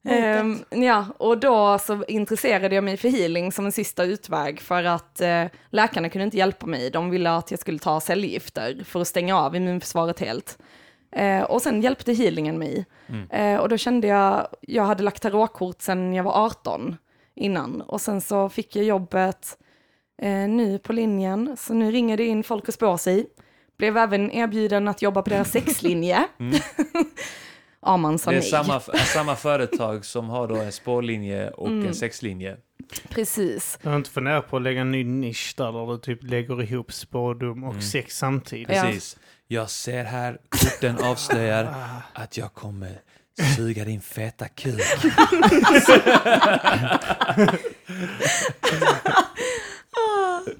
[0.09, 4.83] Ehm, ja, och då så intresserade jag mig för healing som en sista utväg för
[4.83, 6.89] att eh, läkarna kunde inte hjälpa mig.
[6.89, 10.57] De ville att jag skulle ta cellgifter för att stänga av immunförsvaret helt.
[11.11, 12.85] Eh, och sen hjälpte healingen mig.
[13.07, 13.29] Mm.
[13.31, 16.97] Eh, och då kände jag, jag hade lagt tarotkort sedan jag var 18
[17.35, 17.81] innan.
[17.81, 19.57] Och sen så fick jag jobbet
[20.21, 23.25] eh, nu på linjen, så nu ringer det in folk och spår sig.
[23.77, 26.27] Blev även erbjuden att jobba på deras sexlinje.
[26.39, 26.59] Mm.
[27.79, 28.49] Arman sa Det är nej.
[28.49, 28.79] samma,
[29.13, 31.87] samma företag som har då en spårlinje och Mm.
[31.87, 32.57] en sexlinje.
[33.09, 33.79] Precis.
[33.81, 36.61] Jag har inte funderat på att lägga en ny nisch där, där du typ lägger
[36.63, 37.81] ihop spårdom och Mm.
[37.81, 38.69] sex samtidigt.
[38.75, 38.81] Ja.
[38.83, 39.17] Precis.
[39.47, 41.73] Jag ser här, korten avslöjar
[42.13, 43.01] att jag kommer
[43.55, 44.81] suga din feta kuk.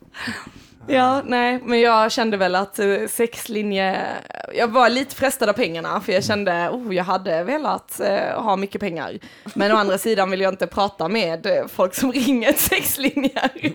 [0.90, 4.06] Ja, nej, men jag kände väl att eh, sexlinje,
[4.54, 8.56] jag var lite frestad av pengarna för jag kände, oh, jag hade velat eh, ha
[8.56, 9.20] mycket pengar.
[9.54, 13.52] Men å andra sidan vill jag inte prata med eh, folk som ringer sexlinjer.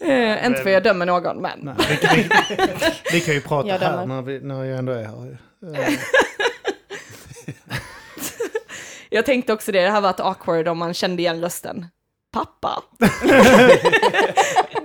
[0.00, 1.58] Eh, inte för jag dömer någon, men.
[1.62, 1.74] Nej,
[2.14, 2.28] vi, vi,
[3.12, 5.38] vi kan ju prata här när, vi, när jag ändå är här.
[5.76, 5.94] Eh,
[9.10, 11.86] Jag tänkte också det, det här var ett awkward om man kände igen rösten.
[12.32, 12.82] Pappa.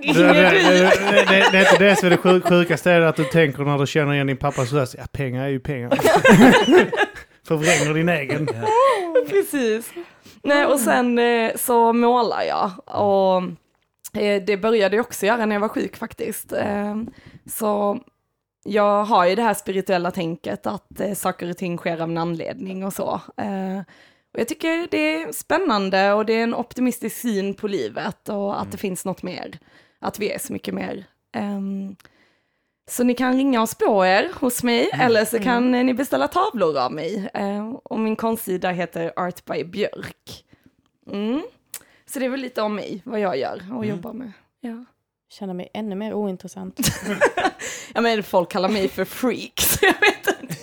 [0.02, 3.88] Det, är inte det som är det sjuk, sjukaste, är att du tänker när du
[3.88, 4.96] känner igen din pappas röst.
[4.98, 5.90] Ja, pengar är ju pengar.
[7.48, 8.50] Förvränger din egen.
[9.30, 9.92] Precis.
[10.44, 12.72] Nej, och sen eh, så målar jag.
[12.86, 13.44] Och
[14.22, 16.54] eh, det började jag också göra när jag var sjuk faktiskt.
[16.54, 16.96] Eh,
[17.46, 18.00] så
[18.64, 22.18] jag har ju det här spirituella tänket att eh, saker och ting sker av en
[22.18, 23.22] anledning och så.
[23.38, 23.80] Eh,
[24.34, 28.62] och jag tycker det är spännande och det är en optimistisk syn på livet och
[28.62, 29.60] att det finns något mer.
[30.00, 31.06] Att vi är så mycket mer.
[31.34, 31.96] Ehm,
[32.90, 36.28] så ni kan ringa och spå er hos mig eller så kan eh, ni beställa
[36.28, 37.30] tavlor av mig.
[37.34, 40.44] Eh, och min konstsida heter Art by Björk.
[41.12, 41.42] Mm.
[42.06, 43.90] Så det är väl lite om mig, vad jag gör och Mm.
[43.90, 44.32] jobbar med.
[44.60, 44.86] Ja.
[45.30, 46.80] Känner mig ännu mer ointressant.
[47.94, 50.56] ja men folk kallar mig för freak, så jag vet inte.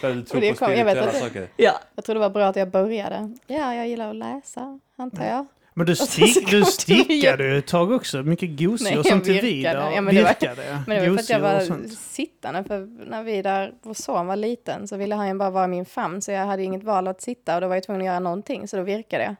[0.00, 1.48] För du tror på kom- jag vet spirituella saker.
[1.56, 3.36] Ja, Jag tror det var bra att jag började.
[3.46, 5.46] Ja, jag gillar att läsa, antar jag.
[5.74, 8.22] Men du, stick, du stickade ju ett tag också.
[8.22, 9.90] Mycket gosig Nej, och sånt till Vidar.
[9.92, 10.82] Ja, men det var- virkade.
[10.86, 14.36] Men det var för att jag var sittande, för när vi där, vår son var
[14.36, 17.20] liten så ville han ju bara vara min famn, så jag hade inget val att
[17.20, 19.34] sitta och då var jag tvungen att göra någonting, så då virkade jag.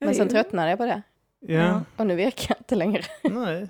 [0.00, 1.02] Men sen tröttnade jag på det,
[1.40, 3.02] Ja, och nu virkar jag inte längre.
[3.22, 3.68] nej.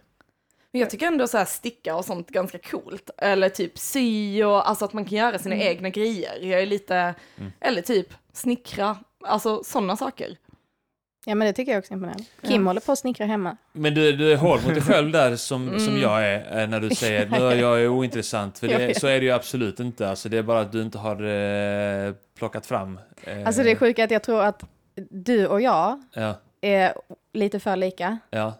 [0.73, 3.11] men jag tycker ändå så här sticka och sånt ganska coolt.
[3.19, 5.67] Eller typ sy och alltså att man kan göra sina Mm.
[5.69, 6.39] egna grejer.
[6.43, 7.15] Jag är lite,
[7.61, 10.37] eller typ snickra, alltså sådana saker.
[11.29, 12.25] Ja, men det tycker jag också är imponerande.
[12.43, 13.57] Kim håller på att snickra hemma.
[13.73, 15.81] Men du, du är hård mot dig själv där som, Mm.
[15.81, 18.59] som jag är eh, när du säger är jag är ointressant.
[18.59, 20.09] För det, så är det ju absolut inte.
[20.11, 21.23] Alltså, det är bara att du inte har
[22.09, 23.01] eh, plockat fram.
[23.25, 24.63] Eh, Alltså det är sjuka är att jag tror att
[25.11, 26.93] du och jag Ja, är
[27.33, 28.19] lite för lika.
[28.31, 28.55] ja.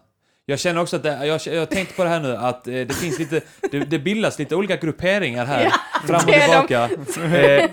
[0.45, 2.73] Jag känner också att det, jag, jag har tänkt på det här nu att eh,
[2.73, 3.41] det finns lite,
[3.71, 5.69] det, det bildas lite olika grupperingar här.
[6.07, 6.67] fram och är de.
[6.67, 6.89] tillbaka.
[7.37, 7.63] Eh,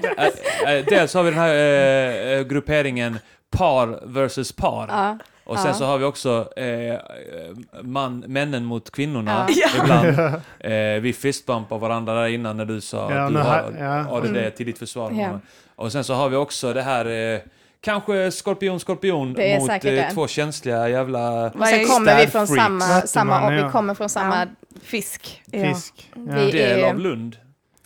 [0.66, 3.18] eh, eh, dels har vi den här grupperingen
[3.50, 4.88] par versus par.
[4.88, 5.18] Ja.
[5.44, 5.74] Och sen Ja.
[5.74, 7.00] så har vi också eh,
[7.82, 9.68] man, männen mot kvinnorna Ja.
[9.82, 10.16] ibland.
[10.60, 14.16] Eh, vi fistbumpar varandra där innan när du sa Ja, att du har ja.
[14.16, 14.50] ADD Mm.
[14.52, 15.12] till ditt försvar.
[15.12, 15.40] Ja.
[15.76, 17.40] Och sen så har vi också det här, eh,
[17.80, 21.46] kanske skorpion, skorpion Det är mot eh, två känsliga jävla...
[21.50, 23.66] Och sen kommer vi från samma, samma och ja.
[23.66, 24.46] vi kommer från samma, Ja.
[24.82, 25.42] Fisk.
[25.52, 26.10] Fisk.
[26.14, 26.20] Ja.
[26.34, 27.36] Vi- del är- av Lund.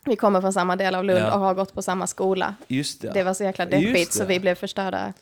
[0.04, 1.34] vi kommer från samma del av Lund Ja.
[1.34, 2.54] och har gått på samma skola.
[2.68, 3.10] Just det.
[3.14, 5.12] Det var så jäkla deppigt så vi blev förstörda.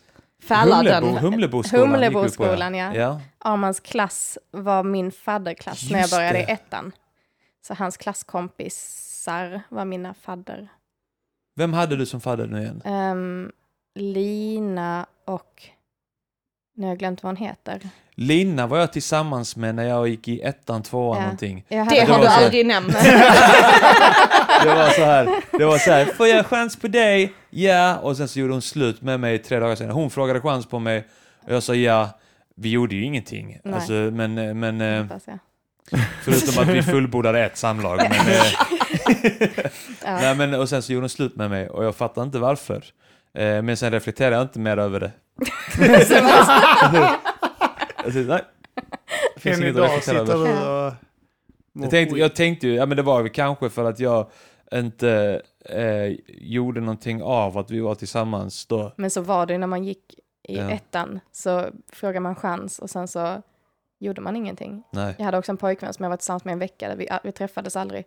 [0.47, 1.91] Humlebo, Humleboskolan.
[1.91, 2.95] Humleboskolan, på, ja.
[2.95, 3.21] ja.
[3.39, 6.93] Armans klass var min fadderklass när jag Just började i ettan.
[7.67, 10.69] Så hans klasskompisar var mina fadder.
[11.57, 12.83] Vem hade du som fadder nu igen?
[12.85, 13.53] Ehm,
[13.95, 15.63] Lina och...
[16.75, 17.89] Nu har jag glömt vad hon heter.
[18.21, 21.23] Lina var jag tillsammans med när jag gick i ettan, tvåan Ja.
[21.23, 21.65] någonting.
[21.69, 21.81] Det Det
[22.13, 22.93] har du så- aldrig nämnt.
[24.63, 27.33] Det var så här, det var så här, får jag chans på dig?
[27.51, 29.93] Ja, och sen så gjorde hon slut med mig tre dagar senare.
[29.95, 31.07] Hon frågade chans på mig
[31.47, 32.09] och jag sa ja.
[32.57, 33.59] Vi gjorde ju ingenting.
[33.65, 33.75] Nej.
[33.75, 35.39] Alltså, men, men eh, hoppas jag.
[36.25, 37.97] förutom att vi fullbordade ett samlag.
[37.97, 38.45] Men, eh,
[40.05, 40.19] Ja.
[40.21, 42.85] nej, men, och sen så gjorde hon slut med mig och jag fattar inte varför.
[43.39, 45.11] Eh, men sen reflekterade jag inte mer över det.
[48.17, 48.45] Alltså, nej.
[49.35, 50.47] Det finns Än inget att idag reflektera sitter över.
[50.83, 50.95] du och...
[51.83, 54.31] Jag tänkte, jag tänkte ju, ja men det var väl kanske för att jag
[54.75, 58.93] inte eh, gjorde någonting av att vi var tillsammans då.
[58.97, 60.15] Men så var det ju när man gick
[60.49, 60.71] i Ja.
[60.71, 61.21] ettan.
[61.33, 63.43] Så frågade man chans och sen så
[64.01, 64.83] gjorde man ingenting.
[64.93, 65.15] Nej.
[65.19, 66.89] Jag hade också en pojkvän som jag var tillsammans med en vecka.
[66.89, 68.05] Där vi, vi träffades aldrig.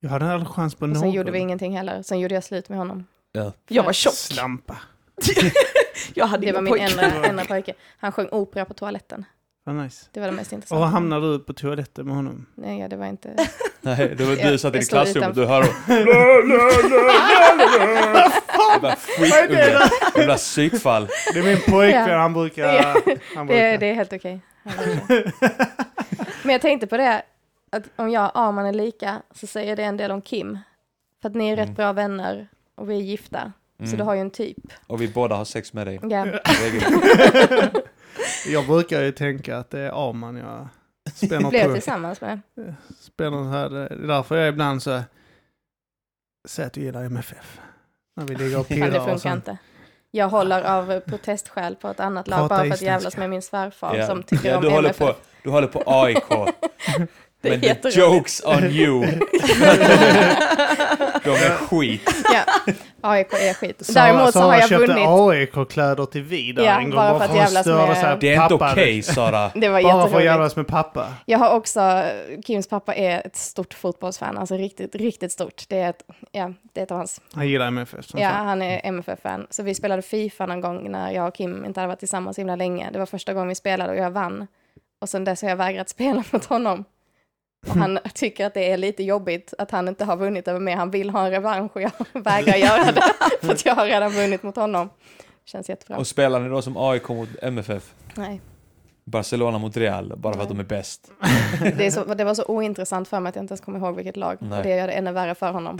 [0.00, 1.00] Jag hade aldrig chans på Och någon.
[1.00, 2.02] sen gjorde vi ingenting heller.
[2.02, 3.06] Sen gjorde jag slut med honom.
[3.32, 3.52] Ja.
[3.68, 4.14] Jag var tjock.
[4.14, 4.76] Slampa.
[6.14, 7.74] Jag hade Det var min enda, enda pojke.
[7.98, 9.24] Han sjöng opera på toaletten.
[9.66, 10.06] Vad nice.
[10.12, 10.80] Det var det mest Och intressanta.
[10.80, 12.46] var hamnade du på toaletten med honom?
[12.54, 13.34] Nej, ja, det var inte...
[13.80, 15.40] Nej, det var du satt i klassrummet utanför.
[15.40, 15.64] du hör
[18.74, 19.78] Jävla skitunge.
[20.16, 21.08] Jävla psykfall.
[21.32, 22.66] Det är min pojkvän, han brukar...
[23.36, 23.78] Han Det, brukar.
[23.78, 24.40] det är helt okej.
[24.64, 24.70] Så.
[26.42, 27.22] Men jag tänkte på det,
[27.72, 30.58] att om jag och Arman är lika så säger det en del om Kim.
[31.22, 31.74] För att ni är rätt Mm.
[31.74, 33.52] bra vänner och vi är gifta.
[33.78, 33.96] Så Mm.
[33.98, 34.56] du har ju en typ.
[34.86, 36.00] Och vi båda har sex med dig.
[36.02, 36.26] Ja.
[38.46, 40.68] Jag brukar ju tänka att det är Arman jag
[41.14, 41.72] spänner Blev på.
[41.74, 42.40] tillsammans med.
[43.00, 43.70] Spänner så här.
[43.70, 45.02] Det är därför jag ibland så
[46.48, 47.60] säger att du gillar MFF.
[48.16, 49.58] När vi ligger och Fan, det och funkar inte.
[50.10, 53.96] Jag håller av protestskäl på ett annat lag bara för att jävlas med min svärfar
[53.96, 54.06] Ja.
[54.06, 54.98] som tycker Ja, om du, håller MFF.
[54.98, 56.24] på, du håller på AIK.
[57.50, 57.50] Det
[57.82, 59.00] Men the jokes on you.
[61.24, 62.10] De är skit.
[62.32, 62.44] Ja,
[63.00, 63.86] AIK är skit.
[63.86, 65.06] Sara, Däremot så har Sara jag köpte vunnit.
[65.08, 66.94] AIK-kläder till Vidar Ja, en gång.
[66.96, 68.72] bara för att jävlas med- här Det är inte pappa.
[68.72, 69.50] okej, Sara.
[69.54, 71.06] Det var Bara för att jävlas med pappa.
[71.26, 72.02] Jag har också,
[72.46, 75.62] Kims pappa är ett stort fotbollsfan, alltså riktigt, riktigt stort.
[75.68, 76.02] Det är ett,
[76.32, 78.38] ja, det är ett av hans, Han gillar MFF som ja, sagt.
[78.44, 79.46] han är MFF-fan.
[79.50, 82.40] Så vi spelade Fifa någon gång när jag och Kim inte hade varit tillsammans så
[82.40, 82.90] himla länge.
[82.92, 84.46] Det var första gången vi spelade och jag vann.
[85.00, 86.84] Och sen dess har jag vägrat spela mot honom.
[87.68, 90.74] Och han tycker att det är lite jobbigt att han inte har vunnit över mig.
[90.74, 93.02] Han vill ha en revansch och jag vägrar göra det.
[93.40, 94.90] För att jag har redan vunnit mot honom.
[95.44, 95.96] Känns jättebra.
[95.96, 97.94] Och spelar ni då som AIK mot MFF?
[98.14, 98.40] Nej.
[99.04, 101.10] Barcelona mot Real, bara för att de är bäst.
[101.76, 103.96] Det, är så, det var så ointressant för mig att jag inte ens kommer ihåg
[103.96, 104.36] vilket lag.
[104.40, 104.58] Nej.
[104.58, 105.78] Och det gör det ännu värre för honom.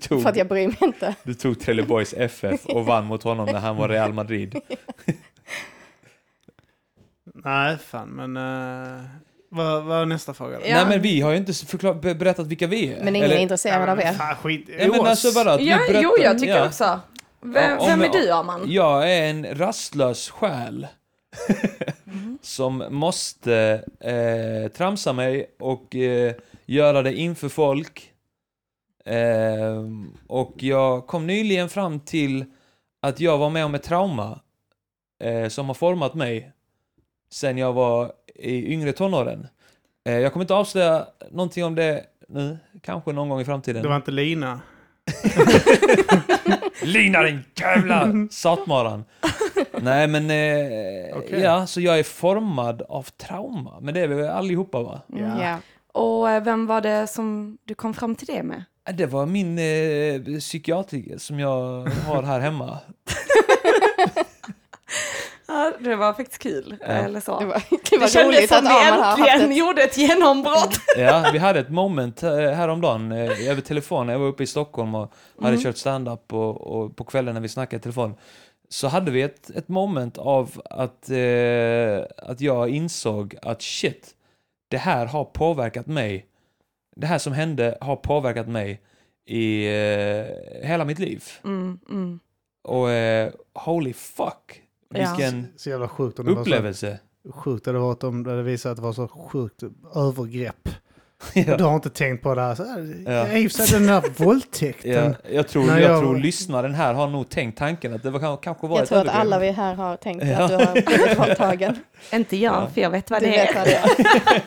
[0.00, 1.14] Tog, För att jag bryr mig inte.
[1.22, 4.60] du tog Trelleborgs FF och vann mot honom när han var Real Madrid.
[7.24, 8.36] Nej, fan, men...
[8.36, 9.00] Uh,
[9.54, 10.66] vad, vad är nästa fråga då?
[10.66, 10.74] Ja.
[10.76, 13.04] Nej men vi har ju inte förklar, be- berättat vilka vi är.
[13.04, 14.12] Men ingen Eller- är intresserad av er.
[14.12, 15.06] Fan, skit Nej men oss.
[15.08, 15.50] alltså vadå?
[15.50, 16.66] att vi Ja, berättar- jo, jag tycker ja.
[16.66, 17.00] också.
[17.40, 18.62] Vem, om vem är du, Arman?
[18.66, 20.86] Jag är en rastlös själ.
[22.42, 26.34] som måste eh, tramsa mig och eh,
[26.66, 28.10] göra det inför folk.
[29.04, 29.82] Eh,
[30.26, 32.44] och jag kom nyligen fram till
[33.02, 34.40] att jag var med om ett trauma
[35.24, 36.52] eh, som har format mig
[37.32, 39.46] sen jag var i yngre tonåren.
[40.08, 43.82] Eh, jag kommer inte avslöja någonting om det nu, kanske någon gång i framtiden.
[43.82, 44.60] Det var inte Lina.
[46.82, 49.04] Lina den jävla satmaran.
[49.80, 51.40] Nej men, eh, Okej.
[51.40, 53.80] ja, så jag är formad av trauma.
[53.80, 55.00] Men det är vi allihopa va?
[55.12, 55.58] Mm, ja.
[55.92, 58.64] Och eh, vem var det som du kom fram till det med?
[58.88, 62.78] Eh, Det var min eh, psykiatriker som jag har här hemma.
[65.54, 66.76] Ja, det var faktiskt kul.
[66.80, 66.86] Ja.
[66.86, 67.38] Eller så.
[67.38, 69.56] Det Det, var, det var kändes roligt som att vi äntligen ett...
[69.58, 70.78] gjorde ett genombrott.
[70.96, 74.08] Ja, vi hade ett moment eh, häromdagen eh, över telefon.
[74.08, 75.62] Jag var uppe i Stockholm och hade Mm.
[75.62, 78.14] kört stand-up och, och på kvällen när vi snackade i telefon
[78.68, 84.10] så hade vi ett, ett moment av att, eh, att jag insåg att shit,
[84.68, 86.26] det här har påverkat mig.
[86.96, 88.80] Det här som hände har påverkat mig
[89.26, 91.24] i eh, hela mitt liv.
[91.44, 92.20] Mm, mm.
[92.64, 94.60] Och eh, holy fuck.
[94.94, 96.98] Vilken Så jävla sjukt om det upplevelse.
[97.24, 99.62] var så sjukt det hade varit om det hade visat att det var så sjukt
[99.94, 100.68] övergrepp.
[101.34, 101.56] ja.
[101.56, 102.54] Du har inte tänkt på det här.
[102.54, 103.12] Så här Ja.
[103.12, 103.32] ja.
[103.32, 104.92] I och för sig den där våldtäkten.
[105.24, 108.20] Ja, jag tror, jag jag- tror lyssnaren här har nog tänkt tanken att det var,
[108.20, 109.20] kan- kanske var Jag ett tror att övergrepp.
[109.20, 110.42] alla vi här har tänkt Ja.
[110.42, 111.76] att du har blivit våldtagen.
[112.12, 112.68] Inte jag, Ja.
[112.74, 113.54] för jag vet vad Du det vet är.
[113.54, 113.74] vad det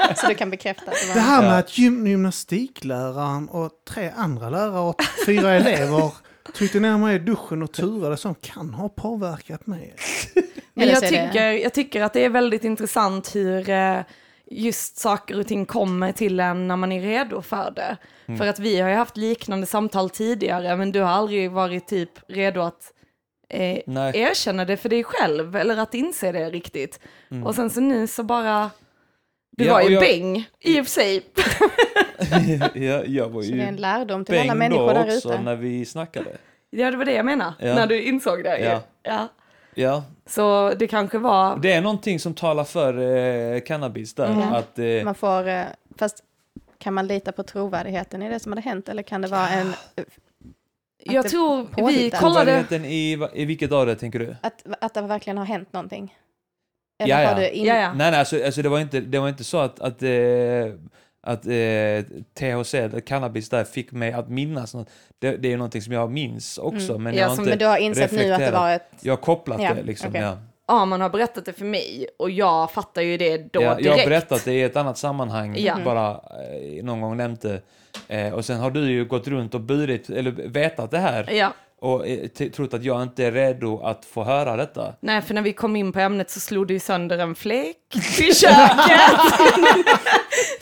[0.04, 0.14] är.
[0.16, 1.14] Så du kan bekräfta att det var...
[1.16, 1.58] Det här med Ja.
[1.58, 6.12] att gym gymnastikläraren och tre andra lärare och fyra elever
[6.54, 9.96] tryckte ner mig i duschen och turade som kan ha påverkat mig.
[10.74, 14.00] Men jag tycker, jag tycker att det är väldigt intressant hur eh,
[14.52, 17.98] just saker och ting kommer till en när man är redo för det.
[18.28, 18.38] Mm.
[18.38, 22.10] För att vi har ju haft liknande samtal tidigare, men du har aldrig varit typ
[22.28, 22.94] redo att
[23.50, 23.78] eh,
[24.16, 27.00] erkänna det för dig själv, eller att inse det riktigt.
[27.32, 27.44] Mm.
[27.48, 28.72] Och sen så nu så bara...
[29.58, 31.24] Du Ja, var ju jag- bäng, i och för sig.
[32.74, 35.42] ja, jag var Så det är en ju lärdom till alla människor där också ute.
[35.42, 36.30] när vi snackade.
[36.70, 37.76] Ja, det var det jag menar, Ja.
[37.76, 38.60] när du insåg det.
[38.60, 38.82] Ja.
[39.04, 39.28] Ja.
[39.80, 41.58] Ja, Så det kanske var...
[41.58, 42.98] det är någonting som talar för
[43.56, 44.26] eh, cannabis där.
[44.32, 44.54] Mm.
[44.54, 45.48] Att, eh, Man får...
[45.48, 45.64] eh,
[45.98, 46.24] Fast
[46.78, 48.90] kan man lita på trovärdigheten i det som hade hänt?
[48.90, 49.74] Eller kan det vara en...
[51.04, 52.10] Jag det tror vi kollade...
[52.12, 54.36] trovärdigheten i, va- i vilket av det tänker du?
[54.42, 56.16] Att, att det verkligen har hänt någonting?
[57.00, 57.30] Eller Ja, ja.
[57.30, 57.66] har du in...
[57.66, 57.94] Ja, ja.
[57.94, 60.10] Nej, nej, alltså, alltså det, var inte, det var inte så att, att, eh,
[61.28, 62.04] att eh,
[62.40, 62.76] THC,
[63.06, 64.90] cannabis där, fick mig att minnas något.
[65.20, 67.04] Det, det är ju någonting som jag minns också, Mm.
[67.04, 67.50] men Ja, jag har som- inte...
[67.50, 68.62] Men du har insett nu att det reflekterat.
[68.62, 68.90] var ett...
[69.02, 70.22] Jag har kopplat Ja, det liksom, okej.
[70.22, 70.38] ja.
[70.68, 73.70] Ja, man har berättat det för mig och jag fattar ju det då ja.
[73.76, 73.86] direkt.
[73.86, 75.78] Jag har berättat det i ett annat sammanhang, Ja.
[75.86, 77.62] bara eh, någon gång nämnt det.
[78.08, 81.54] Eh, och sen har du ju gått runt och burit, eller vetat det här, Ja,
[81.80, 84.94] och eh, trott att jag inte är redo att få höra detta.
[85.00, 87.96] nej för när vi kom in på ämnet så slog det ju sönder en fläck
[88.20, 88.80] i köket.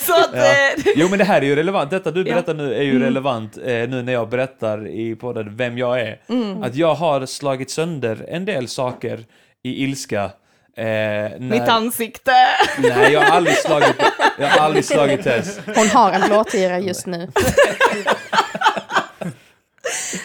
[0.06, 0.40] så att, Ja.
[0.45, 2.34] eh, Jo men det här är ju relevant, detta du Ja.
[2.34, 3.03] berättar nu är ju Mm.
[3.03, 6.19] relevant eh, nu när jag berättar i podden vem jag är.
[6.30, 9.19] mm, Att jag har slagit sönder en del saker
[9.64, 10.30] i ilska
[10.77, 12.32] Eh, när, Mitt ansikte.
[12.80, 13.95] nej, jag har aldrig slagit,
[14.40, 15.60] jag har aldrig slagit Tess.
[15.76, 17.27] Hon har en blåtira just nu.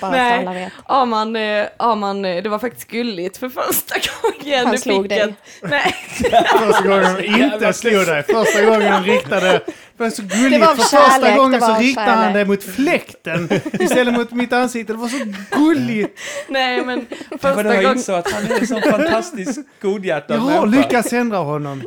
[0.01, 0.45] Bara Nej.
[0.45, 0.73] så alla vet.
[0.87, 5.09] Arman, eh, Arman, eh, det var faktiskt gulligt för första gången Han du slog fick
[5.11, 5.21] dig.
[5.21, 5.95] en- Nej,
[6.59, 7.25] Första gången de
[7.55, 8.23] inte slog dig.
[8.23, 9.61] Första gången de riktade...
[10.01, 10.51] Det var så gulligt.
[10.53, 13.49] Det var för första kärlek, gången det var så riktade han det mot fläkten
[13.81, 14.93] istället mot mitt ansikte.
[14.93, 15.25] Det var så
[15.59, 16.21] gulligt.
[16.49, 20.37] nej men För första då jag gången, insåg att han är en sån fantastisk godhjärtad
[20.37, 20.83] Jag har människa.
[20.83, 21.83] lyckats ändra honom.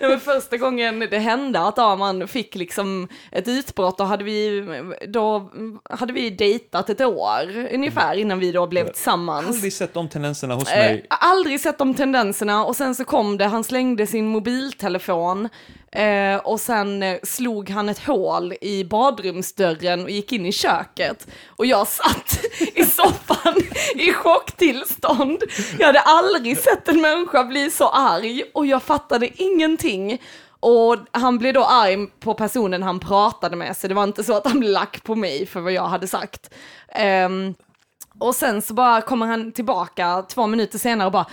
[0.00, 4.64] nej, men första gången det hände att Arman fick liksom ett utbrott, då hade vi,
[5.08, 5.50] då
[5.90, 9.46] hade vi dejtat ett år ungefär innan vi då blev tillsammans.
[9.48, 11.06] aldrig sett de tendenserna hos Eh, mig.
[11.10, 15.48] aldrig sett de tendenserna och sen så kom det, han slängde sin mobiltelefon
[15.96, 21.26] eh, och sen eh, slog han ett hål i badrumsdörren och gick in i köket.
[21.46, 22.40] Och jag satt
[22.74, 23.54] i soffan
[23.94, 25.42] i chocktillstånd.
[25.78, 30.22] Jag hade aldrig sett en människa bli så arg och jag fattade ingenting.
[30.60, 34.36] Och han blev då arg på personen han pratade med, så det var inte så
[34.36, 36.50] att han blev lack på mig för vad jag hade sagt.
[36.88, 37.54] Ehm,
[38.18, 41.26] och sen så bara kommer han tillbaka två minuter senare och bara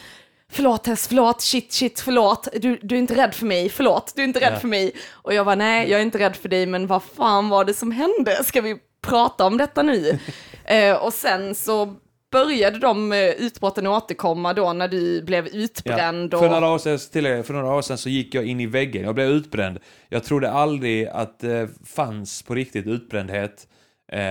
[0.52, 2.48] Förlåt Tess, förlåt, shit, shit, förlåt.
[2.62, 4.60] Du, du är inte rädd för mig, förlåt, du är inte rädd Ja.
[4.60, 4.92] för mig.
[5.12, 7.74] Och jag var nej, jag är inte rädd för dig, men vad fan var det
[7.74, 8.44] som hände?
[8.44, 10.20] Ska vi prata om detta nu?
[10.66, 11.96] eh, och sen så
[12.32, 16.32] började de eh, utbrotten återkomma då när du blev utbränd.
[16.32, 16.52] För Och...
[16.52, 19.16] några, år sedan, till, för några år sedan så gick jag in i väggen, jag
[19.16, 19.80] blev utbränd.
[20.10, 23.68] Jag trodde aldrig att det fanns på riktigt utbrändhet.
[24.12, 24.22] Eh,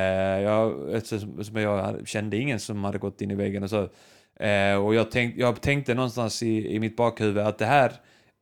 [0.40, 3.88] jag, eftersom som jag kände ingen som hade gått in i väggen och så.
[4.36, 7.92] Eh, och jag, tänk, jag tänkte någonstans i, i mitt bakhuvud att det här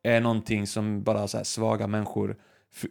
[0.03, 2.37] är någonting som bara så svaga människor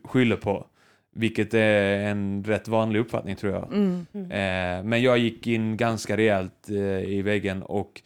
[0.03, 0.67] skyller på.
[1.15, 3.73] Vilket är en rätt vanlig uppfattning tror jag.
[3.73, 4.05] Mm.
[4.13, 8.01] Eh, men jag gick in ganska rejält eh, i väggen och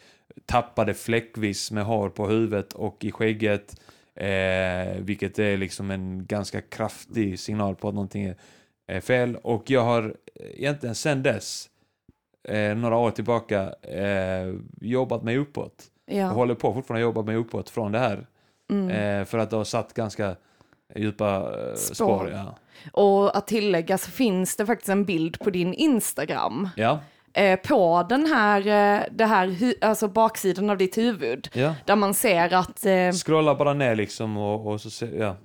[0.46, 3.82] tappade fläckvis med hår på huvudet och i skägget.
[4.16, 8.36] Eh, vilket är liksom en ganska kraftig signal på att någonting är,
[8.88, 9.36] är fel.
[9.36, 11.70] Och jag har egentligen sedan dess,
[12.48, 15.74] eh, några år tillbaka, eh, jobbat mig uppåt.
[16.08, 16.28] Och Ja.
[16.28, 18.28] håller på fortfarande att jobba mig uppåt från det här.
[18.72, 18.90] Mm.
[18.90, 20.36] Eh, för att det har satt ganska
[20.96, 21.94] djupa eh, Spår.
[21.96, 22.32] spår.
[22.32, 22.58] Ja.
[22.92, 26.70] Och att tillägga så finns det faktiskt en bild på din Instagram.
[26.76, 27.00] Ja,
[27.34, 31.50] Eh, på den här, eh, det här alltså baksidan av ditt huvud.
[31.54, 31.76] ja.
[31.86, 35.36] Där man ser att eh, Scrolla bara ner liksom och, och så ser, ja.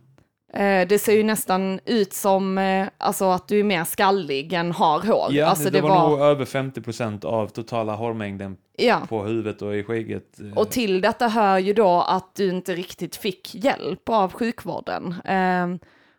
[0.53, 4.73] Eh, det ser ju nästan ut som eh, alltså att du är mer skallig än
[4.73, 5.27] har hår.
[5.31, 9.03] Ja, alltså det, var, nog över 50% av totala hårmängden ja.
[9.09, 10.41] på huvudet och i skägget.
[10.41, 10.59] eh.
[10.59, 15.15] Och till detta hör ju då att du inte riktigt fick hjälp av sjukvården.
[15.25, 15.67] Eh,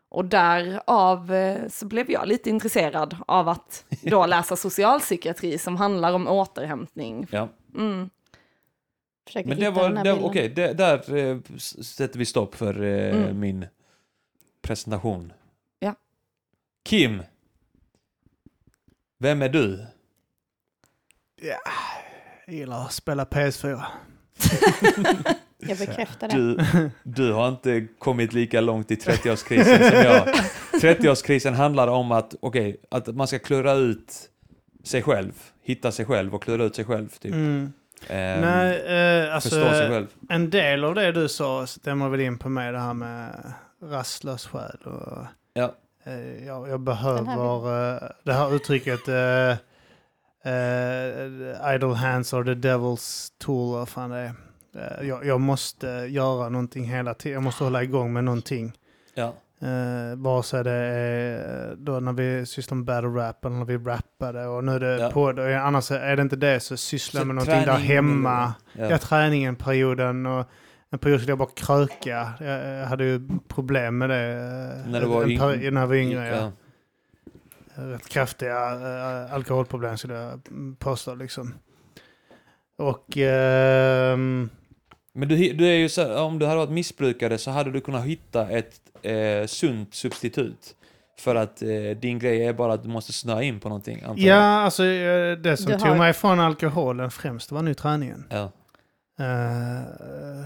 [0.10, 1.32] och därav
[1.70, 7.28] så blev jag lite intresserad av att då läsa socialpsykiatri som handlar om återhämtning.
[7.32, 7.50] Ja.
[7.78, 8.10] Mm.
[9.28, 11.00] Försöker Men det hitta var, den här det, okej, det, där
[11.84, 13.40] sätter vi stopp för eh, Mm.
[13.40, 13.66] min
[14.64, 15.34] presentation.
[15.80, 15.96] Ja.
[16.86, 17.24] Kim.
[19.20, 19.86] Vem är du?
[21.42, 23.84] Jag gillar att spela PS4.
[25.68, 26.36] Jag bekräftar det.
[26.36, 30.28] Du, du har inte kommit lika långt i 30-årskrisen som jag.
[30.96, 34.30] 30-årskrisen handlar om att, okej, att man ska klura ut
[34.84, 35.34] sig själv.
[35.64, 37.10] Hitta sig själv och klura ut sig själv.
[37.10, 37.34] Typ.
[37.34, 37.74] Mm.
[38.08, 38.82] Ehm, Nej,
[39.26, 40.08] eh, alltså, förstå sig själv.
[40.30, 43.54] en del av det du sa stämmer väl in på mig, det här med
[43.92, 44.78] rastlös själ.
[44.84, 45.74] Och, Ja.
[46.04, 49.52] eh, jag, jag behöver eh, det här uttrycket eh,
[50.54, 54.34] eh, idle hands or the devil's tool, vad fan det är.
[54.76, 58.72] Eh, jag, jag måste göra någonting hela tiden, jag måste hålla igång med någonting.
[59.14, 59.34] Ja.
[59.64, 63.66] Uh, vare sig det är eh, då när vi sysslar med battle rap eller när
[63.66, 65.10] vi rappade och nu är det Ja.
[65.12, 65.62] på det.
[65.62, 68.54] Annars är det inte det så sysslar jag med någonting där hemma.
[68.76, 68.98] eller- Ja.
[68.98, 70.46] träningen perioden och
[70.94, 72.34] en period skulle jag bara kröka.
[72.40, 74.30] Jag, hade ju problem med det.
[74.86, 76.28] eh, När du var en yng- peri- när jag var yngre.
[76.28, 76.52] Ja.
[77.76, 80.42] Rätt kraftiga uh, alkoholproblem skulle jag
[80.80, 81.54] påstå liksom.
[82.78, 84.50] Och ehm,
[85.14, 87.82] Men du, du är ju så, här, om du hade varit missbrukare så hade du
[87.82, 90.76] kunnat hitta ett eh, sunt substitut.
[91.20, 94.24] För att eh, din grej är bara att du måste snöa in på någonting, antar
[94.24, 94.38] ja, jag.
[94.44, 98.26] alltså eh, det som Du tog har- mig från alkoholen främst var nu träningen.
[98.30, 98.52] Ja.
[99.20, 100.46] Eh,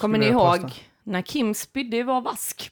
[0.00, 0.68] Kommer ni ihåg påstå.
[1.04, 2.70] när Kim spydde i vår vask?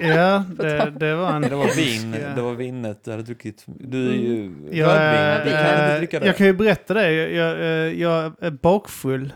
[0.00, 1.42] Ja, det, det var en...
[1.42, 2.28] Det var vin, Ja.
[2.28, 3.64] det var vinet du hade druckit.
[3.66, 6.26] Du är ju Jag, rödvin, du kan inte dricka det.
[6.26, 7.12] jag kan ju berätta det.
[7.12, 9.32] Jag, jag, eh, jag är bakfull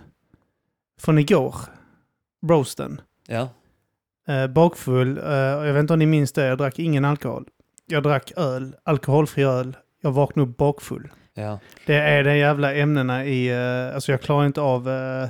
[1.01, 1.55] från igår.
[2.47, 3.01] Roasten.
[3.29, 3.49] Ja.
[4.29, 5.19] Eh, bakfull.
[5.19, 6.47] Eh, jag vet inte om ni minns det.
[6.47, 7.45] Jag drack ingen alkohol.
[7.87, 8.75] Jag drack öl.
[8.85, 9.77] Alkoholfri öl.
[10.03, 11.09] Jag vaknade upp bakfull.
[11.35, 11.59] Ja.
[11.87, 13.49] Det är de jävla ämnena i...
[13.51, 14.89] eh, alltså jag klarar inte av...
[14.91, 15.29] eh,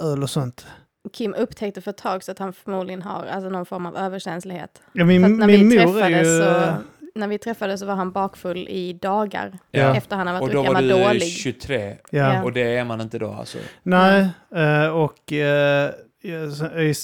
[0.00, 0.66] öl och sånt.
[1.12, 4.82] Kim upptäckte för ett tag så att han förmodligen har alltså, någon form av överkänslighet.
[4.92, 6.42] Ja, min, när min vi mor är träffades ju...
[6.42, 6.74] så,
[7.14, 9.96] när vi träffades så var han bakfull i dagar Ja.
[9.96, 11.28] efter han har varit Och då var du dålig.
[11.28, 11.96] 23.
[12.10, 12.42] Ja.
[12.42, 13.58] Och det är man inte då alltså.
[13.82, 15.90] Nej, eh, och eh,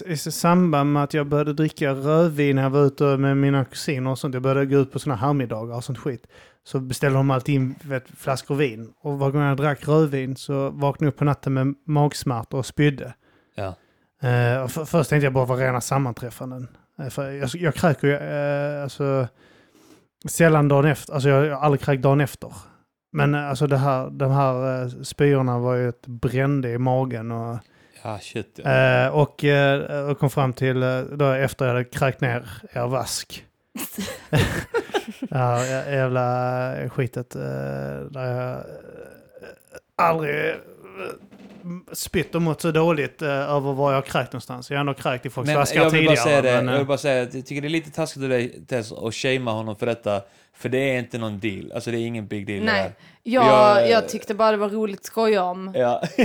[0.06, 4.10] i, samband med att jag började dricka rödvin när jag var ute med mina kusiner
[4.10, 6.26] och sånt, jag började gå ut på sådana här middagar och sånt skit,
[6.68, 8.92] så beställde de alltid in vet, flaskor vin.
[9.00, 12.66] Och varje gång jag drack rödvin så vaknade jag upp på natten med magsmärtor och
[12.66, 13.14] spydde.
[13.54, 13.74] Ja.
[14.28, 16.68] Eh, och för, först tänkte jag bara vara rena sammanträffanden.
[16.98, 19.28] Eh, för jag, jag kräker ju eh, alltså,
[20.28, 22.52] sällan dagen efter, alltså jag har aldrig kräkt dagen efter.
[23.12, 27.58] Men alltså det här, de här eh, spyorna var ju ett brände i magen och,
[28.02, 28.60] Ja, shit.
[28.64, 29.10] Ja.
[29.10, 29.44] och,
[30.10, 30.80] och kom fram till,
[31.12, 33.44] då efter jag hade kräkt ner er vask.
[35.20, 37.40] det här jävla skitet eh,
[38.10, 38.62] där jag eh,
[39.96, 40.54] aldrig eh,
[41.92, 44.70] spytt och mått så dåligt eh, över var jag har kräkt någonstans.
[44.70, 46.16] Jag har ändå kräkt i folks flaskor jag vill tidigare.
[46.16, 48.22] bara säga det, men, jag vill bara säga att jag tycker det är lite taskigt
[48.22, 50.22] av dig Tess att shamea honom för detta.
[50.54, 51.72] För det är inte någon deal.
[51.72, 52.92] Alltså det är ingen big deal det Nej, här.
[53.22, 55.72] Jag, Jag- jag tyckte bara det var roligt att skoja om.
[55.74, 56.02] Ja.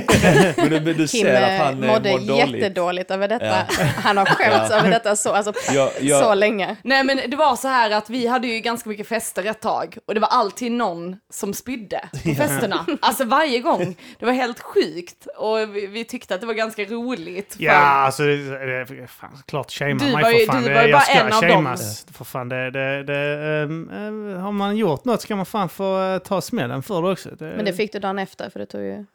[0.57, 2.55] men du, men du Kim ser att eh, han eh, mådde mår dåligt.
[2.55, 3.45] jättedåligt över detta.
[3.45, 3.63] Ja.
[4.03, 4.75] Han har skämts Ja.
[4.75, 5.53] över detta så, alltså,
[5.99, 6.75] jag- så länge.
[6.83, 9.97] Nej men det var så här att vi hade ju ganska mycket fester ett tag
[10.07, 12.85] och det var alltid någon som spydde på festerna.
[13.01, 13.95] Alltså varje gång.
[14.19, 17.53] Det var helt sjukt och vi, vi tyckte att det var ganska roligt.
[17.55, 20.63] för- Ja, alltså det, det, fan, klart shamea Du mig för fan.
[20.63, 21.49] du Det- var ju bara en av dem.
[21.51, 22.05] shameas.
[22.17, 26.03] För fan, det, det, det, ehm, ehm, har man gjort något ska man fan få
[26.03, 27.29] eh, ta smällen för det också.
[27.39, 29.05] Det, Men det fick du dagen efter för det tog ju...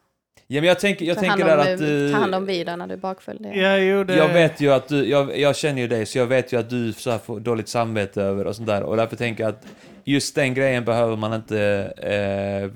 [0.50, 2.12] Ja, men jag tänker, jag tänker där att du...
[2.12, 3.36] Ta hand om vidare när du är bakfull.
[3.40, 3.48] Det.
[3.48, 6.26] Ja, jo, det, Jag vet ju att du, jag, jag känner ju dig, så jag
[6.26, 8.82] vet ju att du så här får dåligt samvete över och sånt där.
[8.82, 9.66] Och därför tänker jag att
[10.04, 11.60] just den grejen behöver man inte
[11.96, 12.70] eh,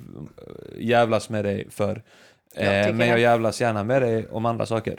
[0.83, 2.03] jävlas med dig för.
[2.55, 4.99] Jag Eh, tycker men jag jävlas gärna med dig om andra saker.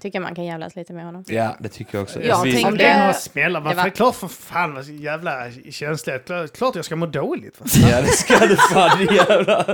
[0.00, 1.24] Tycker man kan jävlas lite med honom.
[1.28, 2.22] Ja, det tycker jag också.
[2.22, 3.76] Jag tänker- Om det är några smällar, Det varför?
[3.76, 3.90] var- var...
[3.90, 6.26] Klart för fan vad jävla känsligt.
[6.26, 7.60] Klart, klart jag ska må dåligt.
[7.60, 7.66] Va?
[7.90, 9.64] Ja, det ska du fan jävla...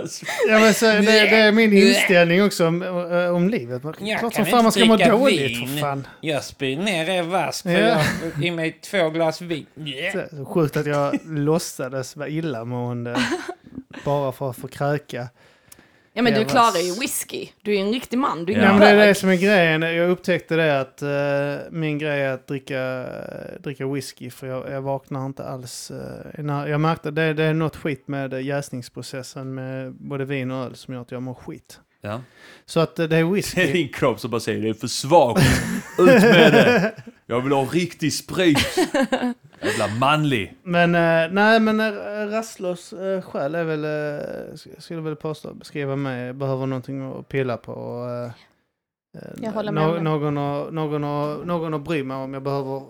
[0.48, 2.82] Ja, men så, det, det är min inställning också om,
[3.34, 3.82] om livet.
[4.00, 5.68] Jag Klart som fan man ska må dåligt vin.
[5.68, 6.06] för fan.
[6.20, 8.00] Jag spyr ner er vask för Ja.
[8.34, 9.66] jag i mig två glas vin.
[10.38, 13.16] Så Sjukt att jag låtsades vara illamående
[14.04, 15.28] bara för att få kräka.
[16.16, 17.48] Ja men du klarar ju whisky.
[17.62, 18.44] Du är ju en riktig man.
[18.44, 18.72] Du är Ja.
[18.72, 19.82] Men det är det som är grejen.
[19.82, 23.06] Jag upptäckte det att eh, min grej är att dricka,
[23.60, 25.92] dricka whisky för jag, jag vaknar inte alls.
[26.38, 30.74] när, jag märkte det, det är något skit med jäsningsprocessen med både vin och öl
[30.74, 31.80] som gör att jag mår skit.
[32.00, 32.20] Ja.
[32.66, 33.72] Så att eh, det är Det är whisky.
[33.72, 35.42] din kropp som bara säger det är för svagt.
[35.98, 36.92] Ut med det.
[37.28, 38.58] Jag vill ha riktig sprit.
[39.62, 40.56] Jävla manlig.
[40.62, 45.96] Men eh, nej, men uh, rastlös uh, själ är väl, uh, skulle väl påstå, beskriva
[45.96, 47.72] mig, behöver någonting att pilla på.
[47.72, 48.30] Och, eh,
[49.14, 50.00] eh, Jag håller med om det.
[50.00, 52.82] någon, att, någon, att, någon att bry mig om jag behöver.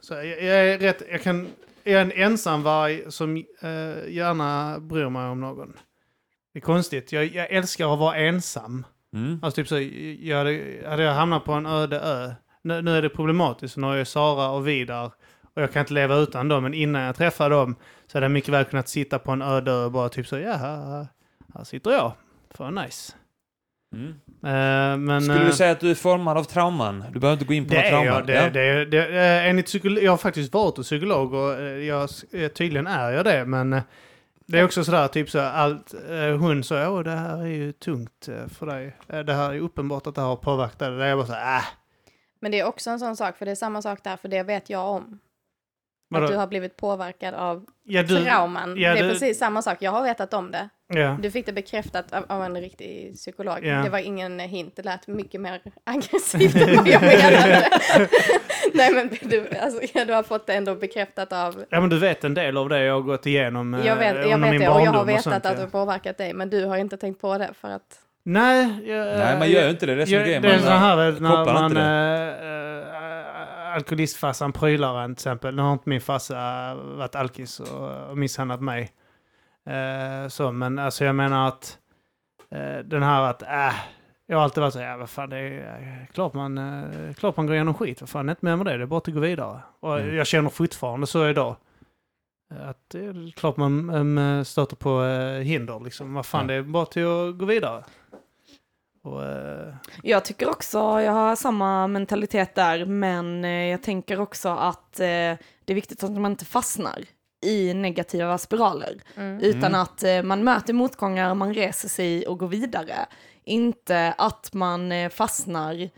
[0.00, 1.48] Så jag, jag är rätt, jag kan,
[1.84, 5.72] jag är en ensamvarg som eh, gärna bryr mig om någon.
[6.52, 8.86] Det är konstigt, jag, jag älskar att vara ensam.
[9.14, 9.40] Mm.
[9.42, 9.78] Alltså typ så,
[10.20, 13.86] jag hade, hade jag hamnat på en öde ö, nu, nu är det problematiskt, nu
[13.86, 15.10] har jag Sara och Vidar
[15.54, 17.74] och jag kan inte leva utan dem, men innan jag träffar dem
[18.06, 20.38] så hade jag mycket väl kunnat sitta på en öde ö och bara typ så,
[20.38, 21.06] ja, här,
[21.54, 22.12] här sitter jag.
[22.54, 23.12] För nice.
[23.94, 24.08] Mm.
[24.44, 27.04] Eh, men, Skulle eh, du säga att du är formad av trauman?
[27.12, 28.06] Du behöver inte gå in på det trauman.
[28.06, 28.26] jag.
[28.26, 32.08] Det, det, det, eh, enligt psykolo- jag har faktiskt varit hos psykolog och eh, jag,
[32.32, 33.82] eh, tydligen är jag det, men eh,
[34.46, 37.72] det är också sådär, typ så allt, eh, hon sa, åh det här är ju
[37.72, 38.96] tungt eh, för dig.
[39.08, 40.90] Eh, Det här är uppenbart att det har påverkat dig.
[40.90, 41.64] Det är jag bara så äh,
[42.42, 44.42] Men det är också en sån sak, för det är samma sak där, för det
[44.42, 45.18] vet jag om.
[46.10, 46.24] Vadå?
[46.24, 48.76] Att du har blivit påverkad av ja, du, trauman.
[48.76, 50.68] ja, det är du- precis samma sak, jag har vetat om det.
[50.86, 51.18] ja.
[51.22, 53.62] Du fick det bekräftat av, av en riktig psykolog.
[53.62, 57.68] Det var ingen hint, det lät mycket mer aggressivt än vad jag menade.
[58.74, 61.64] Nej men du, alltså, du har fått det ändå bekräftat av...
[61.70, 64.16] ja, men du vet en del av det jag har gått igenom eh, Jag vet,
[64.16, 65.54] jag under vet min det och jag har vetat sånt, att ja.
[65.54, 67.98] det har påverkat dig, men du har inte tänkt på det för att...
[68.24, 69.94] Nej, jag, Nej, man gör ju inte det.
[69.94, 70.42] Det är som jag, grejen.
[70.42, 71.76] Det är så här när man...
[71.76, 75.54] Äh, alkoholistfarsan prylar en till exempel.
[75.54, 78.92] Nu har inte min farsa varit alkis och, och misshandlat mig.
[79.66, 81.78] Eh, så, men alltså jag menar att
[82.50, 83.74] eh, den här att äh,
[84.26, 87.36] jag har alltid varit så ja vad fan det är eh, klart man, eh, klart
[87.36, 88.00] man går igenom skit.
[88.00, 89.58] Vad fan, inte med med det, det är bara att gå vidare.
[89.80, 90.16] Och Mm.
[90.16, 91.56] jag känner fortfarande så idag.
[92.54, 96.14] eh, Att det är klart man um, stöter på eh, hinder liksom.
[96.14, 96.46] Vad fan, Ja.
[96.46, 97.84] det är bara till att gå vidare.
[99.04, 104.48] Och, eh, Jag tycker också, jag har samma mentalitet där, men eh, jag tänker också
[104.48, 105.06] att eh,
[105.64, 107.04] det är viktigt att man inte fastnar
[107.44, 109.40] i negativa spiraler, Mm.
[109.40, 109.80] utan Mm.
[109.80, 112.94] att eh, man möter motgångar, man reser sig och går vidare.
[113.44, 115.90] Inte att man eh, fastnar i-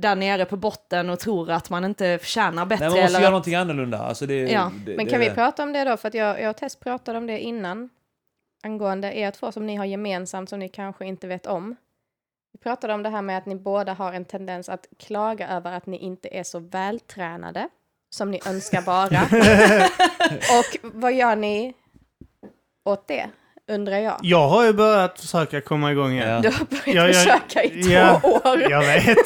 [0.00, 2.84] där nere på botten och tror att man inte förtjänar bättre.
[2.84, 3.98] Nej, man måste eller göra att- någonting annorlunda.
[3.98, 5.34] Alltså det, Ja, det, Men det, kan vi det.
[5.34, 5.96] prata om det då?
[5.96, 7.88] För att jag, jag och Tess pratade om det innan.
[8.62, 11.76] Angående er två som ni har gemensamt som ni kanske inte vet om.
[12.52, 15.72] Vi pratade om det här med att ni båda har en tendens att klaga över
[15.72, 17.68] att ni inte är så vältränade
[18.14, 19.20] som ni önskar vara.
[20.58, 21.74] och vad gör ni
[22.84, 23.30] åt det?
[23.68, 24.16] Undrar jag.
[24.22, 26.28] Jag har ju börjat försöka komma igång igen.
[26.28, 26.40] Ja.
[26.40, 28.70] Du har börjat Ja, jag- försöka i två ja, år.
[28.70, 29.16] Jag vet.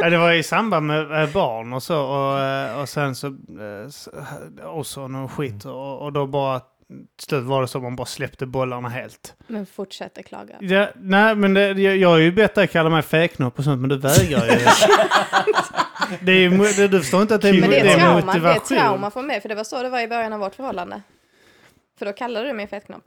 [0.00, 2.02] Ja, det var i samband med eh, barn och så.
[2.06, 3.26] Och, eh, och sen så...
[3.26, 5.64] eh, Och så någon skit.
[5.64, 6.60] Och, och då bara...
[7.20, 9.34] Slut var det som man bara släppte bollarna helt.
[9.46, 10.56] Men fortsätter klaga.
[10.60, 13.80] Ja, nej, men det, jag, jag har ju bett dig kalla mig fäknopp och sånt,
[13.80, 14.58] men du vägrar ju.
[16.20, 18.14] det är, det, du förstår inte att det är, Men det det är, är trauma,
[18.32, 18.76] det är motivation.
[18.78, 21.02] trauma för mig, för det var så det var i början av vårt förhållande.
[21.98, 23.02] För då kallade du mig fettknopp.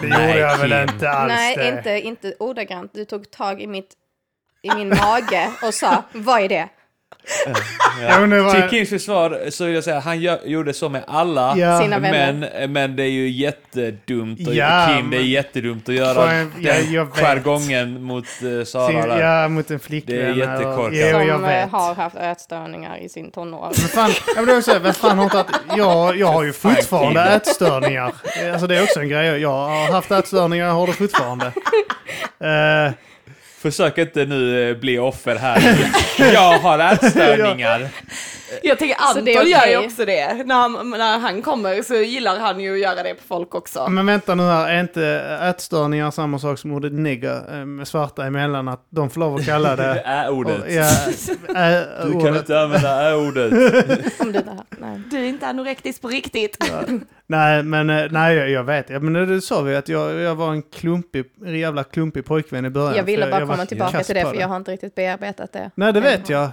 [0.00, 1.68] Det gjorde jag väl inte alls Nej, det.
[1.68, 2.94] inte, inte ordagrant.
[2.94, 3.94] Du tog tag i, mitt,
[4.62, 6.68] i min mage och sa, vad är det?
[8.02, 10.88] Ja, men det var- Till Kims försvar så vill jag säga, han gör, gjorde så
[10.88, 11.56] med alla.
[11.56, 11.80] Ja.
[11.80, 12.66] Sina Men, vänner.
[12.68, 14.48] men det är ju jättedumt.
[14.48, 17.18] Och Ja, Kim, det är men- jättedumt att göra Fan, ja, den jag vet.
[17.24, 20.16] jargongen mot uh, Sara Sin, ja, mot en flickvän.
[20.16, 20.96] Det är jättekorkat.
[20.98, 21.70] jag Som eh, vet.
[21.70, 23.66] har haft ätstörningar i sin tonår.
[23.66, 26.44] Men fan, ja, men det är också, vem fan har inte att, jag, jag har
[26.44, 28.12] ju fortfarande ätstörningar.
[28.52, 29.40] Alltså det är också en grej.
[29.40, 31.52] Jag har haft ätstörningar, jag har det fortfarande.
[32.42, 32.92] Eh,
[33.62, 35.78] Försök inte nu eh, bli offer här.
[36.18, 37.88] jag har ätstörningar.
[38.62, 40.46] Jag tänker Anton det är gör ju också det.
[40.46, 43.88] När han, när han kommer så gillar han ju att göra det på folk också.
[43.88, 45.04] men vänta nu här, är inte
[45.42, 48.68] ätstörningar samma sak som ordet nigger med svarta emellan?
[48.68, 50.00] Att de får lov att kalla Det det...
[50.00, 50.64] är ordet.
[50.68, 50.82] Ja,
[51.56, 52.36] ä, Du kan ordet.
[52.36, 53.52] inte använda ä-ordet.
[54.20, 54.40] Om du.
[54.78, 55.24] Nej.
[55.24, 56.64] Är inte anorektisk på riktigt.
[57.26, 58.88] Nej, men eh, nej, jag, jag vet.
[59.02, 62.70] Men det sa vi att jag, jag var en klumpig, en jävla klumpig pojkvän i
[62.70, 62.96] början.
[62.96, 65.70] Jag ville bara jag komma tillbaka till det, för jag har inte riktigt bearbetat det.
[65.74, 66.48] Nej, det vet jag.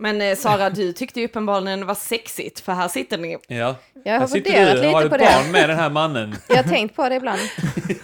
[0.00, 3.38] Men eh, Sara, du tyckte ju uppenbarligen det var sexigt, för här sitter ni.
[3.48, 3.76] Ja.
[4.04, 5.24] Jag har Här sitter funderat du har lite ett på det.
[5.42, 6.36] barn med den här mannen.
[6.48, 7.40] Jag har tänkt på det ibland.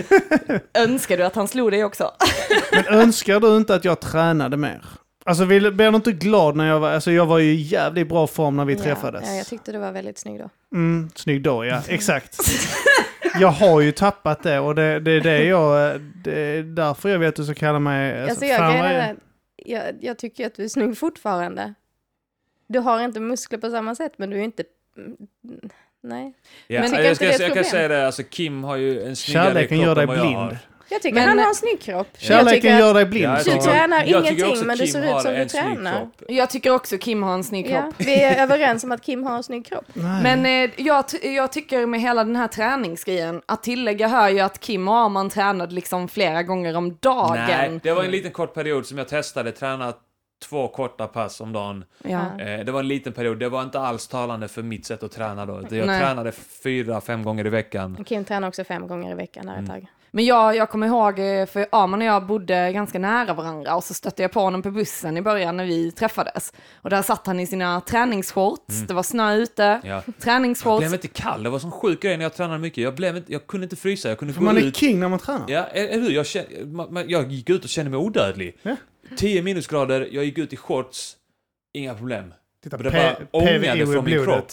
[0.74, 2.10] Önskar du att han slog dig också?
[2.72, 4.84] Men önskar du inte att jag tränade mer?
[5.24, 6.90] Alltså vill, blir du inte glad när jag var...
[6.90, 9.22] Alltså jag var ju i jävligt bra form när vi träffades.
[9.26, 10.48] Ja, jag tyckte du var väldigt snygg då.
[10.74, 11.82] Mm, snygg då, ja.
[11.88, 12.36] Exakt.
[13.40, 16.00] Jag har ju tappat det och det, det är det jag...
[16.00, 18.22] Det är därför jag vet att du ska kalla mig...
[18.22, 19.16] Alltså, jag, är- är,
[19.56, 21.74] jag, jag tycker att du är snygg fortfarande.
[22.68, 24.64] Du har inte muskler på samma sätt, men du är inte...
[24.98, 25.16] mm,
[26.02, 26.32] Nej.
[26.66, 29.16] Ja, Men jag, inte ska, det jag kan säga det, alltså Kim har ju en
[29.16, 30.36] snyggare Kärleken kropp gör dig än vad jag blind.
[30.38, 30.58] har.
[30.88, 32.08] Jag tycker Men- han har en snygg kropp.
[32.12, 33.24] jag Kärleken tycker gör dig blind.
[33.46, 36.08] Ja, Du tränar ingenting, men Kim ser ut som du tränar.
[36.28, 37.84] Jag tycker också Kim har en snygg kropp.
[37.98, 39.84] Ja, vi är överens om att Kim har en snygg kropp.
[39.92, 40.22] Nej.
[40.22, 44.60] Men eh, jag, jag tycker med hela den här träningsgrejen, att tillägga hör ju att
[44.60, 47.32] Kim och Arman tränade liksom flera gånger om dagen.
[47.48, 49.92] Nej, det var en liten kort period som jag testade, träna
[50.44, 51.84] två korta pass om dagen.
[52.04, 52.40] Ja.
[52.40, 55.12] Eh, det var en liten period, det var inte alls talande för mitt sätt att
[55.12, 55.60] träna då.
[55.70, 56.00] Jag Nej.
[56.00, 56.32] tränade
[56.62, 58.04] fyra, fem gånger i veckan.
[58.06, 59.86] Kim tränar också fem gånger i veckan här ett tag.
[60.10, 63.84] Men jag, jag kommer ihåg, eh, för Arman och jag bodde ganska nära varandra och
[63.84, 66.52] så stötte jag på honom på bussen i början när vi träffades.
[66.82, 69.80] Och där satt han i sina träningsshorts, det var snö ute, Mm.
[69.88, 70.02] Ja.
[70.06, 70.78] Jag träningsshorts.
[70.80, 72.84] blev inte kall, det var sån sjuk grej när jag tränade mycket.
[72.84, 74.76] Jag, blev inte, jag kunde inte frysa, jag kunde För gå man är ut.
[74.76, 75.44] king när man tränar.
[75.48, 76.10] Ja, eller hur?
[76.10, 76.26] Jag,
[77.10, 78.58] jag gick ut och kände mig odödlig.
[78.62, 78.76] Ja.
[79.16, 81.16] 10 minusgrader, jag gick ut i shorts,
[81.74, 82.34] inga problem.
[82.64, 84.52] Titta, Men det bara ångade från min kropp.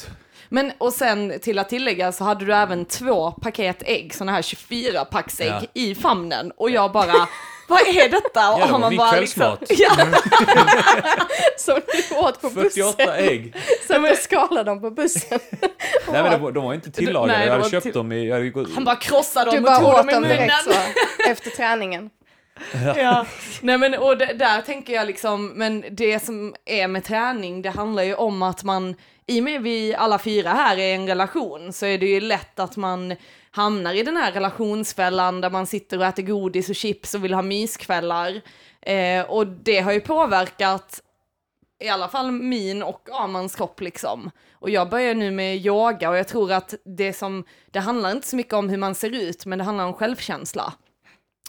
[0.50, 4.42] Men och sen till att tillägga så hade du även två paket ägg, sådana här
[4.42, 5.62] 24 packsägg Ja.
[5.74, 7.14] i famnen och jag bara,
[7.70, 8.52] vad är detta?
[8.54, 9.20] Och det var Arman min bara.
[9.20, 9.92] Liksom, ja,
[11.58, 13.10] Som du åt på 48 bussen.
[13.16, 13.54] ägg.
[13.88, 15.40] Så du skalade dem på bussen.
[16.12, 18.12] Nej men de, var- de var inte tillagade, Nej, jag de hade köpt till- dem
[18.12, 18.28] i...
[18.28, 20.30] Jag hade han bara krossade Du dem och bara tog dem i munnen.
[20.30, 20.72] direkt så,
[21.30, 22.10] efter träningen.
[22.98, 23.26] Ja,
[23.62, 27.70] nej men och det, där tänker jag liksom, men det som är med träning, det
[27.70, 28.96] handlar ju om att man,
[29.28, 32.22] i och med vi alla fyra här är i en relation, så är det ju
[32.22, 33.16] lätt att man
[33.52, 37.34] hamnar i den här relationsfällan där man sitter och äter godis och chips och vill
[37.34, 38.42] ha myskvällar.
[38.82, 41.02] Eh, och det har ju påverkat
[41.84, 44.32] i alla fall min och Amans kropp liksom.
[44.54, 48.28] Och jag börjar nu med yoga och jag tror att det som, det handlar inte
[48.28, 50.74] så mycket om hur man ser ut, men det handlar om självkänsla.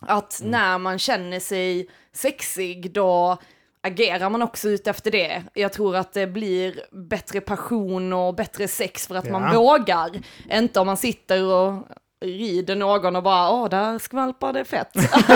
[0.09, 3.37] Att när man känner sig sexig, då
[3.83, 5.43] agerar man också ut efter det.
[5.55, 9.61] Jag tror att det blir bättre passion och bättre sex för att man Ja.
[9.61, 10.11] vågar.
[10.51, 11.75] Inte om man sitter och
[12.21, 14.93] rider någon och bara åh, där skvalpar det fett.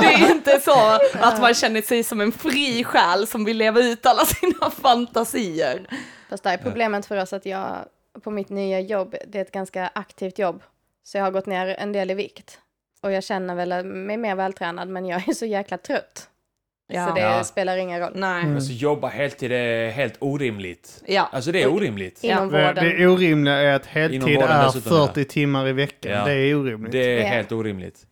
[0.00, 3.80] det är inte så att man känner sig som en fri själ som vill leva
[3.80, 5.86] ut alla sina fantasier.
[6.30, 7.76] Fast det är problemet för oss att jag
[8.24, 10.62] på mitt nya jobb, det är ett ganska aktivt jobb.
[11.04, 12.58] Så jag har gått ner en del i vikt.
[13.02, 16.28] Och jag känner väl mig mer vältränad, men jag är så jäkla trött.
[16.86, 17.08] Ja.
[17.08, 17.44] Så det Ja.
[17.44, 18.12] spelar ingen roll.
[18.14, 18.42] Nej.
[18.42, 18.54] Mm.
[18.56, 21.02] Alltså jobba heltid är helt orimligt.
[21.06, 21.28] Ja.
[21.32, 22.24] Alltså det är orimligt.
[22.24, 22.84] Inom Det, vården.
[22.84, 25.06] det orimliga är att heltid är dessutom, ja.
[25.06, 26.12] 40 timmar i veckan.
[26.12, 26.24] Ja.
[26.24, 26.92] Det är orimligt.
[26.92, 28.06] Det är helt orimligt.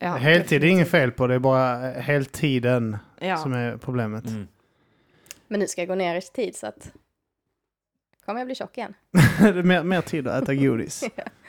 [0.00, 0.08] Ja.
[0.14, 3.36] Heltid är inget fel på, det är bara heltiden Ja.
[3.36, 4.26] som är problemet.
[4.26, 4.48] Mm.
[5.48, 6.92] Men nu ska jag gå ner i tid så att...
[8.24, 8.94] Kommer jag bli tjock igen?
[9.40, 11.04] det är mer, mer tid att äta godis.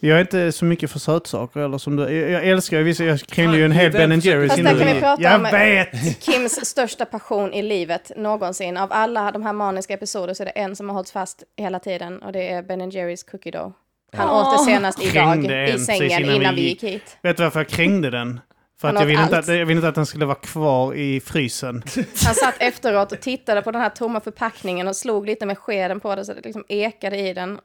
[0.00, 2.02] Jag är inte så mycket för sötsaker eller som du.
[2.02, 5.00] Jag, jag älskar vissa, jag krängde ju en hel Ben Jerrys Fast där kan vi
[5.00, 6.22] prata Jag om- vet!
[6.24, 8.76] Kims största passion i livet någonsin.
[8.76, 11.78] Av alla de här maniska episoder så är det en som har hållit fast hela
[11.78, 13.70] tiden och det är Ben Jerrys Cookie Dough.
[14.12, 14.36] Han Åh.
[14.54, 16.84] åt det senast idag Krängde i sängen innan innan, vi gick.
[16.84, 17.16] hit.
[17.22, 18.40] Vet du varför jag krängde den?
[18.80, 21.20] För att jag ville, inte att, jag ville inte att den skulle vara kvar i
[21.20, 21.82] frysen.
[22.24, 26.00] Han satt efteråt och tittade på den här tomma förpackningen och slog lite med skeden
[26.00, 27.58] på det så det liksom ekade i den.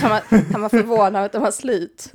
[0.00, 2.12] Som att han var förvånad över att den var slut.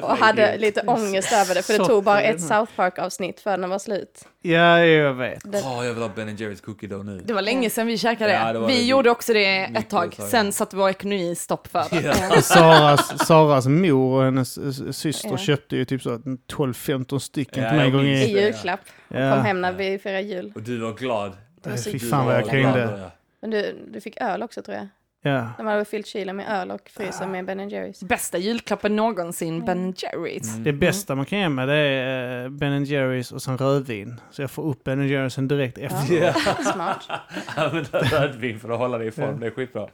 [0.02, 3.70] och hade lite ångest över det för det tog bara ett South Park-avsnitt för den
[3.70, 4.24] var slut.
[4.42, 5.52] Ja, jag vet.
[5.52, 7.22] Det, Åh, jag vill ha Ben Jerrys cookie dough nu.
[7.24, 8.52] Det var länge sedan vi käkade Ja, det.
[8.52, 8.82] det var vi det.
[8.82, 10.16] gjorde också det ett tag.
[10.30, 12.14] Sen satte vår ekonomi stopp för det.
[12.30, 12.42] Ja.
[12.42, 15.36] Saras, Saras mor och hennes eh, syster Ja.
[15.38, 18.80] köpte ju typ så 12-15 stycken Ja, till mig en jag gång minns I julklapp.
[19.08, 19.34] Ja.
[19.34, 20.52] Kom hem när vi firade jul.
[20.54, 21.32] Och du var glad.
[21.76, 23.00] Så Fy fan vad jag glad.
[23.42, 24.88] Men du, du fick öl också tror jag.
[25.22, 25.52] Ja.
[25.56, 28.00] De hade fyllt kylen med öl och frysen med Ben Jerrys.
[28.02, 30.56] Bästa julklappen någonsin, Ben Jerrys.
[30.56, 34.20] Det bästa man kan ge mig det är eh, Ben Jerrys och sen rödvin.
[34.30, 36.14] Så jag får upp Ben Jerrys direkt efter.
[36.14, 36.32] Ja.
[36.72, 37.08] Smart.
[37.56, 39.88] Använda rödvin för att hålla dig i form, det är skitbra.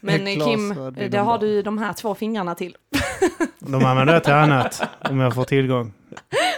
[0.00, 2.76] Men eh, Kim, rödvin det har du de här två fingrarna till.
[3.58, 5.92] De använder jag till annat om jag får tillgång.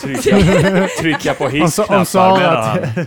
[0.00, 0.38] Trycka,
[1.00, 3.06] trycka på Om, Sa- om, hissknappar menar Sara, han.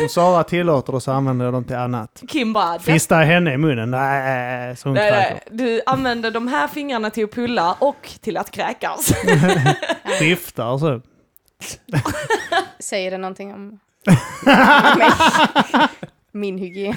[0.02, 2.22] om Sara tillåter det så använder jag dem till annat.
[2.28, 3.90] Kim bara, Fista henne i munnen.
[3.90, 8.36] Nej, så hon nej, nej, du använder de här fingrarna till att pulla och till
[8.36, 9.12] att kräkas.
[10.18, 11.00] Skiftar så.
[12.78, 13.78] Säger det någonting om
[14.96, 15.10] mig?
[16.32, 16.96] Min hygien.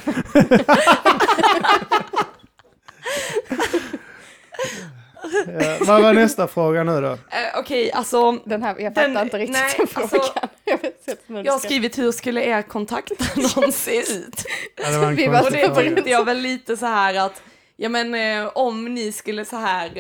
[5.60, 7.08] Ja, vad var nästa fråga nu då?
[7.12, 7.18] Eh,
[7.60, 10.50] Okej, alltså, Den här, jag Den- fattar inte riktigt nej, den alltså, frågan.
[10.66, 14.46] jag vet inte hur du jag har skrivit hur skulle er kontaktannons se ut?
[14.84, 17.42] Ja, det var en Vi var Och det tänkte jag väl lite så här att,
[17.78, 19.92] ja men eh, om ni skulle så här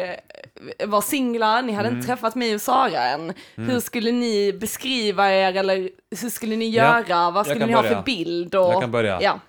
[0.79, 1.97] eh, vara singlar, ni hade Mm.
[1.99, 5.89] inte träffat mig och Sara än, hur skulle ni beskriva er eller
[6.21, 7.95] hur skulle ni Ja, göra, vad skulle ni ha börja.
[7.95, 8.55] för bild?
[8.55, 9.19] Och, Jag kan börja.
[9.21, 9.39] Ja.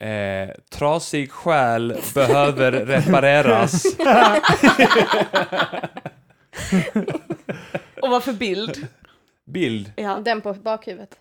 [0.00, 3.84] Eh, trasig själ behöver repareras.
[8.02, 8.86] Och vad för bild?
[9.46, 9.92] Bild?
[9.96, 10.20] Ja.
[10.24, 11.18] Den på bakhuvudet.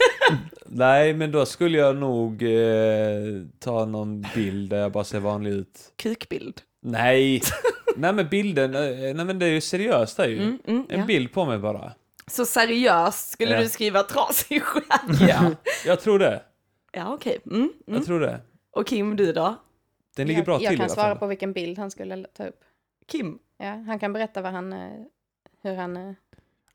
[0.66, 5.50] Nej, men då skulle jag nog eh, ta någon bild där jag bara ser vanlig
[5.50, 5.78] ut.
[5.96, 6.60] Kukbild.
[6.82, 7.42] Nej,
[7.96, 10.42] nej men bilden, eh, nej men det är ju seriöst det är ju.
[10.42, 11.06] Mm, mm, En ja.
[11.06, 11.92] bild på mig bara.
[12.26, 13.60] Så seriöst skulle Ja.
[13.60, 15.28] du skriva trasig själ?
[15.28, 15.50] Ja,
[15.86, 16.40] jag tror det.
[16.98, 17.38] Ja, okej.
[17.46, 17.72] Mm, mm.
[17.86, 18.40] Jag tror det.
[18.70, 19.54] Och Kim, du då?
[20.16, 22.60] Den ligger jag, bra till jag kan svara på vilken bild han skulle ta upp.
[23.06, 23.38] Kim?
[23.58, 24.78] Ja, han kan berätta vad han, eh,
[25.62, 25.96] hur han...
[25.96, 26.12] eh,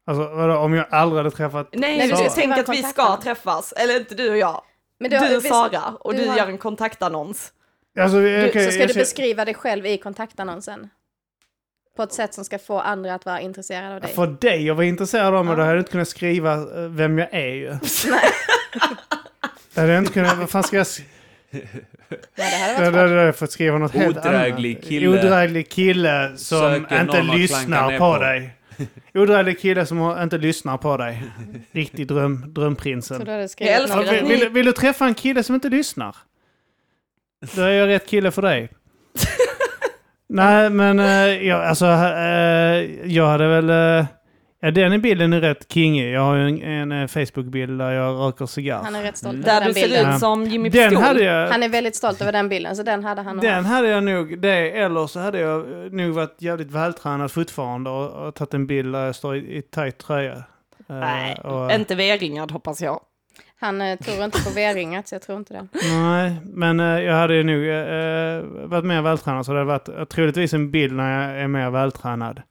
[0.05, 1.69] Alltså vadå, om jag aldrig hade träffat...
[1.73, 3.71] Nej, Nej, jag skriva att vi ska träffas.
[3.77, 4.61] Eller inte du och jag.
[4.99, 7.53] Men Du, har- och vi- Sara och du du, har- gör en kontaktannons.
[7.99, 10.89] Alltså, Du, okej, så ska jag du ser- beskriva dig själv i kontaktannonsen.
[11.95, 14.13] På ett sätt som ska få andra att vara intresserade av dig.
[14.13, 15.55] För dig jag var intresserad av, men Ja.
[15.57, 17.67] då hade jag inte kunnat skriva eh, vem jag är ju.
[18.09, 18.29] Nej.
[19.73, 20.87] Det hade jag inte kunnat, vad fan ska jag...
[21.51, 24.87] Nej, det hade varit jag fått skriva något helt Odräglig annat.
[24.87, 25.07] kille.
[25.07, 28.19] Odräglig kille som Söker någon inte klanka lyssnar ner på, på.
[28.19, 28.55] dig.
[29.13, 31.23] Odräglig kille som inte lyssnar på dig.
[31.71, 33.25] Riktig dröm, Så drömprinsen.
[33.25, 36.15] du hade Jag skrivit älskar Vill, vill, vill du träffa en kille som inte lyssnar?
[37.55, 38.69] Då är jag rätt kille för dig.
[40.29, 43.69] Nej, men eh, jag, alltså, eh, jag hade väl...
[43.99, 44.05] eh,
[44.63, 46.11] ja, den i bilden är rätt kingig.
[46.13, 48.83] Jag har ju en, en eh, Facebook-bild där jag röker cigarr.
[48.83, 49.45] Han är rätt stolt Mm.
[49.49, 50.13] över Där den du ser bilden.
[50.13, 51.03] ut som Jimmy Den Pistol.
[51.03, 51.47] hade jag...
[51.51, 53.67] Han är väldigt stolt över den bilden, så den hade han Den haft.
[53.75, 58.27] hade jag nog, det eller så hade jag eh, nog varit jävligt vältränad fortfarande och,
[58.27, 60.33] och tagit en bild där jag står i, i tajt tröja.
[60.33, 60.43] Eh,
[60.87, 62.99] Nej, och, inte V-ringad hoppas jag.
[63.59, 65.67] Han eh, tror inte på V-ringat, så jag tror inte det.
[65.93, 70.09] Nej, men eh, jag hade ju nog eh, varit mer vältränad så det hade varit
[70.09, 72.41] troligtvis en bild när jag är mer vältränad.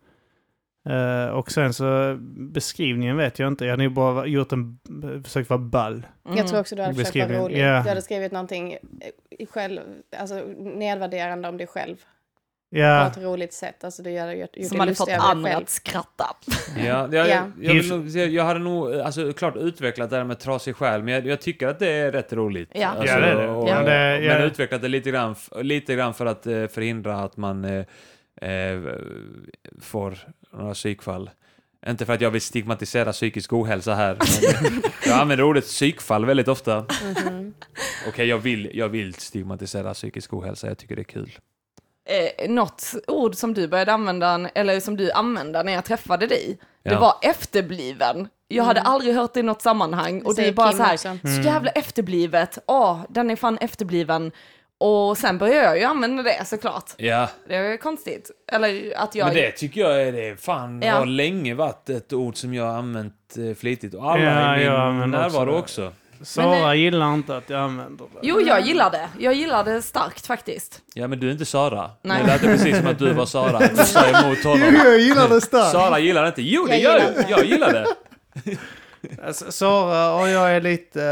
[0.89, 3.65] Eh, och sen så beskrivningen vet jag inte.
[3.65, 4.79] Jag hade ju bara gjort en,
[5.25, 6.07] försökt vara ball.
[6.27, 6.39] Mm.
[6.39, 7.59] Jag tror också du hade försökt vara rolig.
[7.59, 7.83] ja.
[7.83, 8.79] Du hade skrivit någonting eh,
[9.39, 9.81] i själv,
[10.19, 11.97] alltså nedvärderande om dig själv.
[12.75, 13.07] Ja.
[13.07, 13.85] ett roligt sätt.
[13.85, 16.25] Alltså du gör, gör, gjort Som hade fått andra att skratta.
[16.77, 17.43] Ja, jag, Ja.
[17.61, 21.03] jag, jag, nog, säga- jag hade nog, alltså klart utvecklat det här med trasig själ,
[21.03, 22.71] men jag, jag tycker att det är rätt roligt.
[22.75, 22.89] Ja.
[22.89, 23.49] Alltså, Ja, det är det.
[23.49, 24.39] Och, Ja, det- men ja.
[24.45, 27.65] utvecklat det lite grann, lite grann för att eh, förhindra att man
[28.41, 28.81] eh,
[29.81, 30.19] får
[30.53, 31.31] några psykfall.
[31.87, 36.49] Inte för att jag vill stigmatisera psykisk ohälsa här, men jag använder ordet psykfall väldigt
[36.49, 36.87] ofta.
[37.25, 37.55] Mhm.
[38.09, 41.39] Okej, jag, vill, jag vill stigmatisera psykisk ohälsa, jag tycker det är kul.
[42.05, 46.59] Eh, något ord som du började använda, eller som du använde när jag träffade dig,
[46.85, 47.01] det Ja.
[47.01, 48.29] var efterbliven.
[48.49, 50.95] Jag hade aldrig hört det i något sammanhang och det är bara Kim så här,
[50.95, 51.19] också.
[51.27, 54.33] så jävla efterblivet, åh, den är fan efterbliven.
[54.83, 56.91] Och sen började jag ju använda det såklart.
[56.97, 58.31] Ja, Det är konstigt.
[58.53, 59.27] Eller att jag...
[59.27, 60.41] men det tycker jag är det.
[60.43, 60.93] Fan, Ja.
[60.95, 63.95] har länge varit ett ord som jag har använt eh, flitigt.
[63.95, 65.59] Och alla Ja, i min också närvaro det.
[65.59, 65.93] också.
[66.23, 68.19] Sara gillar inte att jag använder det.
[68.23, 69.09] Jo, jag gillar det.
[69.19, 70.81] Jag gillar det starkt faktiskt.
[70.95, 71.91] Ja, men du är inte Sara.
[72.03, 72.19] Nej.
[72.21, 73.59] Det lät precis som att du var Sara.
[73.59, 74.75] Du sa emot honom.
[74.85, 75.73] jag gillar det starkt.
[75.73, 76.43] Sara gillar det inte.
[76.43, 77.31] Jo, det Jag gör gillar jag.
[77.41, 77.87] Jag gillar det.
[79.27, 81.03] Alltså, Sara och jag är lite...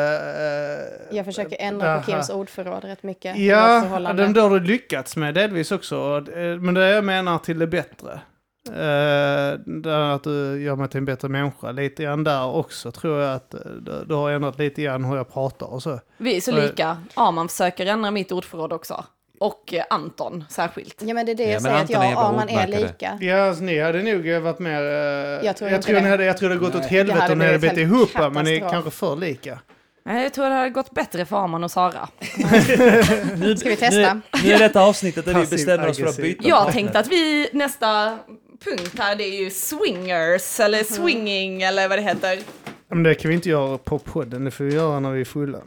[1.11, 2.11] eh, Jag försöker ändra på.
[2.11, 3.37] Kims ordförråd rätt mycket.
[3.39, 3.85] Ja,
[4.17, 6.25] den har du lyckats med delvis också.
[6.35, 8.21] eh, Men det jag menar till det bättre.
[8.69, 8.75] Uh,
[9.67, 11.73] där att du gör mig till en bättre människa.
[11.73, 15.17] Lite grann där också tror jag att eh, du, du har ändrat lite grann hur
[15.17, 16.01] jag pratar och så.
[16.19, 16.97] Vi är så lika.
[17.15, 19.05] Arman försöker ändra mitt ordförråd också.
[19.41, 21.03] Och eh, Anton särskilt.
[21.03, 22.67] Ja men det är det Ja, jag men säger, att jag är och Arman är
[22.67, 23.19] lika.
[23.21, 24.83] Ja, alltså, ni hade nog varit mer...
[24.83, 26.01] eh, jag tror jag tror, det.
[26.01, 26.85] ni hade, jag tror det hade gått Nej.
[26.85, 29.59] åt helvete om ni hade helt ihop, men ni är kanske för lika.
[30.05, 32.09] Nej, Jag tror det hade gått bättre för Arman och Sara.
[33.57, 34.21] Ska vi testa?
[34.45, 36.49] Nu är detta avsnittet där vi bestämmer oss för att byta.
[36.49, 38.19] Jag tänkte att vi nästa
[38.65, 42.39] punkt här det är ju swingers eller swinging eller vad det heter.
[42.89, 45.25] Men det kan vi inte göra på podden, det får vi göra när vi är
[45.25, 45.59] fulla.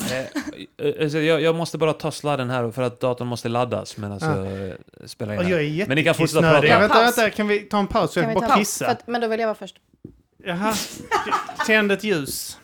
[0.00, 4.18] Eh, alltså, jag, jag måste bara ta sladden här för att datorn måste laddas medan
[4.22, 4.74] jag eh,
[5.06, 5.48] spelar in.
[5.48, 6.60] Jag är Men ni kan fortsätta prata.
[6.78, 7.18] Vänta, Paus.
[7.18, 8.86] vänta, kan vi ta en paus så jag Kan kan vi bara ta kissa?
[8.86, 9.76] Att, men då vill jag vara först.
[10.44, 10.74] Jaha.
[11.66, 12.58] Tänd ett ljus.